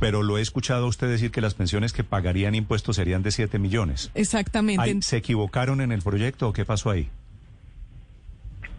Pero 0.00 0.22
lo 0.22 0.38
he 0.38 0.40
escuchado 0.40 0.86
a 0.86 0.88
usted 0.88 1.08
decir 1.08 1.30
que 1.30 1.42
las 1.42 1.52
pensiones 1.54 1.92
que 1.92 2.02
pagarían 2.02 2.54
impuestos 2.54 2.96
serían 2.96 3.22
de 3.22 3.30
7 3.30 3.58
millones. 3.58 4.10
Exactamente. 4.14 5.02
¿Se 5.02 5.18
equivocaron 5.18 5.80
en 5.82 5.92
el 5.92 6.00
proyecto 6.00 6.48
o 6.48 6.52
qué 6.54 6.64
pasó 6.64 6.90
ahí? 6.90 7.08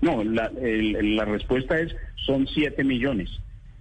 No, 0.01 0.23
la, 0.23 0.47
el- 0.61 1.15
la 1.15 1.25
respuesta 1.25 1.79
es 1.79 1.95
son 2.25 2.47
7 2.47 2.83
millones. 2.83 3.29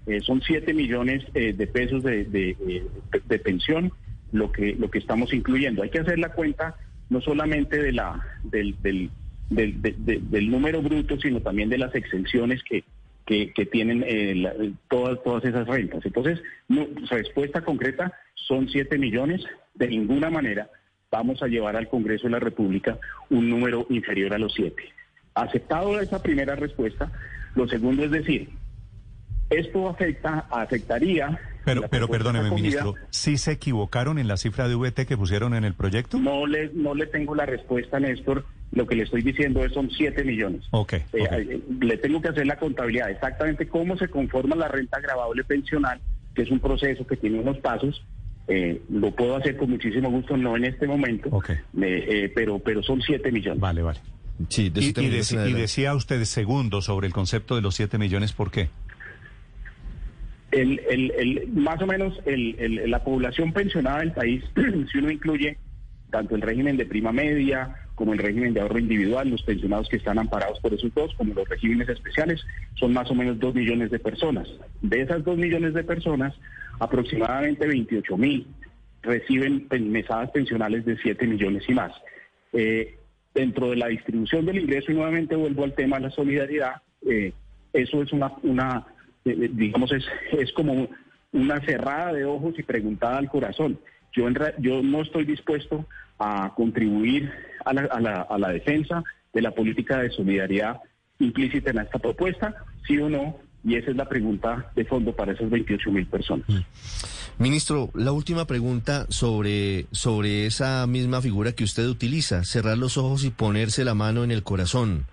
Eh, 0.06 0.20
son 0.20 0.42
7 0.46 0.74
millones 0.74 1.24
eh, 1.34 1.52
de 1.52 1.66
pesos 1.66 2.02
de, 2.02 2.24
de, 2.24 2.50
eh, 2.50 2.86
de- 3.12 3.22
de 3.26 3.38
pensión 3.38 3.92
lo 4.32 4.50
que, 4.52 4.74
lo 4.78 4.90
que 4.90 4.98
estamos 4.98 5.32
incluyendo. 5.32 5.82
Hay 5.82 5.90
que 5.90 6.00
hacer 6.00 6.18
la 6.18 6.32
cuenta 6.32 6.76
no 7.08 7.20
solamente 7.20 7.80
de 7.82 7.92
la, 7.92 8.20
del, 8.44 8.76
del, 8.82 9.10
del, 9.54 9.80
de- 9.82 9.94
de- 9.98 10.20
del 10.20 10.50
número 10.50 10.82
bruto, 10.82 11.18
sino 11.20 11.40
también 11.40 11.68
de 11.68 11.78
las 11.78 11.94
exenciones 11.94 12.62
que, 12.62 12.84
que, 13.26 13.52
tienen 13.66 14.04
eh, 14.06 14.72
todas, 14.88 15.22
todas 15.22 15.44
esas 15.44 15.66
rentas. 15.66 16.04
Entonces, 16.04 16.40
respuesta 17.10 17.60
concreta 17.62 18.12
son 18.34 18.68
7 18.68 18.98
millones. 18.98 19.42
De 19.74 19.88
ninguna 19.88 20.28
manera 20.30 20.68
vamos 21.10 21.42
a 21.42 21.46
llevar 21.46 21.76
al 21.76 21.88
Congreso 21.88 22.26
de 22.26 22.32
la 22.32 22.38
República 22.40 22.98
un 23.30 23.48
número 23.48 23.86
inferior 23.90 24.34
a 24.34 24.38
los 24.38 24.54
7. 24.54 24.82
Aceptado 25.34 25.98
esa 26.00 26.22
primera 26.22 26.56
respuesta, 26.56 27.10
lo 27.54 27.66
segundo 27.68 28.04
es 28.04 28.10
decir, 28.10 28.48
esto 29.52 29.88
afecta, 29.88 30.46
afectaría. 30.50 31.38
Pero, 31.64 31.82
pero 31.88 32.08
perdóneme, 32.08 32.50
ministro, 32.50 32.94
¿sí 33.10 33.36
se 33.38 33.52
equivocaron 33.52 34.18
en 34.18 34.26
la 34.26 34.36
cifra 34.36 34.66
de 34.68 34.74
VT 34.74 35.06
que 35.06 35.16
pusieron 35.16 35.54
en 35.54 35.64
el 35.64 35.74
proyecto? 35.74 36.18
No 36.18 36.46
le, 36.46 36.70
no 36.74 36.94
le 36.94 37.06
tengo 37.06 37.34
la 37.34 37.46
respuesta, 37.46 38.00
Néstor. 38.00 38.44
Lo 38.72 38.86
que 38.86 38.96
le 38.96 39.02
estoy 39.04 39.22
diciendo 39.22 39.62
es 39.64 39.72
son 39.72 39.90
7 39.90 40.24
millones. 40.24 40.62
Ok, 40.70 40.94
Eh, 40.94 41.04
eh, 41.12 41.60
le 41.80 41.96
tengo 41.98 42.20
que 42.22 42.30
hacer 42.30 42.46
la 42.46 42.56
contabilidad, 42.56 43.10
exactamente 43.10 43.68
cómo 43.68 43.96
se 43.98 44.08
conforma 44.08 44.56
la 44.56 44.66
renta 44.68 44.96
agravable 44.98 45.44
pensional, 45.44 46.00
que 46.34 46.42
es 46.42 46.50
un 46.50 46.58
proceso 46.58 47.06
que 47.06 47.16
tiene 47.16 47.38
unos 47.38 47.58
pasos. 47.58 48.02
Eh, 48.48 48.82
lo 48.90 49.14
puedo 49.14 49.36
hacer 49.36 49.56
con 49.56 49.70
muchísimo 49.70 50.10
gusto, 50.10 50.36
no 50.36 50.56
en 50.56 50.64
este 50.64 50.86
momento, 50.88 51.28
Ok. 51.30 51.50
eh, 51.50 51.58
eh, 51.80 52.32
pero, 52.34 52.58
pero 52.58 52.82
son 52.82 53.00
7 53.00 53.30
millones. 53.30 53.60
Vale, 53.60 53.82
vale. 53.82 54.00
Sí, 54.48 54.70
de 54.70 54.80
Y, 54.80 54.86
y 54.86 55.50
y 55.50 55.52
decía 55.52 55.94
usted 55.94 56.24
segundo 56.24 56.80
sobre 56.82 57.06
el 57.06 57.12
concepto 57.12 57.54
de 57.54 57.62
los 57.62 57.76
7 57.76 57.98
millones, 57.98 58.32
¿por 58.32 58.50
qué? 58.50 58.70
El, 60.52 61.48
más 61.54 61.80
o 61.82 61.86
menos 61.86 62.20
el, 62.26 62.90
la 62.90 63.02
población 63.02 63.52
pensionada 63.52 64.00
del 64.00 64.12
país, 64.12 64.44
si 64.92 64.98
uno 64.98 65.10
incluye 65.10 65.58
tanto 66.10 66.34
el 66.36 66.42
régimen 66.42 66.76
de 66.76 66.86
prima 66.86 67.10
media 67.10 67.74
como 67.94 68.12
el 68.12 68.18
régimen 68.18 68.54
de 68.54 68.60
ahorro 68.60 68.78
individual, 68.78 69.28
los 69.28 69.42
pensionados 69.42 69.88
que 69.88 69.96
están 69.96 70.18
amparados 70.18 70.58
por 70.60 70.72
esos 70.74 70.92
dos, 70.94 71.14
como 71.14 71.34
los 71.34 71.48
regímenes 71.48 71.88
especiales, 71.88 72.40
son 72.74 72.92
más 72.92 73.10
o 73.10 73.14
menos 73.14 73.38
dos 73.38 73.54
millones 73.54 73.90
de 73.90 73.98
personas. 73.98 74.48
De 74.80 75.00
esas 75.00 75.24
dos 75.24 75.36
millones 75.36 75.74
de 75.74 75.84
personas, 75.84 76.34
aproximadamente 76.78 77.66
28 77.66 78.16
mil 78.16 78.46
reciben 79.02 79.66
mesadas 79.90 80.30
pensionales 80.30 80.84
de 80.84 80.96
7 80.96 81.26
millones 81.26 81.64
y 81.68 81.74
más. 81.74 81.92
Eh, 82.52 82.98
dentro 83.34 83.70
de 83.70 83.76
la 83.76 83.88
distribución 83.88 84.46
del 84.46 84.58
ingreso, 84.58 84.92
y 84.92 84.94
nuevamente 84.94 85.34
vuelvo 85.34 85.64
al 85.64 85.74
tema 85.74 85.96
de 85.96 86.04
la 86.04 86.10
solidaridad, 86.10 86.82
eh, 87.08 87.32
eso 87.72 88.02
es 88.02 88.12
una, 88.12 88.32
una 88.42 88.86
digamos, 89.24 89.92
es, 89.92 90.04
es 90.32 90.52
como 90.52 90.88
una 91.32 91.60
cerrada 91.60 92.12
de 92.12 92.24
ojos 92.24 92.54
y 92.58 92.62
preguntada 92.62 93.18
al 93.18 93.28
corazón. 93.28 93.78
Yo, 94.12 94.28
en 94.28 94.36
yo 94.58 94.82
no 94.82 95.02
estoy 95.02 95.24
dispuesto 95.24 95.86
a 96.18 96.52
contribuir 96.54 97.30
a 97.64 97.72
la, 97.72 97.82
a, 97.82 98.00
la, 98.00 98.22
a 98.22 98.38
la 98.38 98.48
defensa 98.50 99.02
de 99.32 99.42
la 99.42 99.52
política 99.52 99.98
de 99.98 100.10
solidaridad 100.10 100.80
implícita 101.18 101.70
en 101.70 101.78
esta 101.78 101.98
propuesta, 101.98 102.54
sí 102.86 102.98
o 102.98 103.08
no, 103.08 103.38
y 103.64 103.76
esa 103.76 103.90
es 103.90 103.96
la 103.96 104.08
pregunta 104.08 104.70
de 104.74 104.84
fondo 104.84 105.14
para 105.14 105.32
esas 105.32 105.48
28 105.48 105.90
mil 105.90 106.06
personas. 106.06 106.46
Ministro, 107.38 107.90
la 107.94 108.12
última 108.12 108.46
pregunta 108.46 109.06
sobre, 109.08 109.86
sobre 109.92 110.46
esa 110.46 110.86
misma 110.86 111.22
figura 111.22 111.52
que 111.52 111.64
usted 111.64 111.86
utiliza, 111.86 112.44
cerrar 112.44 112.76
los 112.76 112.98
ojos 112.98 113.24
y 113.24 113.30
ponerse 113.30 113.84
la 113.84 113.94
mano 113.94 114.24
en 114.24 114.30
el 114.30 114.42
corazón. 114.42 115.06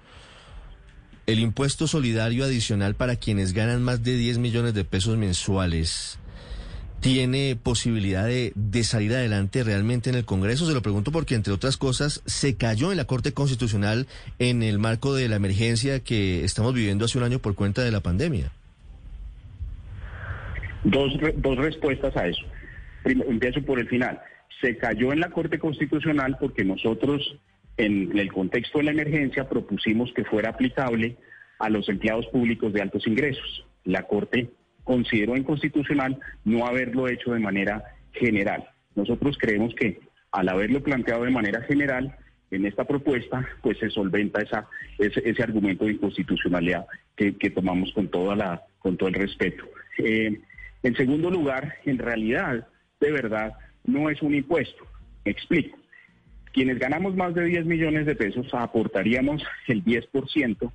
El 1.30 1.40
impuesto 1.40 1.86
solidario 1.86 2.44
adicional 2.44 2.96
para 2.96 3.16
quienes 3.16 3.54
ganan 3.54 3.84
más 3.84 4.04
de 4.04 4.16
10 4.16 4.40
millones 4.40 4.74
de 4.74 4.84
pesos 4.84 5.16
mensuales 5.16 6.18
tiene 7.02 7.56
posibilidad 7.62 8.26
de, 8.26 8.52
de, 8.56 8.84
salir 8.84 9.14
adelante 9.14 9.64
realmente 9.64 10.10
en 10.10 10.16
el 10.16 10.26
Congreso? 10.26 10.66
Se 10.66 10.74
lo 10.74 10.82
pregunto 10.82 11.12
porque, 11.12 11.36
entre 11.36 11.54
otras 11.54 11.78
cosas, 11.78 12.24
se 12.26 12.56
cayó 12.56 12.92
en 12.92 12.98
la 12.98 13.06
Corte 13.06 13.32
Constitucional 13.32 14.08
en 14.40 14.64
el 14.64 14.80
marco 14.80 15.14
de 15.14 15.30
la 15.30 15.36
emergencia 15.36 16.00
que 16.00 16.44
estamos 16.44 16.74
viviendo 16.74 17.06
hace 17.06 17.20
un 17.20 17.24
año 17.24 17.38
por 17.38 17.54
cuenta 17.54 17.84
de 17.84 17.92
la 17.92 18.00
pandemia. 18.00 18.52
Dos, 20.84 21.14
dos 21.38 21.58
respuestas 21.58 22.18
a 22.18 22.28
eso. 22.28 22.42
Primero, 23.04 23.30
empiezo 23.30 23.62
por 23.62 23.80
el 23.80 23.88
final. 23.88 24.20
Se 24.62 24.76
cayó 24.78 25.14
en 25.14 25.20
la 25.20 25.30
Corte 25.30 25.60
Constitucional 25.60 26.38
porque 26.40 26.66
nosotros, 26.66 27.38
en 27.80 28.18
el 28.20 28.32
contexto 28.32 28.80
de 28.80 28.84
la 28.84 28.92
emergencia, 28.92 29.48
propusimos 29.48 30.12
que 30.14 30.26
fuera 30.26 30.50
aplicable 30.50 31.16
a 31.60 31.70
los 31.70 31.88
empleados 31.88 32.28
públicos 32.28 32.74
de 32.74 32.82
altos 32.82 33.08
ingresos. 33.08 33.66
La 33.86 34.04
Corte 34.04 34.50
consideró 34.84 35.38
inconstitucional 35.38 36.20
no 36.44 36.66
haberlo 36.66 37.08
hecho 37.08 37.32
de 37.32 37.40
manera 37.40 37.84
general. 38.12 38.68
Nosotros 38.96 39.38
creemos 39.40 39.74
que 39.76 40.02
al 40.32 40.50
haberlo 40.50 40.84
planteado 40.84 41.24
de 41.24 41.32
manera 41.32 41.62
general 41.62 42.16
en 42.52 42.66
esta 42.66 42.84
propuesta, 42.84 43.48
pues 43.62 43.78
se 43.78 43.90
solventa 43.90 44.42
esa, 44.42 44.68
ese, 44.98 45.42
argumento 45.42 45.86
de 45.86 45.94
inconstitucionalidad 45.94 46.86
que, 47.16 47.32
tomamos 47.50 47.94
con, 47.94 48.10
toda 48.10 48.36
la, 48.36 48.64
con 48.80 48.98
todo 48.98 49.08
el 49.08 49.16
respeto. 49.16 49.64
Eh, 50.00 50.42
en 50.84 50.96
segundo 50.96 51.30
lugar, 51.30 51.76
en 51.86 51.98
realidad, 51.98 52.68
de 53.00 53.12
verdad, 53.12 53.54
no 53.86 54.10
es 54.10 54.22
un 54.22 54.36
impuesto. 54.36 54.86
Me 55.24 55.32
explico. 55.32 55.78
Quienes 56.54 56.80
ganamos 56.80 57.16
más 57.16 57.34
de 57.36 57.46
10 57.46 57.66
millones 57.66 58.06
de 58.06 58.16
pesos 58.16 58.48
aportaríamos 58.54 59.44
el 59.68 59.84
10% 59.84 60.72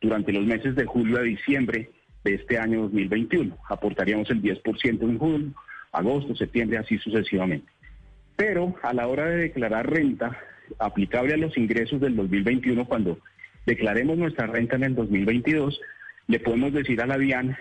durante 0.00 0.32
los 0.32 0.44
meses 0.44 0.74
de 0.74 0.84
julio 0.84 1.18
a 1.18 1.22
diciembre 1.22 1.90
de 2.24 2.34
este 2.34 2.58
año 2.58 2.82
2021. 2.82 3.56
Aportaríamos 3.68 4.28
el 4.30 4.42
10% 4.42 5.02
en 5.02 5.18
julio, 5.18 5.52
agosto, 5.92 6.34
septiembre, 6.36 6.78
así 6.78 6.98
sucesivamente. 6.98 7.66
Pero 8.36 8.74
a 8.82 8.92
la 8.92 9.08
hora 9.08 9.26
de 9.26 9.36
declarar 9.36 9.90
renta 9.90 10.38
aplicable 10.78 11.34
a 11.34 11.38
los 11.38 11.56
ingresos 11.56 12.00
del 12.00 12.16
2021, 12.16 12.84
cuando 12.86 13.18
declaremos 13.64 14.18
nuestra 14.18 14.46
renta 14.46 14.76
en 14.76 14.84
el 14.84 14.94
2022, 14.94 15.80
le 16.28 16.40
podemos 16.40 16.72
decir 16.72 17.00
a 17.00 17.06
la 17.06 17.16
DIAN, 17.16 17.56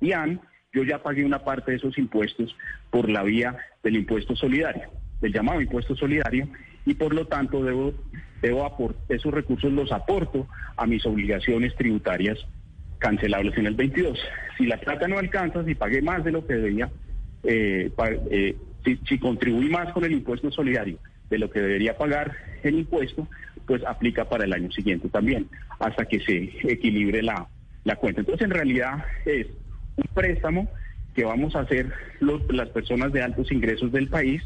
DIAN, 0.00 0.40
yo 0.72 0.84
ya 0.84 1.02
pagué 1.02 1.24
una 1.24 1.42
parte 1.42 1.72
de 1.72 1.78
esos 1.78 1.98
impuestos 1.98 2.54
por 2.90 3.08
la 3.10 3.24
vía 3.24 3.56
del 3.82 3.96
impuesto 3.96 4.36
solidario, 4.36 4.90
del 5.20 5.32
llamado 5.32 5.60
impuesto 5.60 5.96
solidario, 5.96 6.48
y 6.86 6.94
por 6.94 7.14
lo 7.14 7.26
tanto 7.26 7.62
debo, 7.62 7.92
debo 8.42 8.94
esos 9.08 9.32
recursos 9.32 9.72
los 9.72 9.92
aporto 9.92 10.46
a 10.76 10.86
mis 10.86 11.04
obligaciones 11.06 11.74
tributarias 11.76 12.38
cancelables 12.98 13.56
en 13.58 13.66
el 13.66 13.74
22. 13.74 14.18
Si 14.56 14.66
la 14.66 14.78
plata 14.78 15.08
no 15.08 15.18
alcanza, 15.18 15.64
si 15.64 15.74
pagué 15.74 16.02
más 16.02 16.22
de 16.24 16.32
lo 16.32 16.46
que 16.46 16.54
debía, 16.54 16.90
eh, 17.42 17.90
eh, 18.30 18.56
si, 18.84 19.18
contribuí 19.18 19.68
más 19.68 19.92
con 19.92 20.04
el 20.04 20.12
impuesto 20.12 20.50
solidario 20.50 20.98
de 21.28 21.38
lo 21.38 21.50
que 21.50 21.60
debería 21.60 21.96
pagar 21.96 22.34
el 22.62 22.76
impuesto, 22.76 23.26
pues 23.66 23.84
aplica 23.84 24.28
para 24.28 24.44
el 24.44 24.52
año 24.52 24.70
siguiente 24.72 25.08
también, 25.08 25.48
hasta 25.78 26.04
que 26.04 26.20
se 26.20 26.50
equilibre 26.70 27.22
la, 27.22 27.46
la 27.84 27.96
cuenta. 27.96 28.20
Entonces, 28.20 28.44
en 28.44 28.50
realidad 28.50 29.04
es 29.24 29.46
un 29.96 30.04
préstamo 30.14 30.68
que 31.14 31.24
vamos 31.24 31.54
a 31.56 31.60
hacer 31.60 31.92
las 32.20 32.68
personas 32.70 33.12
de 33.12 33.22
altos 33.22 33.50
ingresos 33.50 33.92
del 33.92 34.08
país 34.08 34.42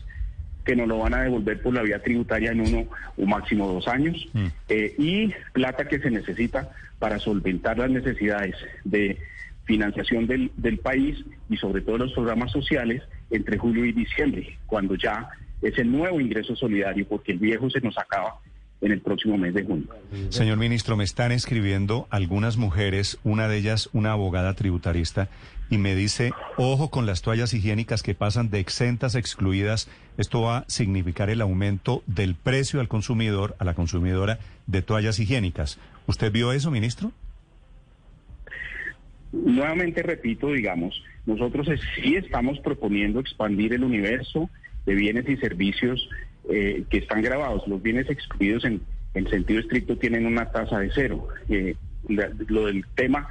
que 0.64 0.76
nos 0.76 0.88
lo 0.88 0.98
van 0.98 1.14
a 1.14 1.22
devolver 1.22 1.60
por 1.62 1.74
la 1.74 1.82
vía 1.82 2.02
tributaria 2.02 2.52
en 2.52 2.60
uno 2.60 2.88
o 3.16 3.26
máximo 3.26 3.68
dos 3.68 3.86
años, 3.88 4.26
mm. 4.32 4.46
eh, 4.68 4.94
y 4.98 5.32
plata 5.52 5.86
que 5.86 5.98
se 6.00 6.10
necesita 6.10 6.70
para 6.98 7.18
solventar 7.18 7.78
las 7.78 7.90
necesidades 7.90 8.56
de 8.84 9.18
financiación 9.64 10.26
del, 10.26 10.50
del 10.56 10.78
país 10.78 11.24
y 11.48 11.56
sobre 11.56 11.82
todo 11.82 11.98
los 11.98 12.12
programas 12.12 12.52
sociales 12.52 13.02
entre 13.30 13.58
julio 13.58 13.84
y 13.84 13.92
diciembre, 13.92 14.58
cuando 14.66 14.94
ya 14.94 15.28
es 15.62 15.78
el 15.78 15.90
nuevo 15.90 16.20
ingreso 16.20 16.54
solidario, 16.54 17.06
porque 17.06 17.32
el 17.32 17.38
viejo 17.38 17.70
se 17.70 17.80
nos 17.80 17.96
acaba 17.98 18.38
en 18.80 18.92
el 18.92 19.00
próximo 19.00 19.38
mes 19.38 19.54
de 19.54 19.64
junio. 19.64 19.88
Señor 20.28 20.58
ministro, 20.58 20.96
me 20.96 21.04
están 21.04 21.32
escribiendo 21.32 22.06
algunas 22.10 22.56
mujeres, 22.56 23.18
una 23.24 23.48
de 23.48 23.56
ellas 23.56 23.88
una 23.92 24.12
abogada 24.12 24.54
tributarista, 24.54 25.28
y 25.70 25.78
me 25.78 25.94
dice, 25.94 26.32
ojo 26.58 26.90
con 26.90 27.06
las 27.06 27.22
toallas 27.22 27.54
higiénicas 27.54 28.02
que 28.02 28.14
pasan 28.14 28.50
de 28.50 28.60
exentas 28.60 29.14
excluidas. 29.14 29.88
Esto 30.16 30.42
va 30.42 30.58
a 30.58 30.64
significar 30.68 31.28
el 31.30 31.40
aumento 31.40 32.02
del 32.06 32.34
precio 32.34 32.80
al 32.80 32.88
consumidor, 32.88 33.56
a 33.58 33.64
la 33.64 33.74
consumidora, 33.74 34.38
de 34.66 34.82
toallas 34.82 35.18
higiénicas. 35.18 35.78
¿Usted 36.06 36.30
vio 36.30 36.52
eso, 36.52 36.70
ministro? 36.70 37.12
Nuevamente 39.32 40.02
repito, 40.02 40.52
digamos, 40.52 41.02
nosotros 41.26 41.68
sí 41.96 42.14
estamos 42.14 42.60
proponiendo 42.60 43.18
expandir 43.18 43.72
el 43.72 43.82
universo 43.82 44.48
de 44.86 44.94
bienes 44.94 45.28
y 45.28 45.36
servicios 45.36 46.08
eh, 46.48 46.84
que 46.88 46.98
están 46.98 47.22
grabados. 47.22 47.66
Los 47.66 47.82
bienes 47.82 48.08
excluidos 48.08 48.64
en, 48.64 48.82
en 49.14 49.28
sentido 49.28 49.58
estricto 49.58 49.96
tienen 49.96 50.26
una 50.26 50.50
tasa 50.50 50.78
de 50.78 50.90
cero. 50.94 51.26
Eh, 51.48 51.74
lo 52.06 52.66
del 52.66 52.84
tema 52.94 53.26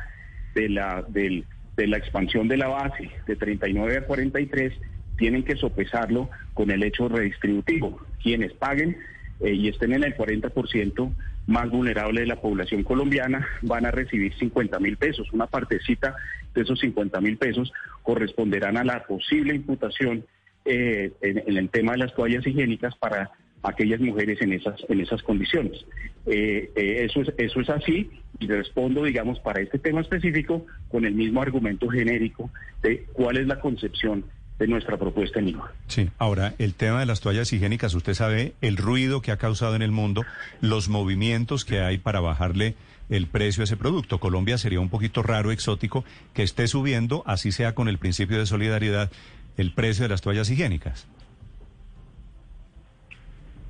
de 0.55 0.67
la, 0.67 1.05
de 1.07 1.88
la 1.88 1.97
expansión 1.97 2.47
de 2.47 2.57
la 2.57 2.67
base 2.67 3.09
de 3.27 3.36
39 3.36 3.97
a 3.97 4.05
43 4.05 4.73
tienen 5.18 5.43
que 5.43 5.55
sopesarlo 5.55 6.30
con 6.53 6.72
el 6.72 6.84
hecho 6.84 7.07
redistributivo. 7.07 7.99
Quienes 8.22 8.53
paguen 8.53 8.97
eh, 9.39 9.53
y 9.53 9.68
estén 9.68 9.93
en 9.93 10.03
el 10.03 10.16
40% 10.16 11.14
más 11.47 11.70
vulnerable 11.70 12.22
de 12.22 12.28
la 12.28 12.39
población 12.39 12.84
colombiana 12.84 13.45
van 13.61 13.86
a 13.86 13.91
recibir 13.91 14.34
50 14.36 14.80
mil 14.80 14.97
pesos. 14.97 15.32
Una 15.34 15.47
partecita 15.47 16.16
de 16.53 16.61
esos 16.61 16.80
50 16.80 17.20
mil 17.22 17.38
pesos 17.38 17.72
corresponderán 18.01 18.78
a 18.78 18.84
la 18.84 19.03
posible 19.03 19.53
imputación 19.53 20.26
eh, 20.66 21.11
en, 21.22 21.57
el 21.57 21.70
tema 21.70 21.93
de 21.93 21.99
las 21.99 22.16
toallas 22.16 22.47
higiénicas 22.47 22.95
para 22.95 23.32
aquellas 23.64 23.99
mujeres 23.99 24.41
en 24.41 24.53
esas 24.53 24.76
en 24.88 25.01
esas 25.01 25.22
condiciones. 25.24 25.86
Eh, 26.26 26.72
eso 26.76 27.22
es 27.22 27.34
eso 27.38 27.59
es 27.59 27.70
así 27.70 28.09
y 28.39 28.47
respondo, 28.47 29.03
digamos, 29.03 29.39
para 29.39 29.61
este 29.61 29.80
tema 29.80 30.01
específico 30.01 30.66
con 30.89 31.05
el 31.05 31.14
mismo 31.14 31.41
argumento 31.41 31.89
genérico 31.89 32.49
de 32.82 33.05
cuál 33.14 33.38
es 33.38 33.47
la 33.47 33.59
concepción 33.59 34.26
de 34.60 34.68
nuestra 34.68 34.97
propuesta 34.97 35.39
en 35.39 35.49
IVA. 35.49 35.72
Sí, 35.88 36.10
ahora 36.18 36.54
el 36.60 36.74
tema 36.74 36.99
de 36.99 37.06
las 37.06 37.22
toallas 37.22 37.51
higiénicas, 37.51 37.93
usted 37.95 38.14
sabe 38.14 38.54
el 38.62 38.78
ruido 38.78 39.22
que 39.22 39.32
ha 39.32 39.38
causado 39.38 39.76
en 39.76 39.82
el 39.82 39.91
mundo, 39.91 40.24
los 40.62 40.89
movimientos 40.89 41.66
que 41.66 41.82
hay 41.82 41.97
para 41.97 42.20
bajarle 42.20 42.76
el 43.10 43.28
precio 43.28 43.62
a 43.62 43.66
ese 43.66 43.78
producto. 43.78 44.20
Colombia 44.20 44.58
sería 44.58 44.80
un 44.80 44.89
poquito 44.89 45.24
raro, 45.24 45.51
exótico, 45.51 46.06
que 46.34 46.43
esté 46.43 46.68
subiendo, 46.68 47.24
así 47.26 47.51
sea 47.51 47.76
con 47.76 47.88
el 47.88 47.97
principio 47.97 48.39
de 48.39 48.45
solidaridad, 48.45 49.12
el 49.58 49.74
precio 49.74 50.04
de 50.04 50.10
las 50.10 50.22
toallas 50.22 50.49
higiénicas? 50.49 51.08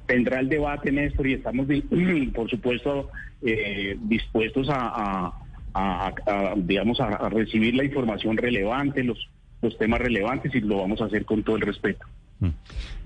Tendrá 0.06 0.40
el 0.40 0.50
debate, 0.50 0.92
Néstor, 0.92 1.28
y 1.28 1.34
estamos, 1.34 1.68
por 2.34 2.50
supuesto, 2.50 3.10
eh, 3.42 3.98
dispuestos 4.02 4.68
a, 4.70 5.34
digamos, 6.58 7.00
a, 7.00 7.30
recibir 7.30 7.76
la 7.76 7.84
información 7.84 8.38
relevante, 8.38 9.04
los, 9.04 9.30
los 9.64 9.78
temas 9.78 9.99
relevantes, 9.99 10.53
y 10.53 10.59
lo 10.59 10.78
vamos 10.78 11.01
a 11.01 11.05
hacer 11.05 11.26
con 11.26 11.41
todo 11.41 11.55
el 11.55 11.64
respeto. 11.64 12.05
Mm. 12.39 12.49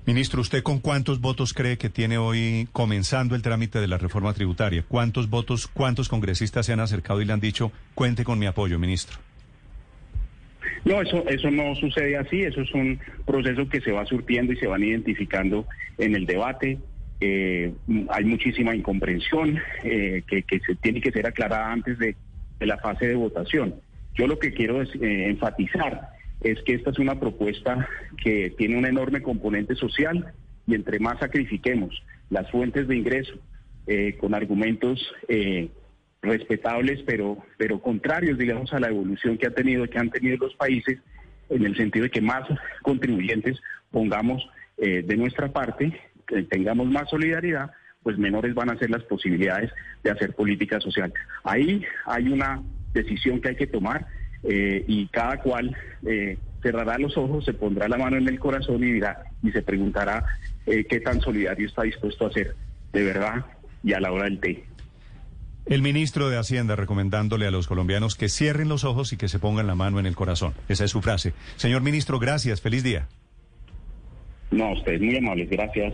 Ministro, 0.06 0.42
¿usted 0.42 0.64
con 0.64 0.80
cuántos 0.80 1.20
votos 1.20 1.54
cree 1.54 1.78
que 1.78 1.90
tiene 1.90 2.18
hoy 2.18 2.68
comenzando 2.72 3.36
el 3.36 3.42
trámite 3.42 3.80
de 3.80 3.88
la 3.88 3.98
reforma 3.98 4.34
tributaria? 4.34 4.84
¿Cuántos 4.88 5.30
votos, 5.30 5.68
cuántos 5.68 6.08
congresistas 6.08 6.66
se 6.66 6.74
han 6.74 6.80
acercado 6.80 7.22
y 7.22 7.26
le 7.26 7.34
han 7.34 7.42
dicho, 7.42 7.72
cuente 7.94 8.24
con 8.24 8.40
mi 8.40 8.46
apoyo, 8.46 8.80
ministro? 8.80 9.18
No, 10.86 11.02
eso, 11.02 11.28
eso 11.28 11.52
no 11.52 11.76
sucede 11.76 12.16
así, 12.16 12.42
eso 12.42 12.62
es 12.62 12.74
un 12.74 12.98
proceso 13.26 13.68
que 13.68 13.82
se 13.82 13.92
va 13.92 14.06
surtiendo 14.06 14.54
y 14.54 14.56
se 14.56 14.68
van 14.68 14.82
identificando 14.82 15.66
en 15.98 16.16
el 16.16 16.26
debate. 16.26 16.78
Eh, 17.20 17.74
hay 18.10 18.24
muchísima 18.24 18.74
incomprensión 18.74 19.60
eh, 19.84 20.24
que, 20.26 20.44
se 20.66 20.76
tiene 20.76 21.02
que 21.02 21.12
ser 21.12 21.28
aclarada 21.28 21.72
antes 21.72 22.00
de, 22.00 22.16
la 22.62 22.78
fase 22.78 23.08
de 23.08 23.16
votación. 23.16 23.76
Yo 24.16 24.26
lo 24.26 24.40
que 24.40 24.54
quiero 24.54 24.82
es, 24.82 24.90
eh, 24.96 25.28
enfatizar 25.28 26.17
es 26.42 26.62
que 26.64 26.74
esta 26.74 26.92
es 26.92 27.00
una 27.00 27.20
propuesta 27.20 27.88
que 28.24 28.54
tiene 28.58 28.78
un 28.78 28.86
enorme 28.86 29.22
componente 29.22 29.76
social 29.76 30.34
y 30.66 30.76
entre 30.76 31.00
más 31.00 31.20
sacrifiquemos 31.20 32.04
las 32.30 32.50
fuentes 32.52 32.88
de 32.88 32.96
ingreso 32.96 33.34
con 34.20 34.36
argumentos 34.36 35.00
respetables, 36.22 37.02
pero, 37.06 37.38
pero 37.58 37.82
contrarios, 37.82 38.38
digamos, 38.38 38.74
a 38.74 38.80
la 38.80 38.90
evolución 38.90 39.38
que 39.38 39.48
ha 39.48 39.52
tenido, 39.52 39.88
que 39.88 39.98
han 39.98 40.10
tenido 40.10 40.38
los 40.38 40.56
países, 40.56 41.00
en 41.50 41.66
el 41.66 41.76
sentido 41.76 42.04
de 42.04 42.12
que 42.12 42.22
más 42.22 42.44
contribuyentes 42.82 43.60
pongamos 43.92 44.48
eh, 44.78 45.04
de 45.04 45.18
nuestra 45.18 45.52
parte, 45.52 46.00
tengamos 46.50 46.88
más 46.88 47.10
solidaridad, 47.10 47.72
pues 48.04 48.18
menores 48.18 48.54
van 48.54 48.70
a 48.70 48.78
ser 48.78 48.90
las 48.90 49.04
posibilidades 49.04 49.72
de 50.04 50.12
hacer 50.12 50.34
política 50.34 50.80
social. 50.80 51.14
Ahí 51.44 51.84
hay 52.06 52.28
una 52.28 52.62
decisión 52.94 53.40
que 53.42 53.50
hay 53.50 53.56
que 53.56 53.68
tomar 53.68 54.08
eh, 54.44 54.84
y 54.88 55.08
cada 55.08 55.40
cual 55.40 55.76
eh, 56.06 56.38
cerrará 56.62 56.98
los 56.98 57.18
ojos, 57.18 57.46
se 57.46 57.54
pondrá 57.54 57.88
la 57.88 57.98
mano 57.98 58.18
en 58.18 58.28
el 58.28 58.40
corazón 58.40 58.84
y 58.84 58.94
dirá 58.94 59.24
y 59.44 59.52
se 59.52 59.62
preguntará 59.62 60.26
qué 60.66 61.00
tan 61.00 61.22
solidario 61.22 61.66
está 61.66 61.84
dispuesto 61.84 62.26
a 62.26 62.32
ser 62.34 62.54
de 62.92 63.04
verdad 63.04 63.46
y 63.84 63.94
a 63.94 64.02
la 64.02 64.12
hora 64.12 64.26
del 64.26 64.40
té. 64.40 64.64
El 65.66 65.82
ministro 65.82 66.30
de 66.30 66.38
Hacienda 66.38 66.78
recomendándole 66.78 67.46
a 67.46 67.52
los 67.52 67.68
colombianos 67.68 68.16
que 68.16 68.30
cierren 68.30 68.70
los 68.70 68.86
ojos 68.86 69.12
y 69.12 69.18
que 69.18 69.28
se 69.28 69.38
pongan 69.38 69.68
la 69.68 69.76
mano 69.76 70.00
en 70.00 70.06
el 70.06 70.16
corazón. 70.16 70.54
Esa 70.70 70.86
es 70.86 70.92
su 70.92 71.02
frase. 71.02 71.34
Señor 71.58 71.82
ministro, 71.82 72.20
gracias. 72.20 72.62
Feliz 72.62 72.84
día. 72.84 73.08
No, 74.50 74.72
ustedes 74.72 75.02
muy 75.02 75.18
amables, 75.18 75.50
gracias. 75.50 75.94